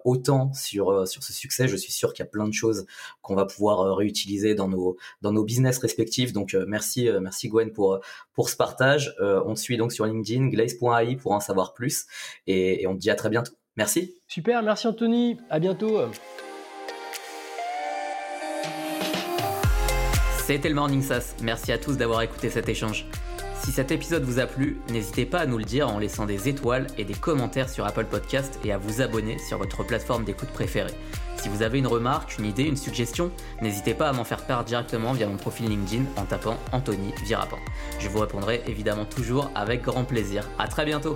autant 0.03 0.51
sur 0.53 1.07
sur 1.07 1.23
ce 1.23 1.33
succès 1.33 1.68
je 1.69 1.75
suis 1.75 1.91
sûr 1.91 2.13
qu'il 2.13 2.23
y 2.23 2.27
a 2.27 2.29
plein 2.29 2.47
de 2.47 2.53
choses 2.53 2.85
qu'on 3.21 3.35
va 3.35 3.45
pouvoir 3.45 3.81
euh, 3.81 3.93
réutiliser 3.93 4.55
dans 4.55 4.67
nos 4.67 4.97
dans 5.21 5.31
nos 5.31 5.43
business 5.43 5.77
respectifs. 5.77 6.33
Donc 6.33 6.53
euh, 6.53 6.65
merci 6.67 7.07
euh, 7.07 7.19
merci 7.19 7.49
Gwen 7.49 7.71
pour 7.71 7.99
pour 8.33 8.49
ce 8.49 8.55
partage. 8.55 9.15
on 9.19 9.53
te 9.53 9.59
suit 9.59 9.77
donc 9.77 9.91
sur 9.91 10.05
LinkedIn 10.05 10.47
glaze.ai 10.47 11.15
pour 11.15 11.31
en 11.31 11.39
savoir 11.39 11.73
plus 11.73 12.05
et, 12.47 12.85
on 12.87 12.95
te 12.95 12.99
dit 12.99 13.09
à 13.09 13.15
très 13.15 13.29
bientôt. 13.29 13.53
Merci. 13.75 14.15
Super, 14.27 14.63
merci 14.63 14.87
Anthony. 14.87 15.37
À 15.49 15.59
bientôt. 15.59 16.01
C'était 20.45 20.69
le 20.69 20.75
Morning 20.75 21.03
SaaS. 21.03 21.35
Merci 21.43 21.71
à 21.71 21.77
tous 21.77 21.95
d'avoir 21.95 22.21
écouté 22.21 22.49
cet 22.49 22.69
échange. 22.69 23.05
Si 23.63 23.71
cet 23.71 23.91
épisode 23.91 24.23
vous 24.23 24.39
a 24.39 24.47
plu, 24.47 24.77
n'hésitez 24.89 25.25
pas 25.25 25.39
à 25.39 25.45
nous 25.45 25.57
le 25.57 25.63
dire 25.63 25.89
en 25.89 25.99
laissant 25.99 26.25
des 26.25 26.47
étoiles 26.47 26.87
et 26.97 27.03
des 27.03 27.13
commentaires 27.13 27.69
sur 27.69 27.85
Apple 27.85 28.05
Podcast 28.05 28.59
et 28.63 28.71
à 28.71 28.77
vous 28.77 29.01
abonner 29.01 29.37
sur 29.37 29.57
votre 29.57 29.83
plateforme 29.83 30.23
d'écoute 30.23 30.49
préférée. 30.49 30.93
Si 31.41 31.47
vous 31.47 31.61
avez 31.61 31.79
une 31.79 31.87
remarque, 31.87 32.37
une 32.37 32.45
idée, 32.45 32.63
une 32.63 32.75
suggestion, 32.75 33.31
n'hésitez 33.61 33.93
pas 33.93 34.09
à 34.09 34.11
m'en 34.11 34.25
faire 34.25 34.45
part 34.45 34.65
directement 34.65 35.13
via 35.13 35.25
mon 35.25 35.37
profil 35.37 35.69
LinkedIn 35.69 36.03
en 36.17 36.25
tapant 36.25 36.57
Anthony 36.73 37.13
Virapin. 37.23 37.57
Je 37.97 38.09
vous 38.09 38.19
répondrai 38.19 38.61
évidemment 38.67 39.05
toujours 39.05 39.49
avec 39.55 39.83
grand 39.83 40.03
plaisir. 40.03 40.49
À 40.59 40.67
très 40.67 40.83
bientôt 40.83 41.15